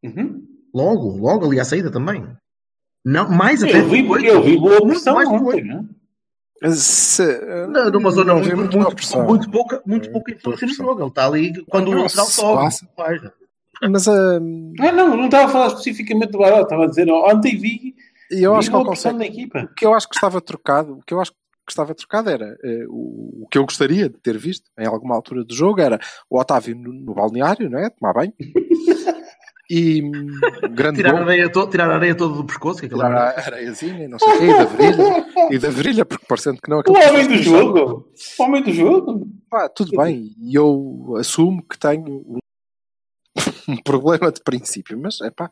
Uhum. 0.03 0.43
Logo, 0.73 1.17
logo 1.17 1.45
ali 1.45 1.59
à 1.59 1.65
saída 1.65 1.91
também. 1.91 2.25
Não, 3.03 3.29
mais 3.29 3.63
até 3.63 3.79
Eu 3.79 3.89
vi, 3.89 4.01
depois. 4.03 4.23
eu 4.23 4.41
vi 4.43 4.57
boa 4.57 4.73
Muito 4.79 4.89
pressão 4.89 5.15
ontem, 5.17 5.63
não 5.65 5.79
é? 5.79 5.83
Se, 6.69 7.23
Não, 7.69 7.89
numa 7.89 8.11
zona 8.11 8.33
não 8.35 8.43
vi 8.43 8.53
muito, 8.55 8.77
muito, 8.77 8.95
pressão. 8.95 9.25
muito 9.25 9.49
pouca, 9.49 9.81
muito 9.85 10.09
É, 10.09 10.11
pouca 10.11 10.31
influência 10.33 10.67
no 10.67 10.73
jogo. 10.73 11.01
Ele 11.01 11.09
está 11.09 11.25
ali 11.25 11.65
quando 11.65 11.87
o 11.87 11.95
Não, 11.95 12.03
lateral 12.03 12.25
se 12.27 12.31
sobe. 12.33 12.61
faz. 12.95 13.21
Mas 13.89 14.07
ah, 14.07 14.39
Ah, 14.79 14.91
não, 14.91 15.17
não 15.17 15.25
estava 15.25 15.45
a 15.45 15.49
falar 15.49 15.67
especificamente 15.67 16.31
do 16.31 16.37
Baró, 16.37 16.61
estava 16.61 16.83
a 16.83 16.87
dizer, 16.87 17.09
ontem 17.09 17.57
vi, 17.57 17.95
eu 18.29 18.53
vi 18.53 18.59
acho 18.59 18.69
que 18.69 18.75
equipa. 19.25 19.63
O 19.63 19.73
que 19.75 19.85
eu 19.85 19.93
acho 19.95 20.07
que 20.07 20.15
estava 20.15 20.39
trocado, 20.39 20.93
o 20.93 21.01
que 21.03 21.13
eu 21.13 21.19
acho 21.19 21.31
que 21.31 21.37
estava 21.69 21.95
trocado 21.95 22.29
era 22.29 22.55
eh, 22.63 22.85
o, 22.89 23.43
o 23.43 23.47
que 23.49 23.57
eu 23.57 23.63
gostaria 23.63 24.07
de 24.07 24.17
ter 24.19 24.37
visto 24.37 24.69
em 24.77 24.85
alguma 24.85 25.15
altura 25.15 25.43
do 25.43 25.55
jogo 25.55 25.81
era 25.81 25.99
o 26.29 26.39
Otávio 26.39 26.75
no, 26.75 26.93
no 26.93 27.13
balneário, 27.15 27.69
não 27.71 27.79
é? 27.79 27.89
Tomar 27.89 28.13
banho. 28.13 28.33
E 29.73 30.01
grande 30.73 30.97
Tirar 30.97 31.11
a, 31.11 31.13
gol, 31.13 31.21
areia 31.21 31.49
to, 31.49 31.65
tirar 31.69 31.89
a 31.89 31.95
areia 31.95 32.13
toda 32.13 32.35
do 32.35 32.43
pescoço. 32.43 32.81
Que 32.81 32.89
tirar 32.89 33.09
é- 33.09 33.39
a 33.39 33.45
areiazinha 33.45 34.03
e 34.03 34.07
não 34.09 34.19
sei 34.19 34.27
o 34.27 34.37
quê, 34.37 34.45
e 34.45 34.49
da 34.57 34.65
virilha, 34.65 35.27
e 35.49 35.59
da 35.59 35.69
virilha, 35.69 36.05
porque 36.05 36.25
parecendo 36.27 36.61
que 36.61 36.69
não 36.69 36.77
O 36.77 36.79
aquele 36.81 37.09
homem 37.09 37.27
do 37.29 37.37
jogo. 37.37 38.11
O 38.37 38.43
homem 38.43 38.63
do 38.63 38.73
jogo. 38.73 39.31
Pá, 39.49 39.69
tudo 39.69 39.95
bem, 39.95 40.35
e 40.41 40.55
eu 40.55 41.15
assumo 41.17 41.63
que 41.63 41.79
tenho 41.79 42.03
um, 42.05 42.39
um 43.69 43.77
problema 43.77 44.29
de 44.29 44.41
princípio, 44.43 44.99
mas 44.99 45.21
é 45.21 45.29
pá, 45.29 45.49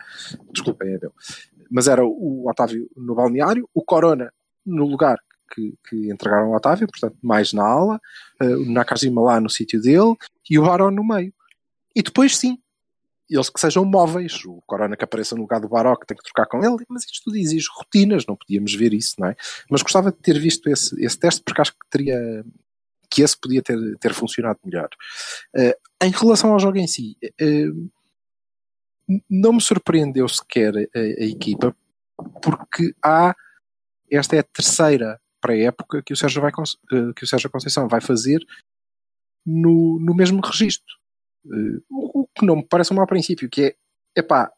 desculpem, 0.51 0.95
é 0.95 0.99
meu. 0.99 1.13
Mas 1.71 1.87
era 1.87 2.03
o 2.05 2.49
Otávio 2.49 2.89
no 2.97 3.15
balneário, 3.15 3.69
o 3.73 3.81
Corona 3.81 4.33
no 4.65 4.85
lugar 4.85 5.17
que, 5.53 5.75
que 5.87 6.11
entregaram 6.11 6.47
ao 6.47 6.57
Otávio, 6.57 6.87
portanto, 6.87 7.15
mais 7.23 7.53
na 7.53 7.63
ala, 7.63 8.01
eh, 8.41 8.53
o 8.53 8.65
Nakajima 8.69 9.21
lá 9.21 9.39
no 9.39 9.49
sítio 9.49 9.79
dele 9.81 10.13
e 10.49 10.59
o 10.59 10.63
Barão 10.65 10.91
no 10.91 11.07
meio. 11.07 11.33
E 11.95 12.01
depois, 12.03 12.35
sim, 12.35 12.57
eles 13.29 13.49
que 13.49 13.59
sejam 13.59 13.85
móveis. 13.85 14.43
O 14.45 14.61
Corona 14.65 14.97
que 14.97 15.03
apareça 15.03 15.35
no 15.35 15.41
lugar 15.41 15.59
do 15.59 15.69
Baroque 15.69 16.05
tem 16.07 16.17
que 16.17 16.23
trocar 16.23 16.47
com 16.47 16.63
ele, 16.63 16.83
mas 16.89 17.03
isto 17.03 17.25
tudo 17.25 17.37
exige 17.37 17.67
rotinas, 17.71 18.25
não 18.25 18.35
podíamos 18.35 18.73
ver 18.73 18.93
isso, 18.93 19.15
não 19.19 19.27
é? 19.27 19.35
Mas 19.69 19.81
gostava 19.81 20.11
de 20.11 20.17
ter 20.17 20.39
visto 20.39 20.69
esse, 20.69 20.99
esse 21.03 21.17
teste 21.17 21.41
porque 21.43 21.61
acho 21.61 21.73
que 21.73 21.89
teria 21.89 22.43
que 23.09 23.21
esse 23.23 23.37
podia 23.37 23.61
ter, 23.61 23.77
ter 23.99 24.13
funcionado 24.13 24.59
melhor. 24.63 24.89
Uh, 25.55 25.73
em 26.05 26.11
relação 26.11 26.53
ao 26.53 26.59
jogo 26.59 26.77
em 26.77 26.87
si, 26.87 27.17
uh, 27.41 27.91
não 29.29 29.53
me 29.53 29.61
surpreendeu 29.61 30.29
sequer 30.29 30.75
a, 30.75 30.99
a, 30.99 31.25
equipa, 31.25 31.75
porque 32.41 32.93
há 33.03 33.35
esta 34.11 34.35
é 34.35 34.39
a 34.39 34.43
terceira 34.43 35.19
pré-época 35.41 36.03
que 36.03 36.13
o 36.13 36.15
Sérgio 36.15 36.41
vai 36.41 36.51
uh, 36.51 37.13
que 37.15 37.23
o 37.23 37.27
Sérgio 37.27 37.49
Conceição 37.49 37.87
vai 37.87 38.01
fazer 38.01 38.39
no, 39.45 39.99
no 39.99 40.13
mesmo 40.13 40.41
registro. 40.41 40.95
o 41.89 42.27
que 42.39 42.45
não 42.45 42.57
me 42.57 42.67
parece 42.67 42.93
um 42.93 42.95
mau 42.95 43.07
princípio, 43.07 43.49
que 43.49 43.63
é 43.63 43.75
epá, 44.17 44.51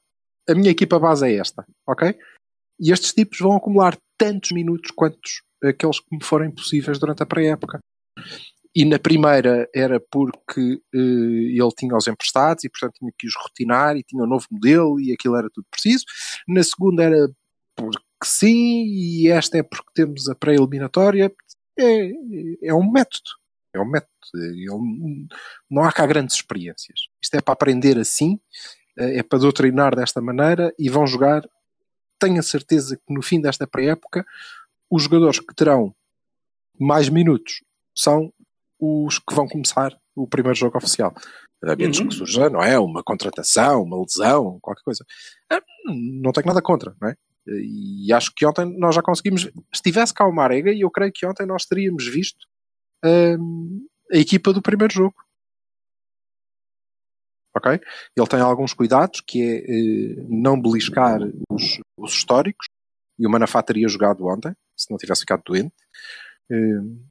a 0.50 0.56
minha 0.56 0.72
equipa 0.72 1.00
base 1.00 1.28
é 1.28 1.36
esta, 1.36 1.66
ok? 1.88 2.16
E 2.80 2.92
estes 2.92 3.14
tipos 3.14 3.40
vão 3.40 3.56
acumular 3.56 3.98
tantos 4.18 4.52
minutos 4.52 4.92
quantos 4.92 5.44
aqueles 5.64 6.00
que 6.00 6.16
me 6.16 6.24
forem 6.24 6.52
possíveis 6.52 7.00
durante 7.00 7.22
a 7.22 7.26
pré-época. 7.26 7.80
E 8.74 8.86
na 8.86 8.98
primeira 8.98 9.70
era 9.76 10.00
porque 10.00 10.62
uh, 10.76 10.98
ele 10.98 11.72
tinha 11.78 11.96
os 11.96 12.08
emprestados 12.08 12.64
e, 12.64 12.70
portanto, 12.70 12.94
tinha 13.00 13.12
que 13.18 13.28
os 13.28 13.34
rotinar 13.36 13.98
e 13.98 14.04
tinha 14.04 14.24
um 14.24 14.28
novo 14.28 14.46
modelo 14.50 15.00
e 15.00 15.12
aquilo 15.12 15.36
era 15.36 15.50
tudo 15.54 15.66
preciso. 15.70 16.06
Na 16.48 16.64
segunda 16.64 17.04
era 17.04 17.30
porque 17.76 18.00
sim, 18.24 18.86
e 18.86 19.28
esta 19.30 19.58
é 19.58 19.64
porque 19.64 19.92
temos 19.94 20.30
a 20.30 20.36
pré-eliminatória. 20.36 21.32
É, 21.78 22.12
é 22.64 22.74
um 22.74 22.90
método. 22.90 23.30
É 23.74 23.80
um 23.80 23.86
método. 23.86 24.12
Ele, 24.36 25.28
não 25.70 25.84
há 25.84 25.92
cá 25.92 26.06
grandes 26.06 26.36
experiências. 26.36 27.08
Isto 27.22 27.36
é 27.36 27.42
para 27.42 27.54
aprender 27.54 27.98
assim, 27.98 28.40
eh, 28.98 29.20
é 29.20 29.24
para 29.24 29.40
doutrinar 29.40 29.96
desta 29.96 30.22
maneira 30.22 30.74
e 30.78 30.90
vão 30.90 31.08
jogar. 31.08 31.48
Tenho 32.20 32.40
a 32.40 32.44
certeza 32.44 32.98
que 32.98 33.14
no 33.14 33.22
fim 33.22 33.42
desta 33.42 33.66
pré-época, 33.66 34.26
os 34.90 35.04
jogadores 35.04 35.40
que 35.40 35.56
terão 35.56 35.96
mais 36.80 37.10
minutos 37.10 37.64
são 37.96 38.32
os 38.80 39.20
que 39.20 39.34
vão 39.34 39.48
começar 39.48 39.96
o 40.16 40.28
primeiro 40.28 40.58
jogo 40.58 40.78
oficial. 40.78 41.14
A 41.64 41.76
menos 41.76 42.00
uhum. 42.00 42.08
que 42.08 42.16
surja, 42.16 42.50
não 42.50 42.62
é? 42.62 42.78
Uma 42.80 43.04
contratação, 43.04 43.84
uma 43.84 44.02
lesão, 44.02 44.60
qualquer 44.62 44.84
coisa. 44.84 45.06
Ah, 45.50 45.62
não 45.86 46.32
tenho 46.32 46.48
nada 46.48 46.62
contra, 46.62 46.96
não 47.00 47.10
é? 47.10 47.16
E 47.48 48.12
acho 48.14 48.32
que 48.36 48.46
ontem 48.46 48.66
nós 48.78 48.96
já 48.96 49.02
conseguimos. 49.02 49.44
Se 49.74 49.82
tivesse 49.82 50.14
cá 50.14 50.28
o 50.28 50.34
Marega, 50.34 50.74
eu 50.74 50.90
creio 50.90 51.12
que 51.14 51.26
ontem 51.26 51.46
nós 51.46 51.66
teríamos 51.66 52.08
visto 52.08 52.48
hum, 53.04 53.88
a 54.12 54.18
equipa 54.18 54.54
do 54.54 54.62
primeiro 54.62 54.94
jogo. 54.94 55.16
Ok? 57.56 57.72
Ele 58.16 58.28
tem 58.28 58.40
alguns 58.40 58.74
cuidados, 58.74 59.22
que 59.22 59.42
é 59.42 59.58
eh, 59.58 60.26
não 60.30 60.62
beliscar 60.62 61.20
os, 61.50 61.80
os, 61.98 62.14
históricos, 62.14 62.68
e 63.20 63.28
o 63.28 63.30
Manafá 63.30 63.62
teria 63.62 63.88
jogado 63.90 64.26
ontem, 64.26 64.56
se 64.78 64.90
não 64.90 64.98
tivesse 64.98 65.22
ficado 65.22 65.44
doente. 65.46 65.76
Hum, 66.50 67.04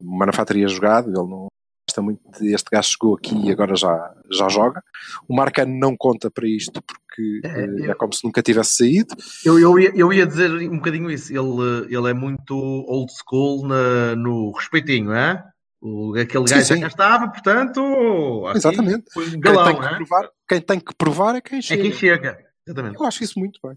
o 0.00 0.16
Manafá 0.18 0.44
teria 0.44 0.68
jogado, 0.68 1.08
ele 1.08 1.28
não 1.28 1.48
gosta 1.90 2.02
muito 2.02 2.20
este 2.40 2.70
gajo 2.70 2.88
chegou 2.88 3.14
aqui 3.16 3.36
e 3.46 3.50
agora 3.50 3.74
já, 3.74 4.14
já 4.30 4.48
joga. 4.48 4.82
O 5.28 5.34
Marcano 5.34 5.76
não 5.78 5.96
conta 5.96 6.30
para 6.30 6.48
isto 6.48 6.80
porque 6.82 7.40
é, 7.44 7.86
eh, 7.86 7.90
é 7.90 7.94
como 7.94 8.12
se 8.14 8.24
nunca 8.24 8.42
tivesse 8.42 8.76
saído. 8.76 9.14
Eu, 9.44 9.58
eu, 9.58 9.78
ia, 9.78 9.92
eu 9.94 10.12
ia 10.12 10.26
dizer 10.26 10.50
um 10.50 10.76
bocadinho 10.76 11.10
isso, 11.10 11.32
ele, 11.32 11.94
ele 11.94 12.10
é 12.10 12.14
muito 12.14 12.54
old 12.54 13.10
school 13.12 13.66
na, 13.66 14.14
no 14.14 14.52
respeitinho, 14.52 15.12
é? 15.12 15.44
O, 15.82 16.14
aquele 16.14 16.44
gajo 16.44 16.64
sim, 16.64 16.74
sim. 16.74 16.80
já 16.80 16.88
estava, 16.88 17.28
portanto. 17.28 18.44
Exatamente. 18.54 19.06
Um 19.16 19.40
galão, 19.40 19.74
quem, 19.74 19.80
tem 19.80 19.88
que 19.90 19.96
provar, 19.96 20.30
quem 20.48 20.60
tem 20.60 20.80
que 20.80 20.94
provar 20.94 21.34
é 21.36 21.40
quem 21.40 21.62
chega. 21.62 21.80
É 21.80 21.82
quem 21.82 21.92
chega. 21.92 22.38
Exatamente. 22.66 22.96
Eu 22.96 23.06
acho 23.06 23.24
isso 23.24 23.38
muito 23.38 23.58
bem. 23.64 23.76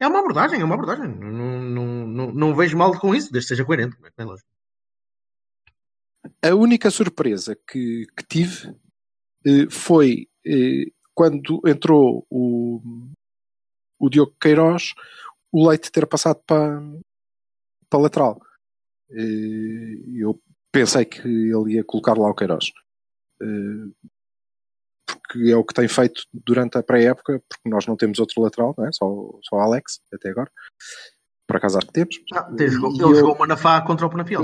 É 0.00 0.06
uma 0.06 0.20
abordagem, 0.20 0.60
é 0.60 0.64
uma 0.64 0.74
abordagem. 0.74 1.08
Não, 1.08 1.60
não, 1.60 2.06
não, 2.06 2.32
não 2.32 2.54
vejo 2.54 2.76
mal 2.76 2.96
com 2.98 3.14
isso, 3.14 3.32
desde 3.32 3.48
que 3.48 3.54
seja 3.54 3.64
coerente. 3.64 3.96
É 4.16 4.24
lógico. 4.24 4.46
A 6.42 6.54
única 6.54 6.90
surpresa 6.90 7.56
que, 7.66 8.06
que 8.16 8.24
tive 8.28 8.74
eh, 9.44 9.68
foi 9.70 10.28
eh, 10.46 10.86
quando 11.14 11.60
entrou 11.66 12.24
o, 12.30 12.80
o 13.98 14.08
Diogo 14.08 14.36
Queiroz, 14.40 14.94
o 15.52 15.68
Leite 15.68 15.90
ter 15.90 16.06
passado 16.06 16.40
para, 16.46 16.80
para 17.90 18.00
lateral. 18.00 18.40
Eh, 19.10 20.20
eu 20.20 20.40
pensei 20.70 21.04
que 21.04 21.26
ele 21.26 21.74
ia 21.74 21.84
colocar 21.84 22.14
lá 22.16 22.30
o 22.30 22.34
Queiroz. 22.34 22.70
Porque 25.06 25.50
é 25.50 25.56
o 25.56 25.64
que 25.64 25.74
tem 25.74 25.88
feito 25.88 26.22
durante 26.32 26.78
a 26.78 26.82
pré-época, 26.82 27.42
porque 27.48 27.68
nós 27.68 27.86
não 27.86 27.96
temos 27.96 28.18
outro 28.18 28.42
lateral, 28.42 28.74
não 28.76 28.86
é? 28.86 28.92
só, 28.92 29.06
só 29.42 29.56
Alex 29.56 30.00
até 30.12 30.30
agora 30.30 30.50
por 31.48 31.56
acaso 31.56 31.78
acho 31.78 31.86
que 31.86 31.92
temos. 31.94 32.20
Ah, 32.34 32.46
ele 32.58 32.74
eu, 32.74 33.14
jogou 33.14 33.34
o 33.34 33.38
Manafá 33.38 33.80
contra 33.80 34.04
o 34.04 34.10
Penafiel. 34.10 34.42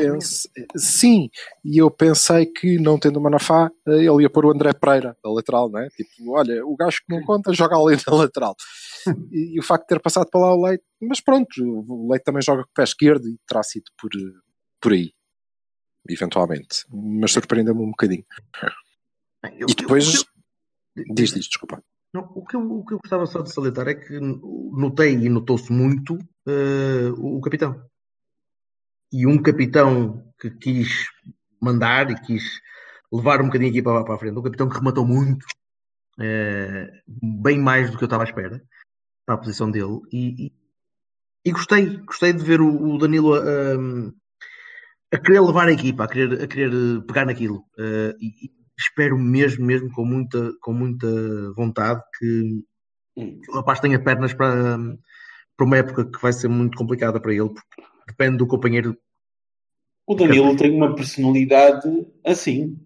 Sim, 0.74 1.28
e 1.62 1.76
eu 1.76 1.90
pensei 1.90 2.46
que 2.46 2.78
não 2.78 2.98
tendo 2.98 3.18
o 3.18 3.22
Manafá, 3.22 3.70
eh, 3.86 4.04
ele 4.06 4.22
ia 4.22 4.30
pôr 4.30 4.46
o 4.46 4.50
André 4.50 4.72
Pereira, 4.72 5.14
da 5.22 5.30
lateral, 5.30 5.68
não 5.68 5.80
é? 5.80 5.88
Tipo, 5.90 6.30
olha, 6.30 6.64
o 6.64 6.74
gajo 6.74 7.02
que 7.06 7.14
não 7.14 7.22
conta 7.22 7.52
joga 7.52 7.76
ali 7.76 7.98
na 8.06 8.16
lateral. 8.16 8.56
e, 9.30 9.54
e, 9.54 9.60
o 9.60 9.62
facto 9.62 9.82
de 9.82 9.88
ter 9.88 10.00
passado 10.00 10.30
para 10.30 10.40
lá 10.40 10.54
o 10.54 10.64
Leite, 10.64 10.82
mas 11.02 11.20
pronto, 11.20 11.62
o 11.62 12.08
Leite 12.10 12.24
também 12.24 12.40
joga 12.40 12.62
com 12.62 12.70
o 12.70 12.74
pé 12.74 12.84
esquerdo 12.84 13.28
e 13.28 13.38
terá 13.46 13.62
sido 13.62 13.84
por, 14.00 14.10
por 14.80 14.92
aí, 14.92 15.12
eventualmente. 16.08 16.86
Mas 16.90 17.32
surpreendeu-me 17.32 17.82
um 17.82 17.90
bocadinho. 17.90 18.24
Eu, 19.58 19.66
e 19.68 19.74
depois. 19.74 20.24
Eu, 20.96 21.04
eu, 21.06 21.14
diz, 21.14 21.34
diz, 21.34 21.48
desculpa. 21.48 21.84
Não, 22.14 22.30
o, 22.32 22.46
que 22.46 22.54
eu, 22.54 22.60
o 22.60 22.84
que 22.84 22.94
eu 22.94 22.98
gostava 23.00 23.26
só 23.26 23.42
de 23.42 23.52
salientar 23.52 23.88
é 23.88 23.94
que 23.94 24.20
notei 24.20 25.14
e 25.14 25.28
notou-se 25.28 25.72
muito 25.72 26.14
uh, 26.14 27.10
o, 27.18 27.40
capitão. 27.40 27.84
E 29.12 29.26
um 29.26 29.42
capitão 29.42 30.24
que 30.38 30.48
quis 30.48 31.08
mandar 31.60 32.12
e 32.12 32.14
quis 32.14 32.60
levar 33.12 33.42
um 33.42 33.46
bocadinho 33.46 33.70
aqui 33.70 33.82
para, 33.82 34.04
para 34.04 34.14
a 34.14 34.18
frente. 34.18 34.38
Um 34.38 34.42
capitão 34.42 34.68
que 34.68 34.76
rematou 34.76 35.04
muito, 35.04 35.44
uh, 36.20 37.42
bem 37.42 37.58
mais 37.58 37.90
do 37.90 37.98
que 37.98 38.04
eu 38.04 38.06
estava 38.06 38.22
à 38.22 38.26
espera, 38.26 38.62
para 39.26 39.34
a 39.34 39.38
posição 39.38 39.68
dele. 39.68 39.98
E, 40.12 40.46
e, 40.46 40.52
e 41.46 41.50
gostei, 41.50 41.96
gostei 41.96 42.32
de 42.32 42.44
ver 42.44 42.60
o, 42.60 42.94
o 42.94 42.96
Danilo 42.96 43.34
a, 43.34 43.74
a, 45.12 45.18
querer 45.18 45.40
levar 45.40 45.66
a 45.66 45.72
equipa, 45.72 46.04
a 46.04 46.08
querer, 46.08 46.44
a 46.44 46.46
querer 46.46 47.02
pegar 47.08 47.26
naquilo. 47.26 47.66
Uh, 47.76 48.14
e, 48.20 48.63
espero 48.78 49.18
mesmo, 49.18 49.64
mesmo 49.64 49.90
com 49.92 50.04
muita, 50.04 50.52
com 50.60 50.72
muita 50.72 51.06
vontade 51.54 52.02
que 52.18 52.62
hum. 53.16 53.40
o 53.48 53.54
rapaz 53.54 53.80
tenha 53.80 54.02
pernas 54.02 54.34
para, 54.34 54.76
para 55.56 55.66
uma 55.66 55.76
época 55.76 56.04
que 56.04 56.20
vai 56.20 56.32
ser 56.32 56.48
muito 56.48 56.76
complicada 56.76 57.20
para 57.20 57.32
ele, 57.32 57.48
porque 57.48 57.82
depende 58.06 58.38
do 58.38 58.46
companheiro. 58.46 58.96
O 60.06 60.14
Danilo 60.14 60.54
tem 60.56 60.70
uma 60.70 60.94
personalidade 60.94 61.88
assim. 62.24 62.78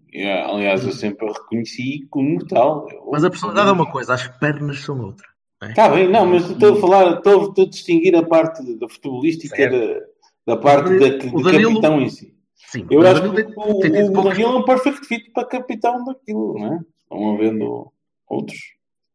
aliás, 0.45 0.85
eu 0.85 0.93
sempre 0.93 1.27
a 1.27 1.33
reconheci 1.33 2.07
como 2.09 2.45
tal. 2.47 2.87
Mas 3.11 3.25
a 3.25 3.29
personalidade 3.29 3.69
é 3.69 3.73
uma 3.73 3.91
coisa, 3.91 4.13
as 4.13 4.27
pernas 4.39 4.79
são 4.79 4.99
outra. 5.01 5.27
Está 5.61 5.87
é? 5.87 5.95
bem, 5.95 6.09
não, 6.09 6.25
mas 6.25 6.49
estou 6.49 6.73
a 6.73 6.79
falar, 6.79 7.17
estou, 7.17 7.49
estou 7.49 7.65
a 7.65 7.69
distinguir 7.69 8.15
a 8.15 8.23
parte 8.23 8.63
da 8.77 8.87
futebolística 8.87 9.69
da, 9.69 10.55
da 10.55 10.57
parte 10.57 10.97
da, 10.97 11.17
do 11.17 11.43
Danilo, 11.43 11.73
capitão 11.73 12.01
em 12.01 12.09
si. 12.09 12.38
Sim, 12.67 12.85
eu 12.91 13.01
acho 13.01 13.21
que 13.21 13.43
tem, 13.43 13.53
o, 13.55 13.79
tem, 13.79 14.09
o 14.09 14.11
Danilo 14.11 14.49
é 14.49 14.55
um 14.57 14.63
perfect 14.63 15.07
fit 15.07 15.31
para 15.31 15.47
capitão 15.47 16.03
daquilo, 16.03 16.59
não 16.59 16.73
é? 16.73 16.79
Estão 17.03 17.35
havendo 17.35 17.91
outros. 18.27 18.59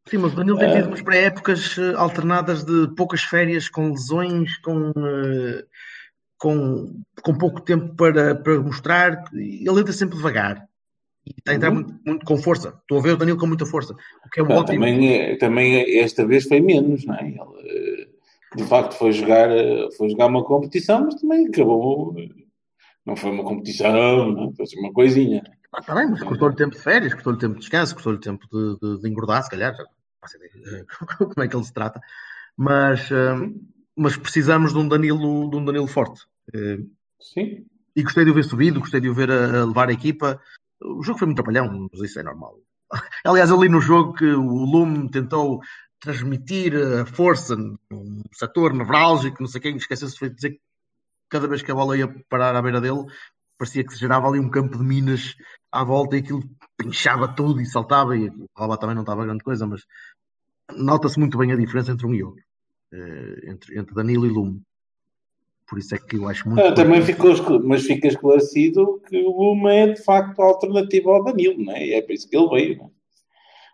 Sim, 0.09 0.19
mas 0.19 0.33
o 0.33 0.37
Danilo 0.37 0.59
tem 0.59 0.73
tido 0.73 0.89
umas 0.89 1.03
pré-épocas 1.03 1.79
eh, 1.79 1.95
alternadas 1.97 2.65
de 2.65 2.89
poucas 2.95 3.23
férias, 3.23 3.69
com 3.69 3.91
lesões, 3.91 4.59
com, 4.59 4.91
uh, 4.91 5.65
com, 6.37 7.03
com 7.23 7.39
pouco 7.39 7.61
tempo 7.61 7.95
para, 7.95 8.35
para 8.35 8.61
mostrar. 8.61 9.25
Ele 9.33 9.81
entra 9.81 9.93
sempre 9.93 10.17
devagar. 10.17 10.67
E 11.27 11.31
está 11.39 11.53
a 11.53 11.55
entrar 11.55 11.71
uhum. 11.71 11.77
muito, 11.77 11.95
muito, 12.05 12.27
com 12.27 12.37
força. 12.37 12.75
Estou 12.83 12.99
a 12.99 13.03
ver 13.03 13.13
o 13.13 13.17
Danilo 13.17 13.39
com 13.39 13.47
muita 13.47 13.65
força. 13.65 13.95
O 14.27 14.31
que 14.31 14.41
é 14.41 14.43
Não, 14.43 14.57
ótimo. 14.57 14.79
Também, 14.79 15.15
é, 15.15 15.37
também 15.37 15.99
esta 15.99 16.27
vez 16.27 16.45
foi 16.45 16.61
menos, 16.61 17.07
não 17.07 17.15
é? 17.15 17.29
Ele, 17.29 18.09
de 18.57 18.65
facto 18.65 18.95
foi 18.95 19.11
jogar, 19.13 19.49
foi 19.97 20.11
jogar 20.11 20.27
uma 20.27 20.45
competição, 20.45 21.05
mas 21.05 21.15
também 21.15 21.47
acabou 21.47 22.15
não 23.07 23.17
foi 23.17 23.31
uma 23.31 23.45
competição, 23.45 24.33
não, 24.33 24.53
foi 24.55 24.65
assim 24.65 24.79
uma 24.79 24.93
coisinha. 24.93 25.43
Ah, 25.73 25.83
tá 25.83 25.95
bem, 25.95 26.09
mas 26.09 26.23
cortou-lhe 26.23 26.57
tempo 26.57 26.75
de 26.75 26.81
férias, 26.81 27.13
cortou-lhe 27.13 27.39
tempo 27.39 27.55
de 27.55 27.61
descanso, 27.61 27.95
cortou-lhe 27.95 28.19
tempo 28.19 28.47
de, 28.51 28.79
de, 28.79 29.01
de, 29.01 29.09
engordar, 29.09 29.43
se 29.43 29.51
calhar, 29.51 29.75
como 31.19 31.43
é 31.43 31.49
que 31.49 31.57
ele 31.57 31.65
se 31.65 31.73
trata. 31.73 32.01
Mas, 32.57 33.11
uh, 33.11 33.53
mas 33.97 34.17
precisamos 34.17 34.73
de 34.73 34.79
um 34.79 34.89
Danilo, 34.89 35.51
de 35.51 35.57
um 35.57 35.65
Danilo 35.65 35.87
forte. 35.87 36.23
Uh, 36.55 36.89
Sim. 37.21 37.67
E 37.97 38.03
gostei 38.03 38.25
de 38.25 38.31
o 38.31 38.35
ver 38.35 38.45
subido, 38.45 38.81
gostei 38.81 39.01
de 39.01 39.09
o 39.09 39.15
ver 39.15 39.31
a, 39.31 39.63
a, 39.63 39.65
levar 39.65 39.89
a 39.89 39.93
equipa. 39.93 40.41
O 40.83 41.03
jogo 41.03 41.19
foi 41.19 41.27
muito 41.27 41.37
trapalhão, 41.37 41.89
mas 41.93 42.01
isso 42.01 42.19
é 42.19 42.23
normal. 42.23 42.59
Aliás, 43.25 43.51
ali 43.51 43.69
no 43.69 43.81
jogo 43.81 44.15
que 44.15 44.27
o 44.27 44.65
Lume 44.65 45.11
tentou 45.11 45.61
transmitir 46.01 46.75
a 46.77 47.07
força, 47.07 47.57
um 47.57 48.23
setor 48.33 48.75
nevrálgico, 48.75 49.41
não 49.41 49.49
sei 49.49 49.61
quem, 49.61 49.77
esqueceu-se 49.77 50.19
de 50.29 50.35
dizer 50.35 50.61
cada 51.29 51.49
vez 51.49 51.63
que 51.63 51.71
a 51.71 51.75
bola 51.75 51.97
ia 51.97 52.09
parar 52.29 52.55
à 52.55 52.63
beira 52.63 52.81
dele, 52.81 53.05
parecia 53.59 53.85
que 53.85 53.93
se 53.93 54.01
gerava 54.01 54.29
ali 54.29 54.39
um 54.39 54.51
campo 54.51 54.77
de 54.77 54.85
minas 54.85 55.35
à 55.71 55.85
volta 55.85 56.17
e 56.17 56.21
aquilo 56.21 56.43
pinchava 56.77 57.29
tudo 57.29 57.61
e 57.61 57.67
saltava 57.67 58.17
e 58.17 58.29
o 58.29 58.47
relvado 58.57 58.81
também 58.81 58.95
não 58.95 59.03
estava 59.03 59.25
grande 59.25 59.45
coisa, 59.45 59.67
mas 59.67 59.83
nota-se 60.77 61.19
muito 61.19 61.39
bem 61.39 61.53
a 61.53 61.57
diferença 61.57 61.93
entre 61.93 62.07
um 62.07 62.15
e 62.15 62.23
outro, 62.23 62.43
eh, 62.93 63.51
entre, 63.51 63.79
entre 63.79 63.95
Danilo 63.95 64.27
e 64.27 64.31
Lume. 64.31 64.63
Por 65.67 65.79
isso 65.79 65.95
é 65.95 65.99
que 65.99 66.17
eu 66.17 66.29
acho 66.29 66.49
muito. 66.49 66.75
Também 66.75 67.03
ficou, 67.03 67.33
mas 67.65 67.85
fica 67.85 68.09
esclarecido 68.09 69.01
que 69.09 69.17
o 69.17 69.31
Lume 69.31 69.75
é 69.75 69.87
de 69.89 70.03
facto 70.03 70.41
a 70.41 70.45
alternativa 70.45 71.11
ao 71.11 71.25
Danilo, 71.25 71.65
não 71.65 71.73
é? 71.73 71.87
E 71.87 71.95
é 71.95 72.03
por 72.03 72.13
isso 72.13 72.29
que 72.29 72.37
ele 72.37 72.49
veio, 72.49 72.77
não 72.77 72.87
é? 72.87 72.91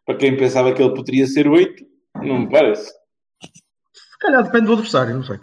Para 0.07 0.16
quem 0.16 0.36
pensava 0.36 0.72
que 0.72 0.82
ele 0.82 0.94
poderia 0.94 1.26
ser 1.26 1.48
8, 1.48 1.84
não 2.22 2.40
me 2.40 2.51
parece. 2.51 2.92
Calhar 4.20 4.42
depende 4.44 4.66
do 4.66 4.72
adversário, 4.74 5.14
não 5.14 5.24
sei. 5.24 5.38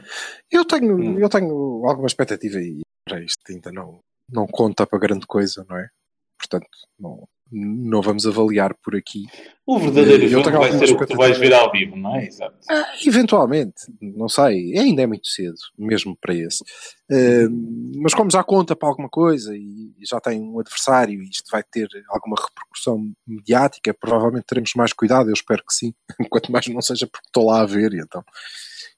Eu 0.51 0.63
tenho, 0.65 0.95
Hum. 0.97 1.19
eu 1.19 1.29
tenho 1.29 1.51
alguma 1.87 2.07
expectativa 2.07 2.57
e 2.59 2.81
para 3.05 3.21
isto 3.23 3.39
ainda 3.49 3.71
não, 3.71 3.99
não 4.31 4.45
conta 4.47 4.85
para 4.85 4.99
grande 4.99 5.25
coisa, 5.25 5.65
não 5.67 5.77
é? 5.77 5.89
Portanto, 6.37 6.67
não, 6.99 7.27
não 7.51 8.01
vamos 8.01 8.25
avaliar 8.25 8.73
por 8.75 8.95
aqui. 8.95 9.25
O 9.65 9.79
verdadeiro 9.79 10.23
Eu 10.23 10.29
jogo 10.29 10.51
vai 10.51 10.71
ser 10.71 10.91
o 10.91 10.97
que 10.97 11.05
tu 11.05 11.15
vais 11.15 11.37
ver 11.37 11.53
ao 11.53 11.71
vivo, 11.71 11.95
não 11.95 12.15
é? 12.15 12.25
Exato. 12.25 12.55
Ah, 12.69 12.93
eventualmente, 13.05 13.81
não 14.01 14.29
sei, 14.29 14.77
ainda 14.77 15.01
é 15.01 15.07
muito 15.07 15.27
cedo, 15.27 15.57
mesmo 15.77 16.17
para 16.19 16.33
esse. 16.33 16.63
Ah, 17.11 17.49
mas 17.95 18.13
como 18.13 18.31
já 18.31 18.43
conta 18.43 18.75
para 18.75 18.89
alguma 18.89 19.09
coisa 19.09 19.55
e 19.55 19.93
já 20.01 20.19
tem 20.19 20.41
um 20.41 20.59
adversário 20.59 21.21
e 21.21 21.29
isto 21.29 21.49
vai 21.51 21.63
ter 21.63 21.87
alguma 22.09 22.35
repercussão 22.37 23.11
mediática, 23.25 23.93
provavelmente 23.93 24.45
teremos 24.45 24.73
mais 24.75 24.93
cuidado, 24.93 25.29
eu 25.29 25.33
espero 25.33 25.63
que 25.65 25.73
sim, 25.73 25.93
quanto 26.29 26.51
mais 26.51 26.67
não 26.67 26.81
seja 26.81 27.07
porque 27.07 27.27
estou 27.27 27.47
lá 27.47 27.61
a 27.61 27.65
ver 27.65 27.93
e 27.93 27.99
então. 27.99 28.23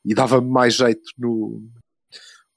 E 0.05 0.13
dava-me 0.13 0.49
mais 0.49 0.75
jeito 0.75 1.03
no. 1.17 1.61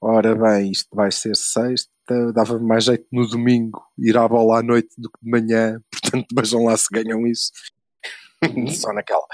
Ora 0.00 0.34
bem, 0.34 0.72
isto 0.72 0.88
vai 0.92 1.12
ser 1.12 1.36
sexta, 1.36 1.91
dava-me 2.34 2.66
mais 2.66 2.84
jeito 2.84 3.06
no 3.12 3.26
domingo 3.26 3.82
ir 3.98 4.16
à 4.16 4.26
bola 4.26 4.58
à 4.58 4.62
noite 4.62 4.90
do 4.98 5.10
que 5.10 5.18
de 5.22 5.30
manhã, 5.30 5.80
portanto 5.90 6.26
vejam 6.34 6.64
lá 6.64 6.76
se 6.76 6.88
ganham 6.92 7.26
isso. 7.26 7.52
Só 8.74 8.92
naquela. 8.92 9.24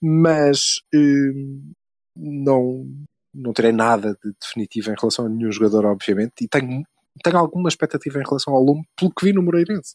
Mas 0.00 0.80
hum, 0.94 1.72
não, 2.16 2.86
não 3.34 3.52
terei 3.52 3.72
nada 3.72 4.16
de 4.22 4.32
definitivo 4.40 4.90
em 4.90 4.96
relação 4.98 5.26
a 5.26 5.28
nenhum 5.28 5.50
jogador, 5.50 5.86
obviamente, 5.86 6.44
e 6.44 6.48
tenho, 6.48 6.84
tenho 7.22 7.38
alguma 7.38 7.68
expectativa 7.68 8.18
em 8.18 8.24
relação 8.24 8.54
ao 8.54 8.62
Lume 8.62 8.84
pelo 8.96 9.12
que 9.12 9.24
vi 9.24 9.32
no 9.32 9.42
Moreirense. 9.42 9.94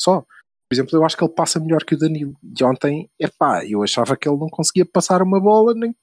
Só. 0.00 0.24
Por 0.68 0.74
exemplo, 0.74 0.96
eu 0.96 1.04
acho 1.04 1.16
que 1.16 1.22
ele 1.22 1.32
passa 1.32 1.60
melhor 1.60 1.84
que 1.84 1.94
o 1.94 1.98
Danilo. 1.98 2.34
E 2.42 2.64
ontem, 2.64 3.08
epá, 3.20 3.64
eu 3.64 3.84
achava 3.84 4.16
que 4.16 4.28
ele 4.28 4.38
não 4.38 4.48
conseguia 4.48 4.84
passar 4.84 5.22
uma 5.22 5.40
bola 5.40 5.72
nem 5.74 5.94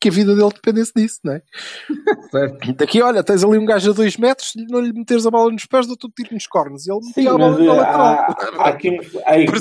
que 0.00 0.08
a 0.08 0.12
vida 0.12 0.34
dele 0.34 0.50
dependesse 0.54 0.92
disso, 0.94 1.18
não 1.24 1.32
é? 1.34 1.42
Certo. 2.30 2.72
Daqui, 2.74 3.02
olha, 3.02 3.22
tens 3.24 3.42
ali 3.42 3.58
um 3.58 3.64
gajo 3.64 3.90
a 3.90 3.94
2 3.94 4.16
metros, 4.16 4.50
se 4.52 4.66
não 4.68 4.80
lhe 4.80 4.92
meteres 4.92 5.26
a 5.26 5.30
bola 5.30 5.50
nos 5.50 5.66
pés, 5.66 5.86
dou-te 5.86 6.06
um 6.06 6.10
tiro 6.10 6.34
nos 6.34 6.46
cornos. 6.46 6.86
E 6.86 6.90
ele 6.92 7.00
Sim, 7.02 7.12
metia 7.16 7.30
a 7.30 7.38
mas 7.38 7.56
bola 7.56 7.64
na 7.66 7.72
eh, 7.72 7.76
lateral. 7.76 8.06
há, 8.06 8.62
há 8.62 8.68
aqui, 8.68 8.88
aqui, 8.88 9.20
há 9.24 9.32
um 9.34 9.46
que 9.46 9.56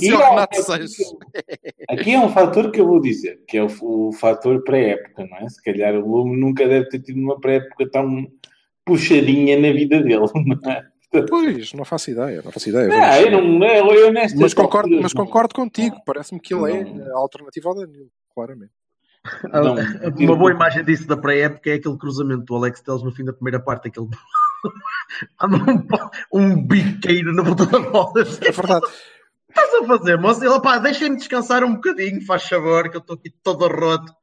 aqui 1.90 2.14
é 2.14 2.20
um 2.20 2.30
fator 2.30 2.72
que 2.72 2.80
eu 2.82 2.88
vou 2.88 3.02
dizer, 3.02 3.40
que 3.48 3.58
é 3.58 3.64
o, 3.64 3.68
o 3.82 4.12
fator 4.14 4.64
pré-época, 4.64 5.26
não 5.30 5.38
é? 5.38 5.50
Se 5.50 5.62
calhar 5.64 5.96
o 5.96 6.08
Lume 6.08 6.40
nunca 6.40 6.68
deve 6.68 6.88
ter 6.90 7.00
tido 7.00 7.20
uma 7.20 7.40
pré-época 7.40 7.90
tão 7.90 8.28
puxadinha 8.86 9.60
na 9.60 9.72
vida 9.72 10.02
dele, 10.02 10.26
não 10.64 10.72
é? 10.72 10.84
Pois, 11.30 11.72
não 11.74 11.86
faço 11.86 12.12
ideia, 12.12 12.42
não 12.44 12.52
faço 12.52 12.70
ideia. 12.70 12.88
Não, 12.90 13.00
Vamos- 13.00 13.16
eu 13.18 13.32
não, 13.32 13.66
eu, 13.66 13.92
eu 14.08 14.14
mas, 14.14 14.54
concordo, 14.54 15.02
mas 15.02 15.14
concordo 15.14 15.56
contigo, 15.56 15.96
parece-me 16.06 16.40
que 16.40 16.54
ele 16.54 16.62
Não. 16.62 16.68
é 16.68 17.12
a 17.14 17.18
alternativa 17.18 17.70
ao 17.70 17.76
Danilo, 17.76 18.10
claramente. 18.36 18.72
Não, 19.52 19.76
Uma 20.26 20.36
boa 20.36 20.52
imagem 20.52 20.84
disso 20.84 21.08
da 21.08 21.18
pré-época 21.18 21.70
é 21.70 21.74
aquele 21.74 21.98
cruzamento 21.98 22.44
do 22.44 22.56
Alex 22.56 22.82
Telles 22.82 23.04
no 23.04 23.12
fim 23.12 23.24
da 23.24 23.34
primeira 23.34 23.60
parte, 23.60 23.88
aquele 23.88 24.08
um, 26.32 26.40
um 26.40 26.68
biqueiro 26.68 27.34
na 27.34 27.44
ponta 27.44 27.66
da 27.66 27.80
bola. 27.80 28.14
É 28.20 28.52
verdade. 28.52 28.86
estás 29.50 29.74
a 29.74 29.86
fazer, 29.86 30.18
moço? 30.18 30.44
Ele, 30.44 30.62
pá, 30.62 30.78
deixem-me 30.78 31.18
descansar 31.18 31.64
um 31.64 31.76
bocadinho, 31.76 32.26
faz 32.26 32.48
favor, 32.48 32.90
que 32.90 32.98
eu 32.98 33.02
estou 33.02 33.16
aqui 33.16 33.32
todo 33.44 33.68
roto. 33.68 34.14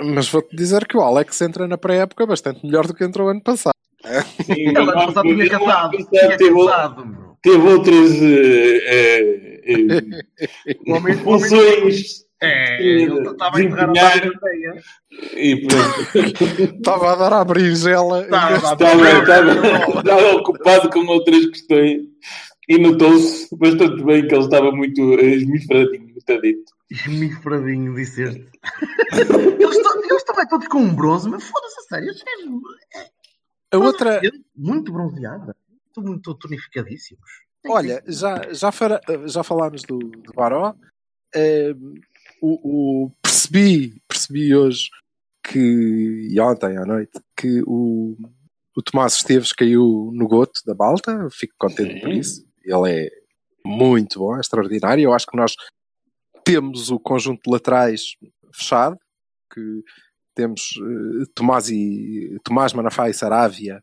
Mas 0.00 0.28
vou-te 0.28 0.56
dizer 0.56 0.86
que 0.86 0.96
o 0.96 1.00
Alex 1.00 1.40
entra 1.40 1.68
na 1.68 1.78
pré-época 1.78 2.26
bastante 2.26 2.64
melhor 2.64 2.86
do 2.86 2.94
que 2.94 3.04
entrou 3.04 3.28
ano 3.28 3.42
passado. 3.42 3.74
Sim, 4.44 4.68
Ele 4.68 4.78
ano 4.78 4.92
passado 4.92 5.22
tinha 5.22 5.48
cansado, 5.48 5.90
tinha 5.90 6.36
cansado, 6.36 7.36
teve 7.42 7.68
outras 7.68 8.22
eh, 8.22 9.60
eh, 9.64 10.02
eh, 10.66 11.14
funções 11.22 12.23
É, 12.42 12.82
ele 12.82 13.30
estava 13.30 13.58
a 13.58 13.62
enterrar 13.62 13.92
e 15.34 15.66
pronto. 15.66 16.74
Estava 16.76 17.12
a 17.12 17.16
dar 17.16 17.32
à 17.32 17.44
de- 17.44 17.52
Estava, 19.98 20.32
ocupado 20.36 20.90
com 20.90 21.06
outras 21.06 21.46
questões 21.46 22.02
e 22.68 22.78
notou-se 22.78 23.48
bastante 23.56 24.02
bem 24.02 24.26
que 24.26 24.34
ele 24.34 24.44
estava 24.44 24.72
muito 24.72 25.00
esmifradinho, 25.20 26.14
está 26.18 26.36
dito. 26.38 26.72
Esmifradinho, 26.90 27.94
disseste. 27.94 28.46
eles, 29.12 29.76
eles 30.10 30.24
também 30.24 30.48
todos 30.48 30.68
com 30.68 30.78
um 30.78 30.94
bronze, 30.94 31.28
mas 31.28 31.44
foda-se 31.44 31.80
a 31.80 31.82
sério. 31.84 32.12
A 33.72 33.78
outra, 33.78 34.20
Muito 34.56 34.92
bronzeada. 34.92 35.56
Muito 35.96 36.34
tonificadíssimos. 36.34 37.22
olha, 37.68 38.02
já, 38.06 38.52
já, 38.52 38.72
fara- 38.72 39.00
já 39.26 39.42
falámos 39.42 39.82
do, 39.82 39.98
do 39.98 40.32
Baró. 40.34 40.74
Eh, 41.34 41.74
o, 42.46 43.04
o- 43.06 43.10
percebi, 43.22 44.00
percebi 44.08 44.54
hoje 44.54 44.88
que, 45.46 46.28
e 46.30 46.40
ontem 46.40 46.76
à 46.76 46.84
noite, 46.84 47.12
que 47.36 47.62
o, 47.66 48.16
o 48.76 48.82
Tomás 48.82 49.14
Esteves 49.14 49.52
caiu 49.52 50.10
no 50.14 50.26
goto 50.26 50.60
da 50.66 50.74
balta. 50.74 51.28
Fico 51.30 51.54
contente 51.58 51.94
Sim. 51.94 52.00
por 52.00 52.10
isso. 52.12 52.46
Ele 52.64 52.90
é 53.06 53.10
muito 53.66 54.18
bom, 54.20 54.36
é 54.36 54.40
extraordinário. 54.40 55.02
Eu 55.04 55.12
acho 55.12 55.26
que 55.26 55.36
nós 55.36 55.54
temos 56.44 56.90
o 56.90 56.98
conjunto 56.98 57.42
de 57.44 57.50
laterais 57.50 58.16
fechado, 58.52 58.98
que 59.52 59.82
temos 60.34 60.74
eh, 60.78 61.24
Tomás, 61.34 61.68
e, 61.70 62.36
Tomás 62.44 62.72
Manafá 62.72 63.08
e 63.08 63.14
Saravia 63.14 63.80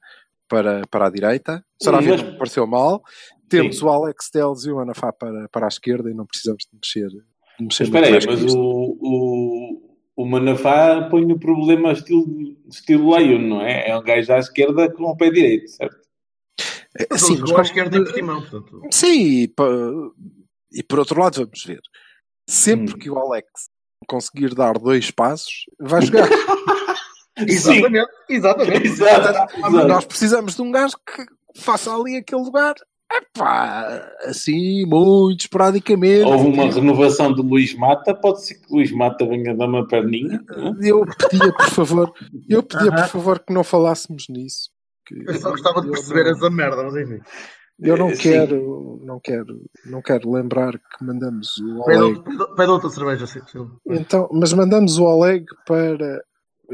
para, 0.47 0.86
para 0.88 1.07
a 1.07 1.09
direita. 1.09 1.64
Saravia 1.82 2.12
mas- 2.12 2.24
não 2.24 2.32
me 2.34 2.38
pareceu 2.38 2.68
mal. 2.68 3.01
Temos 3.49 3.78
Sim. 3.80 3.86
o 3.86 3.89
Alex 3.89 4.30
Telles 4.30 4.66
e 4.66 4.72
o 4.72 4.76
Manafá 4.78 5.12
para, 5.14 5.47
para 5.49 5.66
a 5.66 5.70
esquerda 5.70 6.09
e 6.09 6.14
não 6.14 6.26
precisamos 6.26 6.64
de 6.64 6.70
mexer. 6.78 7.09
Espera 7.70 8.07
aí, 8.07 8.14
mas 8.26 8.41
isto. 8.41 8.57
o, 8.59 8.97
o, 9.01 9.97
o 10.18 10.26
Manafá 10.26 11.07
põe 11.09 11.32
o 11.32 11.39
problema 11.39 11.91
estilo, 11.91 12.26
estilo 12.70 13.18
Lion, 13.18 13.39
não 13.47 13.62
é? 13.62 13.89
É 13.89 13.97
um 13.97 14.03
gajo 14.03 14.32
à 14.34 14.39
esquerda 14.39 14.91
com 14.91 15.03
o 15.03 15.16
pé 15.18 15.30
direito, 15.30 15.70
certo? 15.70 15.97
Mas 17.09 17.22
Sim, 17.22 17.38
mas 17.39 17.51
à 17.51 17.62
esquerda 17.62 17.97
e 17.97 18.03
por 18.03 18.14
timão, 18.14 18.41
portanto. 18.41 18.82
Sim, 18.91 19.22
e, 19.43 19.47
pa- 19.47 19.64
e 20.74 20.84
por 20.84 20.99
outro 20.99 21.20
lado, 21.22 21.36
vamos 21.43 21.64
ver. 21.66 21.82
Sempre 22.49 22.93
Hum. 22.95 22.97
que 22.97 23.09
o 23.09 23.18
Alex 23.18 23.47
conseguir 24.07 24.53
dar 24.55 24.78
dois 24.78 25.09
passos, 25.12 25.66
vai 25.80 26.01
jogar. 26.01 26.28
Exatamente, 27.38 28.09
exatamente. 28.30 28.88
Exato, 28.88 29.30
exato. 29.57 29.88
Nós 29.88 30.05
precisamos 30.05 30.55
de 30.55 30.62
um 30.62 30.70
gajo 30.70 30.95
que 30.97 31.26
faça 31.62 31.91
ali 31.95 32.18
aquele 32.18 32.41
lugar. 32.43 32.76
Epá, 33.14 34.09
assim, 34.26 34.86
muito 34.86 35.41
esporadicamente. 35.41 36.24
Houve 36.24 36.47
uma 36.47 36.72
renovação 36.72 37.34
de 37.34 37.41
Luís 37.41 37.74
Mata, 37.76 38.14
pode 38.16 38.45
ser 38.45 38.55
que 38.55 38.74
Luís 38.74 38.91
Mata 38.91 39.26
venha 39.26 39.55
dar 39.55 39.68
uma 39.68 39.86
perninha. 39.88 40.41
não 40.49 40.70
é? 40.70 40.89
Eu 40.89 41.05
pedia, 41.05 41.51
por 41.53 41.70
favor, 41.70 42.14
eu 42.49 42.64
pedia, 42.64 42.89
Aham. 42.89 43.01
por 43.01 43.07
favor, 43.09 43.39
que 43.39 43.53
não 43.53 43.64
falássemos 43.64 44.26
nisso. 44.30 44.70
Que 45.05 45.16
Eu 45.28 45.34
só 45.36 45.49
gostava 45.51 45.82
de 45.82 45.89
perceber 45.89 46.24
não- 46.26 46.32
essa 46.32 46.49
merda, 46.49 46.84
mas 46.84 46.95
enfim. 46.95 47.20
Eu 47.80 47.97
não 47.97 48.09
sim. 48.12 48.22
quero, 48.22 49.01
não 49.03 49.20
quero, 49.20 49.59
não 49.88 50.01
quero 50.03 50.32
lembrar 50.32 50.74
que 50.74 51.03
mandamos 51.03 51.57
o 51.57 51.80
Oleg. 51.82 52.22
pede 52.55 52.70
outra 52.72 52.89
cerveja, 52.89 53.26
sim. 53.26 53.39
sim. 53.51 53.68
Então, 53.89 54.30
mas 54.32 54.53
mandamos 54.53 54.97
o 54.99 55.03
Oleg 55.03 55.45
para. 55.66 56.22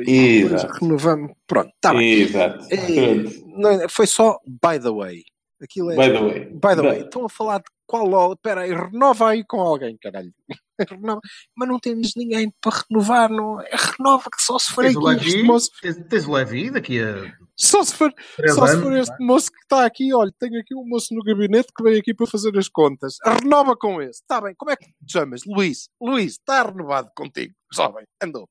e 0.06 0.42
Exato. 0.42 0.74
renovamos. 0.84 1.32
Pronto, 1.48 1.70
está 1.74 1.94
bem. 1.94 2.22
Exato. 2.22 2.66
É, 2.70 3.16
não, 3.56 3.88
foi 3.90 4.06
só 4.06 4.38
by 4.46 4.78
the 4.80 4.92
way. 4.92 5.24
Aquilo 5.62 5.92
é. 5.92 5.96
By 5.96 6.14
the 6.14 6.20
way. 6.22 6.46
By 6.46 6.76
the 6.76 6.82
way, 6.82 7.02
estão 7.02 7.26
a 7.26 7.30
falar 7.30 7.58
de 7.60 7.66
qual 7.88 8.06
Oleg? 8.12 8.34
Espera 8.36 8.62
aí, 8.62 8.74
renova 8.74 9.30
aí 9.30 9.44
com 9.46 9.60
alguém, 9.62 9.98
caralho. 10.02 10.32
Renova. 10.90 11.20
Mas 11.56 11.68
não 11.68 11.80
temos 11.80 12.12
ninguém 12.16 12.54
para 12.62 12.84
renovar, 12.88 13.30
não 13.32 13.60
é? 13.60 13.70
Renova 13.74 14.30
que 14.30 14.40
só 14.40 14.60
se 14.60 14.72
for 14.72 14.84
Tens 14.84 14.96
aqui 14.96 15.16
este 15.16 15.26
Levi, 15.38 15.44
moço. 15.44 15.72
tens, 15.82 15.98
tens 16.08 16.28
o 16.28 16.32
Levi 16.34 16.70
daqui 16.70 17.00
a 17.02 17.34
Só 17.56 17.84
se 17.84 17.96
for, 17.96 18.14
só 18.50 18.68
se 18.68 18.74
anos. 18.74 18.84
for 18.84 18.94
este 18.94 19.16
moço 19.26 19.52
que 19.52 19.58
está 19.64 19.86
aqui, 19.88 20.14
olha, 20.14 20.32
tenho 20.40 20.60
aqui 20.60 20.76
um 20.76 20.88
moço 20.88 21.16
no 21.16 21.24
gabinete 21.24 21.70
que 21.76 21.82
veio 21.84 21.98
aqui 22.00 22.14
para 22.14 22.28
fazer 22.28 22.56
as 22.56 22.68
contas. 22.70 23.16
Renova 23.26 23.76
com 23.76 24.00
esse. 24.00 24.22
Está 24.22 24.40
bem, 24.40 24.54
como 24.56 24.70
é 24.72 24.76
que 24.76 24.86
te 24.86 24.94
chamas? 25.12 25.42
Luís. 25.48 25.90
Luís, 26.00 26.34
está 26.34 26.62
renovado 26.62 27.10
contigo. 27.16 27.56
Jovem, 27.74 28.06
andou. 28.22 28.48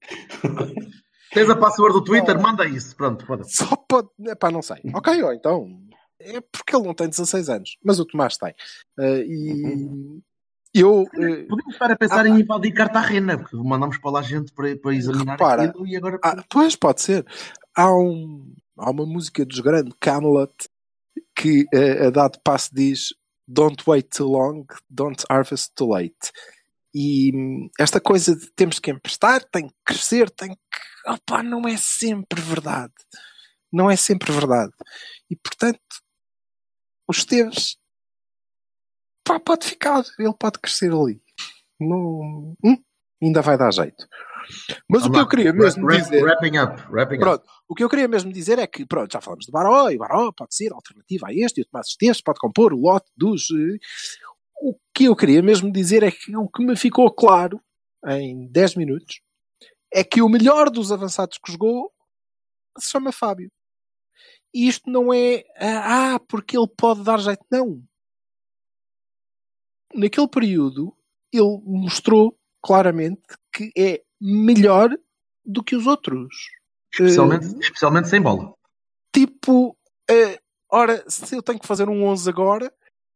Tens 1.33 1.49
a 1.51 1.57
password 1.57 1.93
do 1.95 2.03
Twitter, 2.05 2.41
manda 2.41 2.67
isso. 2.67 2.97
Pronto, 2.97 3.25
foda-se. 3.27 3.57
Só 3.57 3.77
pode. 3.89 4.09
Epá, 4.27 4.51
não 4.51 4.63
sei. 4.63 4.79
Ok, 4.95 5.23
ó, 5.23 5.33
então. 5.33 5.69
É 6.21 6.41
porque 6.41 6.75
ele 6.75 6.87
não 6.87 6.95
tem 6.95 7.09
16 7.09 7.49
anos, 7.49 7.77
mas 7.85 7.99
o 7.99 8.05
Tomás 8.05 8.37
tem. 8.37 8.55
Ah, 8.99 9.19
e 9.19 10.23
eu. 10.75 11.05
eh, 11.15 11.45
Podemos 11.45 11.75
estar 11.75 11.91
a 11.91 11.97
pensar 11.97 12.27
em 12.27 12.41
invadir 12.41 12.73
Cartagena, 12.73 13.39
porque 13.39 13.57
mandamos 13.57 13.99
para 13.99 14.11
lá 14.11 14.23
gente 14.23 14.53
para, 14.53 14.77
para 14.77 14.95
examinar 14.95 15.33
Repara, 15.33 15.63
aquilo 15.65 15.87
e 15.87 15.97
agora. 15.97 16.19
ah, 16.23 16.45
pois, 16.51 16.77
pode 16.77 17.01
ser. 17.01 17.27
Há, 17.75 17.91
um, 17.95 18.55
há 18.79 18.91
uma 18.91 19.07
música 19.07 19.45
dos 19.45 19.61
grandes 19.61 19.95
Camelot 20.01 20.53
que 21.35 21.67
que 21.71 21.77
uh, 21.77 22.07
a 22.07 22.11
dado 22.11 22.39
passo 22.43 22.71
diz 22.75 23.15
Don't 23.49 23.83
wait 23.87 24.09
too 24.11 24.27
long, 24.29 24.67
don't 24.91 25.23
harvest 25.31 25.73
too 25.77 25.89
late. 25.91 26.33
E 26.93 27.31
hum, 27.35 27.69
esta 27.79 28.01
coisa 28.01 28.35
de 28.35 28.51
temos 28.57 28.79
que 28.79 28.91
emprestar, 28.91 29.45
tem 29.45 29.69
que 29.69 29.75
crescer, 29.85 30.31
tem 30.31 30.51
que. 30.51 30.59
Opa, 31.07 31.43
não 31.43 31.63
é 31.69 31.77
sempre 31.77 32.41
verdade. 32.41 32.93
Não 33.73 33.91
é 33.91 33.97
sempre 33.97 34.33
verdade. 34.33 34.73
E 35.31 35.37
portanto, 35.37 35.79
o 37.09 37.13
Esteves 37.13 37.77
pá, 39.25 39.39
pode 39.41 39.67
ficar, 39.67 40.03
ele 40.19 40.35
pode 40.39 40.59
crescer 40.59 40.93
ali. 40.93 41.21
Não, 41.81 42.55
hum, 42.65 42.83
ainda 43.23 43.43
vai 43.43 43.59
dar 43.59 43.73
jeito. 43.73 44.07
Mas 44.89 45.05
o 45.05 45.11
que 45.11 45.19
eu 45.19 45.27
queria 45.29 45.53
mesmo 45.53 45.85
Wrap- 45.85 46.03
dizer. 46.03 46.23
Wrapping 46.23 46.59
up. 46.59 46.83
Wrapping 46.93 47.15
up. 47.17 47.21
Pronto, 47.25 47.45
o 47.69 47.75
que 47.75 47.83
eu 47.83 47.89
queria 47.89 48.07
mesmo 48.07 48.33
dizer 48.33 48.59
é 48.61 48.67
que, 48.67 48.87
pronto, 48.87 49.13
já 49.13 49.21
falamos 49.21 49.45
de 49.47 49.51
Baró, 49.51 49.91
e 49.91 49.99
Baró 49.99 50.31
pode 50.33 50.55
ser 50.55 50.73
alternativa 50.73 51.27
a 51.29 51.35
este, 51.35 51.59
e 51.61 51.63
o 51.63 51.67
Tomás 51.67 51.89
Esteves 51.89 52.21
pode 52.23 52.39
compor 52.39 52.73
o 52.73 52.77
lote 52.81 53.11
dos. 53.17 53.49
eh, 53.51 53.79
O 54.63 54.79
que 54.95 55.05
eu 55.05 55.17
queria 55.17 55.43
mesmo 55.43 55.71
dizer 55.73 56.03
é 56.05 56.11
que 56.13 56.35
o 56.37 56.49
que 56.49 56.65
me 56.65 56.77
ficou 56.77 57.13
claro 57.13 57.61
em 58.07 58.47
10 58.53 58.77
minutos 58.77 59.21
é 59.93 60.05
que 60.05 60.23
o 60.23 60.29
melhor 60.29 60.71
dos 60.71 60.93
avançados 60.93 61.39
que 61.39 61.51
jogou 61.53 61.93
se 62.79 62.91
chama 62.91 63.11
Fábio. 63.11 63.51
E 64.57 64.69
isto 64.69 64.89
não 64.89 65.13
é, 65.13 65.45
ah, 65.59 66.15
ah, 66.15 66.21
porque 66.21 66.57
ele 66.57 66.67
pode 66.67 67.05
dar 67.05 67.19
jeito. 67.19 67.45
Não. 67.51 67.83
Naquele 69.95 70.29
período, 70.29 70.97
ele 71.31 71.61
mostrou 71.63 72.35
claramente 72.63 73.21
que 73.53 73.71
é 73.77 74.03
melhor 74.19 74.97
do 75.45 75.63
que 75.63 75.77
os 75.77 75.87
outros. 75.87 76.35
Especialmente, 76.91 77.47
Eh, 77.55 77.59
especialmente 77.61 78.09
sem 78.09 78.23
bola. 78.23 78.55
tipo, 79.13 79.77
eh, 80.11 80.41
ora, 80.71 81.05
se 81.07 81.35
eu 81.37 81.43
tenho 81.43 81.59
que 81.59 81.67
fazer 81.67 81.89
um 81.91 82.05
11 82.05 82.29
agora, 82.31 82.73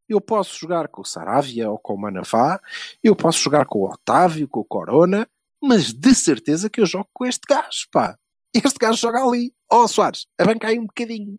eu 0.09 0.21
posso 0.21 0.59
jogar 0.59 0.89
com 0.89 1.01
o 1.01 1.07
Saravia 1.07 1.71
ou 1.71 1.79
com 1.79 1.95
o 1.95 1.99
Manafá, 1.99 2.61
eu 3.03 3.17
posso 3.17 3.39
jogar 3.39 3.65
com 3.65 3.79
o 3.79 3.91
Otávio, 3.91 4.47
com 4.47 4.61
o 4.61 4.65
Corona, 4.65 5.27
mas 5.63 5.93
de 5.93 6.15
certeza 6.15 6.69
que 6.69 6.83
eu 6.83 6.87
jogo 6.87 7.09
com 7.15 7.25
este 7.25 7.47
gajo, 7.49 7.87
pá. 7.91 8.19
Este 8.55 8.79
gajo 8.81 8.99
joga 8.99 9.23
ali. 9.23 9.53
Ó, 9.71 9.87
Soares, 9.87 10.27
abanca 10.39 10.69
aí 10.69 10.79
um 10.79 10.87
bocadinho. 10.87 11.37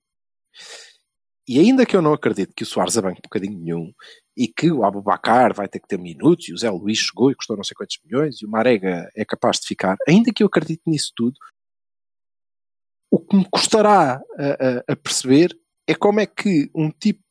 E 1.47 1.59
ainda 1.59 1.85
que 1.85 1.95
eu 1.95 2.01
não 2.01 2.13
acredito 2.13 2.53
que 2.55 2.63
o 2.63 2.65
Soares 2.65 2.97
abanque 2.97 3.19
um 3.19 3.23
bocadinho 3.27 3.59
nenhum 3.59 3.93
e 4.37 4.47
que 4.47 4.71
o 4.71 4.85
Abubacar 4.85 5.53
vai 5.53 5.67
ter 5.67 5.79
que 5.79 5.87
ter 5.87 5.97
minutos 5.99 6.47
e 6.47 6.53
o 6.53 6.57
Zé 6.57 6.69
Luís 6.69 6.99
chegou 6.99 7.29
e 7.31 7.35
custou 7.35 7.57
não 7.57 7.63
sei 7.63 7.75
quantos 7.75 7.99
milhões 8.05 8.41
e 8.41 8.45
o 8.45 8.49
Marega 8.49 9.09
é 9.15 9.25
capaz 9.25 9.59
de 9.59 9.67
ficar, 9.67 9.97
ainda 10.07 10.31
que 10.31 10.43
eu 10.43 10.47
acredite 10.47 10.83
nisso 10.87 11.11
tudo, 11.15 11.35
o 13.09 13.19
que 13.19 13.35
me 13.35 13.45
custará 13.49 14.21
a, 14.37 14.45
a- 14.45 14.83
a 14.93 14.95
perceber 14.95 15.57
é 15.87 15.93
como 15.95 16.21
é 16.21 16.25
que 16.25 16.69
um 16.73 16.89
tipo 16.89 17.21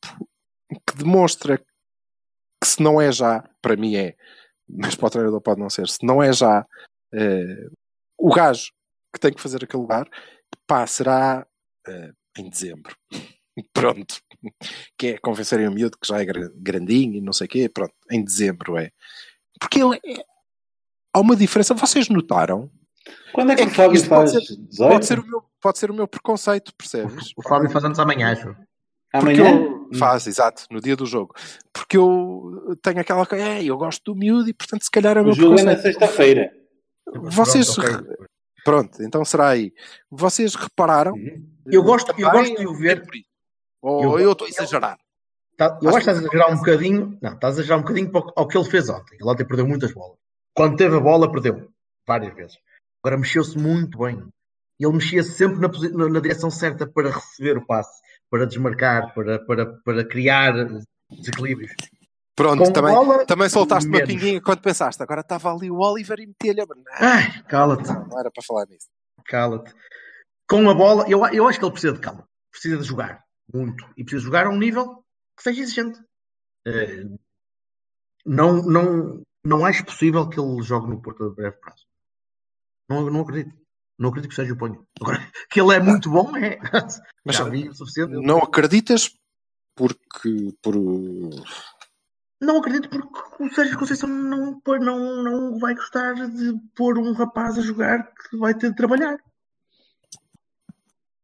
que 0.86 0.96
demonstra 0.98 1.56
que 1.56 2.66
se 2.68 2.82
não 2.82 3.00
é 3.00 3.10
já, 3.10 3.48
para 3.62 3.76
mim 3.76 3.96
é, 3.96 4.14
mas 4.68 4.94
para 4.94 5.06
o 5.06 5.10
treinador 5.10 5.40
pode 5.40 5.60
não 5.60 5.70
ser, 5.70 5.88
se 5.88 6.04
não 6.04 6.22
é 6.22 6.30
já 6.32 6.66
eh, 7.14 7.68
o 8.18 8.28
gajo 8.34 8.70
que 9.12 9.20
tem 9.20 9.32
que 9.32 9.40
fazer 9.40 9.64
aquele 9.64 9.82
lugar, 9.82 10.08
pá, 10.66 10.86
será 10.86 11.46
eh, 11.86 12.12
em 12.38 12.48
dezembro. 12.48 12.94
Pronto. 13.72 14.20
Que 14.96 15.08
é 15.08 15.18
convencerem 15.18 15.68
o 15.68 15.72
miúdo 15.72 15.98
que 16.00 16.08
já 16.08 16.20
é 16.20 16.24
gra- 16.24 16.50
grandinho 16.54 17.14
e 17.16 17.20
não 17.20 17.32
sei 17.32 17.46
o 17.46 17.50
quê. 17.50 17.68
Pronto, 17.68 17.92
em 18.10 18.22
dezembro 18.24 18.78
é. 18.78 18.90
Porque 19.58 19.82
ele 19.82 19.96
é... 20.04 20.22
há 21.12 21.20
uma 21.20 21.36
diferença. 21.36 21.74
Vocês 21.74 22.08
notaram? 22.08 22.70
Quando 23.32 23.52
é 23.52 23.56
que 23.56 23.62
É 23.62 23.66
o 23.66 23.70
Fábio 23.70 24.00
faz 24.04 24.32
pode 24.32 24.46
ser- 24.46 24.56
18? 24.56 24.92
Pode 24.92 25.06
ser, 25.06 25.18
o 25.18 25.26
meu, 25.26 25.42
pode 25.60 25.78
ser 25.78 25.90
o 25.90 25.94
meu 25.94 26.08
preconceito, 26.08 26.72
percebes? 26.76 27.32
O 27.36 27.42
Fábio 27.42 27.68
faz 27.70 27.84
anos 27.84 27.98
amanhã, 27.98 28.32
acho. 28.32 28.54
Amanhã? 29.12 29.50
eu, 29.50 29.90
faz, 29.98 30.26
exato, 30.28 30.64
no 30.70 30.80
dia 30.80 30.94
do 30.96 31.04
jogo. 31.04 31.34
Porque 31.72 31.96
eu 31.96 32.76
tenho 32.80 33.00
aquela 33.00 33.26
coisa, 33.26 33.44
é, 33.44 33.64
eu 33.64 33.76
gosto 33.76 34.12
do 34.12 34.18
miúdo 34.18 34.48
e 34.48 34.54
portanto 34.54 34.82
se 34.84 34.90
calhar 34.90 35.16
é 35.16 35.20
o 35.20 35.24
O 35.24 35.26
meu 35.26 35.34
jogo 35.34 35.58
é 35.58 35.64
na 35.64 35.76
sexta-feira. 35.76 36.52
Vocês, 37.12 37.74
Pronto. 37.74 38.28
Pronto, 38.64 39.02
então 39.02 39.24
será 39.24 39.48
aí. 39.48 39.72
Vocês 40.10 40.54
repararam? 40.54 41.14
Eu 41.66 41.82
gosto, 41.82 42.12
eu 42.18 42.30
gosto 42.30 42.56
de 42.56 42.66
o 42.66 42.74
ver. 42.74 43.02
Ou 43.82 44.18
Eu- 44.18 44.32
estou 44.32 44.46
a 44.46 44.50
exagerar? 44.50 44.98
Tá- 45.56 45.78
eu 45.82 45.88
acho 45.90 45.98
que 45.98 46.10
estás 46.10 46.18
a 46.18 46.20
exagerar 46.22 46.52
um 46.52 46.56
bocadinho. 46.56 47.18
Não, 47.22 47.32
estás 47.34 47.54
a 47.54 47.58
exagerar 47.58 47.78
um 47.78 47.82
bocadinho 47.82 48.10
para 48.10 48.32
ao 48.36 48.48
que 48.48 48.56
ele 48.56 48.68
fez 48.70 48.88
ontem. 48.88 49.16
Ele 49.20 49.28
ontem 49.30 49.44
perdeu 49.46 49.66
muitas 49.66 49.92
bolas. 49.92 50.16
Quando 50.54 50.76
teve 50.76 50.96
a 50.96 51.00
bola, 51.00 51.30
perdeu 51.30 51.70
várias 52.06 52.34
vezes. 52.34 52.58
Agora 53.02 53.18
mexeu-se 53.18 53.56
muito 53.58 53.98
bem. 53.98 54.22
Ele 54.78 54.92
mexia-se 54.92 55.32
sempre 55.32 55.60
na, 55.60 55.68
posi- 55.68 55.92
na- 55.92 56.08
na 56.08 56.20
direção 56.20 56.50
certa 56.50 56.86
para 56.86 57.10
receber 57.10 57.58
o 57.58 57.66
passe, 57.66 58.00
para 58.30 58.46
desmarcar, 58.46 59.12
para, 59.14 59.38
para, 59.44 59.66
para 59.84 60.04
criar 60.04 60.52
desequilíbrios. 61.10 61.72
Pronto, 62.40 62.64
Com 62.64 62.72
também, 62.72 62.94
bola, 62.94 63.26
também 63.26 63.48
soltaste 63.50 63.86
uma 63.86 64.02
pinguinha 64.02 64.40
quando 64.40 64.62
pensaste. 64.62 65.02
Agora 65.02 65.20
estava 65.20 65.52
ali 65.52 65.70
o 65.70 65.76
Oliver 65.76 66.18
e 66.20 66.26
metia-lhe 66.26 66.62
a. 66.62 66.66
Ai, 66.98 67.42
cala-te, 67.42 67.86
não, 67.86 68.06
não 68.06 68.18
era 68.18 68.30
para 68.30 68.42
falar 68.42 68.66
nisso. 68.66 68.88
cala-te. 69.26 69.74
Com 70.48 70.70
a 70.70 70.74
bola, 70.74 71.04
eu, 71.06 71.26
eu 71.26 71.46
acho 71.46 71.58
que 71.58 71.64
ele 71.66 71.72
precisa 71.72 71.92
de 71.92 72.00
calma. 72.00 72.26
Precisa 72.50 72.78
de 72.78 72.84
jogar 72.84 73.22
muito. 73.52 73.84
E 73.94 74.02
precisa 74.02 74.24
jogar 74.24 74.46
a 74.46 74.48
um 74.48 74.56
nível 74.56 75.04
que 75.36 75.42
seja 75.42 75.60
exigente. 75.60 76.00
Eh, 76.66 77.04
não, 78.24 78.62
não, 78.62 79.22
não 79.44 79.66
acho 79.66 79.84
possível 79.84 80.26
que 80.26 80.40
ele 80.40 80.62
jogue 80.62 80.88
no 80.88 81.02
Porto 81.02 81.24
a 81.24 81.30
breve 81.30 81.58
prazo. 81.58 81.84
Não, 82.88 83.10
não 83.10 83.20
acredito. 83.20 83.54
Não 83.98 84.08
acredito 84.08 84.30
que 84.30 84.36
seja 84.36 84.54
o 84.54 84.56
ponho. 84.56 84.86
Agora, 84.98 85.30
que 85.50 85.60
ele 85.60 85.74
é 85.74 85.78
muito 85.78 86.08
bom, 86.08 86.34
é. 86.38 86.58
Mas 87.22 87.36
Já 87.36 87.44
vi 87.44 87.68
o 87.68 87.74
suficiente. 87.74 88.12
não 88.12 88.38
acreditas 88.38 89.14
porque. 89.76 90.54
Por... 90.62 90.74
Não 92.40 92.58
acredito 92.58 92.88
porque 92.88 93.42
o 93.44 93.52
Sérgio 93.54 93.78
Conceição 93.78 94.08
não, 94.08 94.60
não, 94.80 95.22
não 95.22 95.58
vai 95.58 95.74
gostar 95.74 96.14
de 96.14 96.54
pôr 96.74 96.96
um 96.98 97.12
rapaz 97.12 97.58
a 97.58 97.62
jogar 97.62 98.02
que 98.30 98.36
vai 98.38 98.54
ter 98.54 98.70
de 98.70 98.76
trabalhar. 98.76 99.18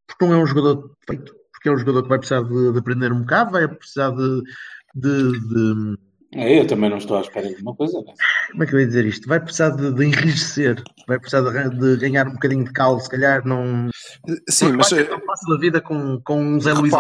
Porque 0.07 0.25
não 0.27 0.35
é 0.35 0.37
um 0.39 0.47
jogador 0.47 0.91
feito. 1.09 1.35
Porque 1.53 1.69
é 1.69 1.73
um 1.73 1.79
jogador 1.79 2.03
que 2.03 2.09
vai 2.09 2.19
precisar 2.19 2.43
de, 2.43 2.73
de 2.73 2.79
aprender 2.79 3.13
um 3.13 3.21
bocado, 3.21 3.51
vai 3.53 3.67
precisar 3.67 4.11
de, 4.11 4.43
de- 4.95 5.41
de- 5.41 5.99
É, 6.35 6.61
Eu 6.61 6.67
também 6.67 6.91
não 6.91 6.99
estou 6.99 7.17
à 7.17 7.23
espera 7.23 7.49
de 7.49 7.63
uma 7.63 7.75
coisa 7.75 7.99
dessa. 8.03 8.23
Como 8.51 8.63
é 8.63 8.67
que 8.67 8.75
eu 8.75 8.81
ia 8.81 8.87
dizer 8.87 9.07
isto? 9.07 9.27
Vai 9.27 9.41
precisar 9.41 9.71
de, 9.71 9.93
de 9.95 10.05
enrijecer, 10.05 10.83
vai 11.09 11.19
precisar 11.19 11.41
de, 11.69 11.71
de 11.71 11.97
ganhar 11.97 12.29
um 12.29 12.33
bocadinho 12.35 12.65
de 12.65 12.73
calo, 12.73 13.01
se 13.01 13.09
calhar 13.09 13.43
não. 13.47 13.89
Sim, 14.49 14.69
não 14.69 14.77
mas. 14.77 14.91
vai 14.91 15.05
tão 15.05 15.21
fácil 15.25 15.55
a 15.55 15.59
vida 15.59 15.81
com, 15.81 16.21
com 16.21 16.41
um 16.43 16.61
Zé 16.61 16.75
Luís. 16.75 16.93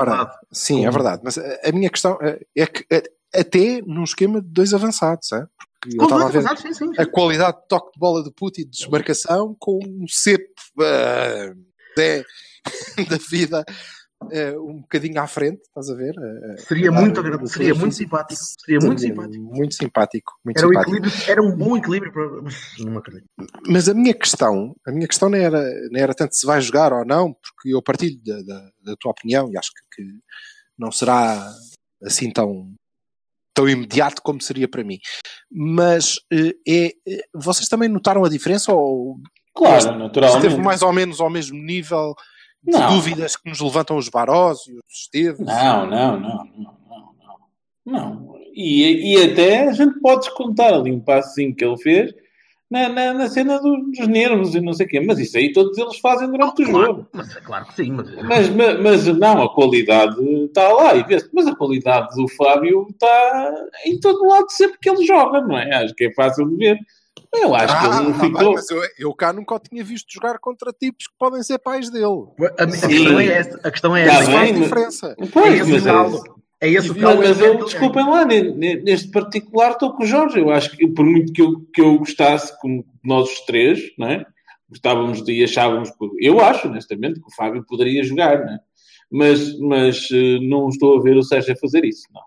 Sim, 0.51 0.87
é 0.87 0.91
verdade. 0.91 1.21
Mas 1.23 1.37
a, 1.37 1.43
a 1.69 1.73
minha 1.73 1.91
questão 1.91 2.19
é, 2.23 2.41
é 2.57 2.67
que 2.67 2.85
é, 2.91 3.03
até 3.41 3.80
num 3.82 4.05
esquema 4.05 4.41
de 4.41 4.49
dois 4.49 4.72
avançados, 4.74 5.32
é? 5.32 5.47
porque 5.80 5.95
eu 5.97 5.99
Com 5.99 6.05
estava 6.05 6.20
a 6.20 6.24
dois 6.24 6.32
ver 6.32 6.39
avançados, 6.49 6.62
sim, 6.62 6.72
sim, 6.87 6.95
sim. 6.95 7.01
a 7.01 7.07
qualidade 7.07 7.57
de 7.61 7.68
toque 7.68 7.93
de 7.93 7.99
bola 8.01 8.22
de 8.24 8.30
puto 8.32 8.61
e 8.61 8.64
de 8.64 8.70
desmarcação 8.70 9.55
com 9.59 9.78
um 9.84 10.07
cepo 10.09 10.45
ah, 10.80 11.55
de- 11.97 12.24
da 13.11 13.16
vida 13.30 13.64
ah, 14.22 14.59
um 14.59 14.80
bocadinho 14.80 15.20
à 15.20 15.26
frente, 15.26 15.61
estás 15.62 15.91
a 15.91 15.95
ver? 15.95 16.14
Ah, 16.18 16.57
Seria 16.66 16.91
muito 16.91 17.20
agradável, 17.20 17.47
seria 17.47 17.74
muito 17.74 17.95
simpático. 17.95 18.41
Seria 18.64 18.80
muito 18.80 19.01
simpático. 19.01 19.45
Muito 19.45 19.74
simpático. 19.74 20.32
Muito 20.45 20.57
Era, 20.59 20.66
um 20.66 20.70
simpático. 20.70 20.97
equilíbrio, 20.97 21.30
era 21.30 21.43
um 21.43 21.57
bom 21.57 21.76
equilíbrio, 21.76 22.12
para, 22.12 22.43
mas 22.43 22.55
não 22.80 22.99
acredito. 22.99 23.26
Mas 23.68 23.89
a 23.89 23.95
minha 23.95 24.14
questão, 24.14 24.74
a 24.87 24.91
minha 24.91 25.07
questão 25.07 25.28
não 25.28 25.39
era, 25.39 25.62
não 25.91 26.01
era 26.01 26.14
tanto 26.14 26.34
se 26.34 26.47
vai 26.47 26.61
jogar 26.61 26.93
ou 26.93 27.05
não, 27.05 27.34
porque 27.34 27.74
eu 27.74 27.82
partilho 27.82 28.18
da, 28.24 28.43
da, 28.43 28.70
da 28.82 28.97
tua 28.99 29.11
opinião 29.12 29.51
e 29.53 29.57
acho 29.59 29.70
que, 29.70 30.03
que 30.03 30.09
não 30.78 30.91
será 30.91 31.53
assim 32.03 32.30
tão, 32.32 32.74
tão 33.57 33.67
imediato 33.69 34.21
como 34.23 34.41
seria 34.41 34.69
para 34.69 34.85
mim. 34.85 34.99
Mas 35.51 36.17
eh, 36.31 36.53
é, 36.69 36.87
é- 37.09 37.23
vocês 37.35 37.67
também 37.69 37.89
notaram 37.89 38.23
a 38.25 38.29
diferença 38.29 38.73
ou 38.73 39.17
Claro, 39.55 39.79
esteve 39.79 39.99
naturalmente. 39.99 40.59
mais 40.59 40.83
ou 40.83 40.93
menos 40.93 41.19
ao 41.21 41.31
mesmo 41.31 41.57
nível 41.59 42.15
de 42.63 42.73
Não. 42.79 42.89
dúvidas 42.95 43.35
que 43.37 43.49
nos 43.49 43.59
levantam 43.61 43.97
os 43.97 44.11
Barós 44.11 44.59
e 44.69 44.73
os 44.75 44.83
Esteves? 45.03 45.41
Não, 45.41 45.87
não, 45.87 46.21
não, 46.21 46.21
não, 46.21 46.45
não, 46.55 47.15
não. 47.87 47.93
Não. 48.03 48.37
E, 48.55 49.15
e 49.15 49.23
até 49.33 49.69
a 49.69 49.73
gente 49.73 49.99
pode 50.01 50.21
descontar 50.27 50.75
ali 50.75 50.93
um 50.93 51.01
passinho 51.01 51.55
que 51.55 51.65
ele 51.65 51.79
fez 51.79 52.13
na, 52.71 52.89
na, 52.89 53.14
na 53.14 53.29
cena 53.29 53.59
do- 53.61 53.91
dos 53.91 54.07
nervos 54.09 54.55
e 54.55 54.61
não 54.61 54.73
sei 54.73 54.87
o 54.87 54.89
quê. 54.89 55.01
Mas 55.01 55.19
isso 55.19 55.37
aí 55.39 55.53
todos 55.53 55.77
eles 55.79 55.99
fazem 55.99 56.29
durante 56.31 56.62
o 56.62 56.67
jogo. 56.67 57.07
Mas 57.12 57.37
é 57.37 57.41
claro 57.41 57.67
que 57.67 57.75
sim, 57.75 57.93
mas. 57.93 58.14
Mas, 58.25 58.49
mas, 58.51 58.81
mas 58.81 59.07
não, 59.19 59.43
a 59.43 59.55
qualidade 59.55 60.21
está 60.45 60.69
lá 60.73 60.95
e 60.95 61.03
vê-se. 61.05 61.29
Mas 61.33 61.47
a 61.47 61.55
qualidade 61.55 62.14
do 62.17 62.29
Fábio 62.29 62.87
está 62.91 63.55
em 63.85 63.99
todo 64.01 64.27
lado 64.27 64.47
sempre 64.51 64.79
que 64.81 64.91
ele 64.91 65.05
joga, 65.07 65.41
não 65.41 65.57
é? 65.57 65.75
Acho 65.85 65.95
que 65.95 66.05
é 66.07 66.12
fácil 66.12 66.49
de 66.49 66.57
ver. 66.57 66.79
Eu 67.35 67.55
acho 67.55 67.79
que 67.81 67.87
Ah, 67.87 68.03
ele 68.03 68.12
tá 68.14 68.21
ficou. 68.21 68.39
bem, 68.41 68.55
mas 68.55 68.71
eu, 68.71 68.83
eu 68.99 69.14
cá 69.14 69.33
nunca 69.33 69.55
o 69.57 69.59
tinha 69.59 69.85
visto 69.85 70.07
jogar 70.11 70.39
contra 70.39 70.73
tipos 70.73 71.07
que 71.07 71.14
podem 71.19 71.43
ser 71.43 71.59
pais 71.59 71.91
dele. 71.91 72.07
A, 72.59 72.62
a 72.62 72.67
questão 72.67 73.21
é 73.21 73.27
essa. 73.27 73.61
A 73.62 73.71
questão 73.71 73.97
é 73.97 74.07
Tá 74.07 74.12
essa. 74.14 74.27
Bem, 74.31 74.37
faz 74.39 74.61
diferença. 74.61 75.17
É 75.19 75.27
Pois, 75.27 75.61
esse 75.61 75.71
mas 75.71 75.87
é-. 75.87 75.91
É 76.61 76.69
esse 76.71 76.91
o. 76.91 76.95
Não, 76.95 77.17
mas 77.17 77.41
eu, 77.41 77.65
desculpem 77.65 78.05
lá, 78.05 78.25
ne- 78.25 78.53
ne- 78.53 78.77
neste 78.83 79.11
particular 79.11 79.73
estou 79.73 79.93
com 79.93 80.03
o 80.03 80.07
Jorge. 80.07 80.39
Eu 80.39 80.51
acho 80.51 80.77
que, 80.77 80.87
por 80.89 81.05
muito 81.05 81.33
que 81.33 81.43
eu, 81.43 81.61
que 81.73 81.81
eu 81.81 81.99
gostasse, 81.99 82.59
como 82.61 82.85
nós 83.05 83.31
os 83.31 83.41
três, 83.45 83.81
não 83.99 84.09
é? 84.09 84.25
gostávamos 84.69 85.23
de, 85.23 85.33
e 85.33 85.45
achávamos, 85.45 85.91
eu 86.21 86.41
acho, 86.41 86.69
honestamente, 86.69 87.21
que 87.21 87.27
o 87.29 87.35
Fábio 87.35 87.65
poderia 87.65 88.03
jogar, 88.03 88.45
não 88.45 88.53
é? 88.55 88.59
Mas, 89.11 89.59
mas 89.61 90.09
eh, 90.11 90.41
não 90.41 90.69
estou 90.69 90.99
a 90.99 91.03
ver 91.03 91.17
o 91.17 91.23
Sérgio 91.23 91.53
a 91.53 91.57
fazer 91.57 91.85
isso. 91.85 92.03
Não, 92.13 92.23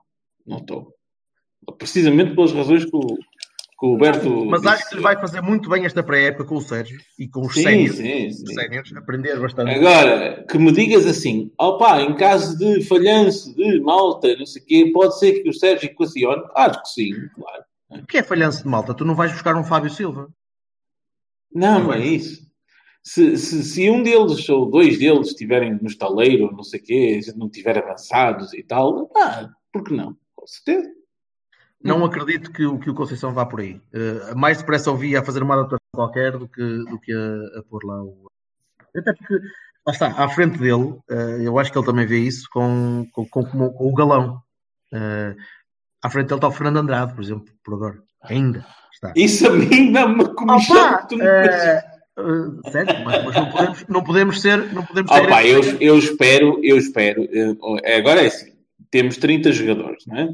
não 0.47 0.57
estou. 0.59 0.93
Precisamente 1.77 2.33
pelas 2.33 2.53
razões 2.53 2.85
que 2.85 2.95
o, 2.95 3.17
que 3.79 3.85
o 3.85 3.91
Roberto. 3.91 4.45
Mas 4.45 4.61
disse. 4.61 4.73
acho 4.73 4.89
que 4.89 4.95
lhe 4.95 5.01
vai 5.01 5.19
fazer 5.19 5.41
muito 5.41 5.69
bem 5.69 5.85
esta 5.85 6.03
pré-época 6.03 6.45
com 6.45 6.55
o 6.55 6.61
Sérgio 6.61 6.99
e 7.17 7.27
com 7.27 7.45
os 7.45 7.53
séniores. 7.53 7.97
aprender 8.97 9.39
bastante. 9.39 9.71
Agora, 9.71 10.45
que 10.49 10.57
me 10.57 10.71
digas 10.71 11.05
assim, 11.05 11.51
opá, 11.57 12.01
em 12.01 12.13
caso 12.15 12.57
de 12.57 12.83
falhanço 12.83 13.55
de 13.55 13.79
malta, 13.79 14.35
não 14.35 14.45
sei 14.45 14.61
o 14.61 14.65
quê, 14.65 14.91
pode 14.93 15.17
ser 15.17 15.41
que 15.41 15.49
o 15.49 15.53
Sérgio 15.53 15.89
equacione? 15.89 16.43
Acho 16.55 16.81
que 16.83 16.89
sim, 16.89 17.13
claro. 17.33 17.63
O 17.89 18.05
que 18.05 18.17
é 18.17 18.23
falhanço 18.23 18.63
de 18.63 18.69
malta? 18.69 18.93
Tu 18.93 19.05
não 19.05 19.15
vais 19.15 19.31
buscar 19.31 19.55
um 19.55 19.63
Fábio 19.63 19.89
Silva. 19.89 20.27
Não, 21.51 21.83
não 21.83 21.93
é 21.93 22.05
isso. 22.05 22.47
Se, 23.01 23.37
se, 23.37 23.63
se 23.63 23.89
um 23.89 24.03
deles 24.03 24.47
ou 24.49 24.69
dois 24.69 24.99
deles 24.99 25.29
estiverem 25.29 25.79
no 25.81 25.87
estaleiro, 25.87 26.51
não 26.51 26.63
sei 26.63 26.79
o 26.79 26.83
quê, 26.83 27.19
não 27.35 27.47
estiver 27.47 27.77
avançados 27.77 28.53
e 28.53 28.61
tal, 28.61 29.07
pá, 29.07 29.49
por 29.71 29.83
que 29.83 29.93
não? 29.93 30.15
Com 30.35 30.45
certeza. 30.45 30.98
Não 31.83 32.03
acredito 32.03 32.51
que, 32.51 32.65
o- 32.65 32.77
que 32.77 32.89
o 32.89 32.93
Conceição 32.93 33.33
vá 33.33 33.45
por 33.45 33.61
aí. 33.61 33.79
Eh, 33.93 34.33
mais 34.35 34.57
depressa 34.57 34.91
ouvi 34.91 35.15
a 35.15 35.23
fazer 35.23 35.41
uma 35.41 35.53
adaptação 35.55 35.79
qualquer 35.93 36.31
do 36.37 36.47
que, 36.47 36.61
do 36.61 36.99
que 36.99 37.13
a, 37.13 37.59
a 37.59 37.63
pôr 37.69 37.83
lá 37.85 38.03
o. 38.03 38.27
Até 38.95 39.13
porque, 39.13 39.33
lá 39.87 39.93
está, 39.93 40.07
à 40.07 40.27
frente 40.29 40.57
dele, 40.59 40.97
eh, 41.09 41.37
eu 41.41 41.57
acho 41.57 41.71
que 41.71 41.77
ele 41.77 41.85
também 41.85 42.05
vê 42.05 42.19
isso 42.19 42.47
com, 42.51 43.05
com, 43.13 43.25
com, 43.27 43.43
com- 43.45 43.69
com 43.71 43.87
o 43.89 43.93
galão. 43.95 44.41
Eh, 44.93 45.35
à 46.03 46.09
frente 46.09 46.27
dele 46.27 46.37
está 46.39 46.47
o 46.47 46.51
Fernando 46.51 46.77
Andrade, 46.77 47.13
por 47.13 47.23
exemplo, 47.23 47.45
por 47.63 47.75
agora. 47.75 47.97
Ainda 48.23 48.65
está. 48.93 49.13
Isso 49.15 49.47
a 49.47 49.51
mim 49.51 49.91
dá-me 49.93 50.15
uma 50.15 50.35
comissão 50.35 50.97
que 50.97 51.07
tu 51.15 51.21
eh, 51.21 51.81
sério, 52.71 53.05
mas, 53.05 53.23
mas 53.23 53.35
não, 53.35 53.49
podemos, 53.51 53.85
não 53.87 54.03
podemos 54.03 54.41
ser. 54.41 54.73
Não 54.73 54.85
podemos 54.85 55.09
ser 55.11 55.21
Opa, 55.25 55.45
eu, 55.45 55.61
eu 55.79 55.97
espero, 55.97 56.59
eu 56.61 56.77
espero, 56.77 57.25
agora 57.97 58.23
é 58.23 58.27
assim, 58.27 58.51
temos 58.91 59.15
30 59.15 59.53
jogadores, 59.53 60.03
não 60.05 60.17
é? 60.17 60.29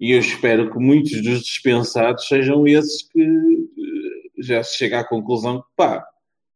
E 0.00 0.12
eu 0.12 0.18
espero 0.18 0.70
que 0.70 0.78
muitos 0.78 1.22
dos 1.22 1.42
dispensados 1.42 2.26
sejam 2.26 2.66
esses 2.66 3.08
que 3.08 3.22
eh, 3.22 4.42
já 4.42 4.62
se 4.62 4.76
chega 4.76 5.00
à 5.00 5.04
conclusão 5.08 5.60
que, 5.60 5.68
pá, 5.76 6.04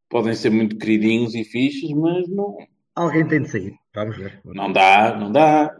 podem 0.08 0.34
ser 0.34 0.50
muito 0.50 0.76
queridinhos 0.76 1.34
e 1.34 1.44
fixes, 1.44 1.90
mas 1.92 2.28
não, 2.28 2.56
Alguém 2.98 3.24
tem 3.28 3.42
de 3.42 3.48
sair. 3.48 3.74
Vamos 3.94 4.16
ver. 4.16 4.40
não 4.44 4.72
dá, 4.72 5.16
não 5.16 5.30
dá. 5.30 5.72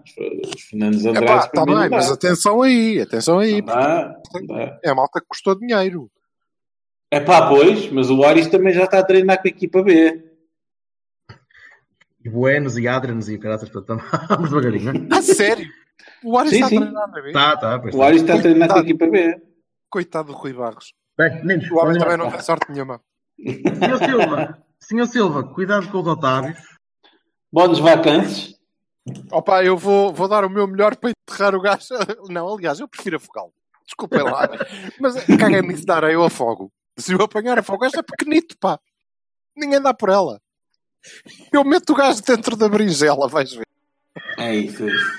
Os, 0.55 0.63
Fernandes 0.63 1.05
Andrade 1.05 1.47
está 1.47 1.65
bem, 1.65 1.89
mas 1.91 2.13
atenção 2.13 2.63
aí, 2.63 3.01
atenção 3.01 3.41
aí. 3.41 3.61
Não 3.61 3.67
dá, 3.67 4.23
não 4.33 4.47
dá. 4.47 4.79
É 4.85 4.91
a 4.91 4.95
malta 4.95 5.21
que 5.21 5.27
custou 5.27 5.59
dinheiro. 5.59 6.09
É 7.11 7.19
pá, 7.19 7.49
pois, 7.49 7.91
mas 7.91 8.09
o 8.09 8.23
Aris 8.23 8.47
também 8.47 8.73
já 8.73 8.85
está 8.85 9.01
a 9.01 9.05
treinar 9.05 9.43
com 9.43 9.49
a 9.49 9.51
equipa 9.51 9.83
B. 9.83 10.25
E 12.25 12.29
Buenos 12.29 12.79
e 12.79 12.87
Adrianos 12.87 13.29
e 13.29 13.35
o 13.35 13.41
caráter, 13.41 13.69
portanto, 13.69 14.05
vamos 14.29 14.51
devagarinho. 14.51 14.93
não 14.93 15.17
é? 15.17 15.19
A 15.19 15.23
sério? 15.23 15.67
O 16.25 16.37
Ares 16.39 16.51
Sim, 16.51 16.57
está 16.57 16.69
sim. 16.69 16.77
a 16.77 16.81
treinar 16.81 17.09
na 17.09 17.21
B? 17.23 17.33
Tá, 17.33 17.57
tá, 17.57 17.79
pois 17.79 17.95
O 17.95 17.99
tá. 17.99 18.07
Aris 18.07 18.21
está 18.23 18.35
a 18.35 18.41
treinar 18.41 18.69
com 18.69 18.75
a 18.75 18.77
Coitado. 18.83 18.89
equipa 18.91 19.07
B. 19.11 19.43
Coitado 19.91 20.33
do 20.33 20.39
Rui 20.39 20.53
Barros. 20.53 20.93
Bem, 21.17 21.31
O 21.71 21.75
lá. 21.77 21.93
também 21.99 22.17
não 22.17 22.31
tem 22.31 22.41
sorte 22.41 22.71
nenhuma. 22.71 23.01
Senhor 23.39 23.99
Silva, 23.99 24.59
senhor 24.81 25.07
Silva, 25.07 25.45
cuidado 25.55 25.89
com 25.91 25.99
os 26.01 26.07
Otávios. 26.07 26.59
Bons 27.53 27.79
vacantes. 27.79 28.55
Opa, 29.33 29.65
eu 29.65 29.77
vou, 29.77 30.13
vou 30.13 30.29
dar 30.29 30.45
o 30.45 30.51
meu 30.51 30.67
melhor 30.67 30.95
para 30.97 31.11
enterrar 31.11 31.55
o 31.55 31.61
gajo. 31.61 31.87
Não, 32.29 32.53
aliás, 32.53 32.79
eu 32.81 32.89
prefiro 32.89 33.17
afogá-lo. 33.17 33.53
Desculpem 33.87 34.23
lá. 34.23 34.49
Mas 35.01 35.25
caguei 35.25 35.63
nisso 35.63 35.91
areia, 35.91 36.13
eu 36.13 36.25
afogo. 36.25 36.71
Se 36.99 37.13
eu 37.15 37.23
apanhar 37.23 37.59
afogo, 37.59 37.85
esta 37.87 38.01
é 38.01 38.03
pequenito, 38.03 38.57
pá. 38.59 38.79
Ninguém 39.57 39.81
dá 39.81 39.95
por 39.95 40.11
ela. 40.11 40.41
Eu 41.53 41.65
meto 41.65 41.91
o 41.91 41.97
gajo 41.97 42.21
dentro 42.23 42.55
da 42.57 42.69
berinjela, 42.69 43.29
vais 43.29 43.53
ver. 43.53 43.67
É 44.37 44.55
isso, 44.55 44.83
é 44.85 44.89
isso. 44.89 45.19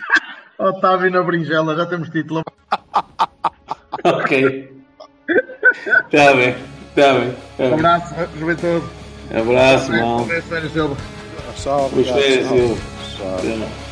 Otávio 0.59 1.09
na 1.09 1.23
berinjela, 1.23 1.75
já 1.75 1.85
temos 1.85 2.09
título. 2.09 2.43
Ok. 4.03 4.71
Está 5.27 6.33
bem, 6.33 6.55
está 6.89 7.13
bem. 7.13 7.35
Tá 7.57 7.63
Um 7.65 7.69
bem. 7.69 7.73
abraço, 7.73 8.15
juventude. 8.39 8.85
Abraço, 9.37 9.91
mal. 9.91 10.25
Sério, 10.47 10.69
Silva. 10.69 10.97
Tchau, 11.57 11.89
Gostei, 11.89 12.13
obrigado. 12.43 12.47
Silvio. 12.49 12.77
Tchau. 13.17 13.37
Tchau. 13.41 13.88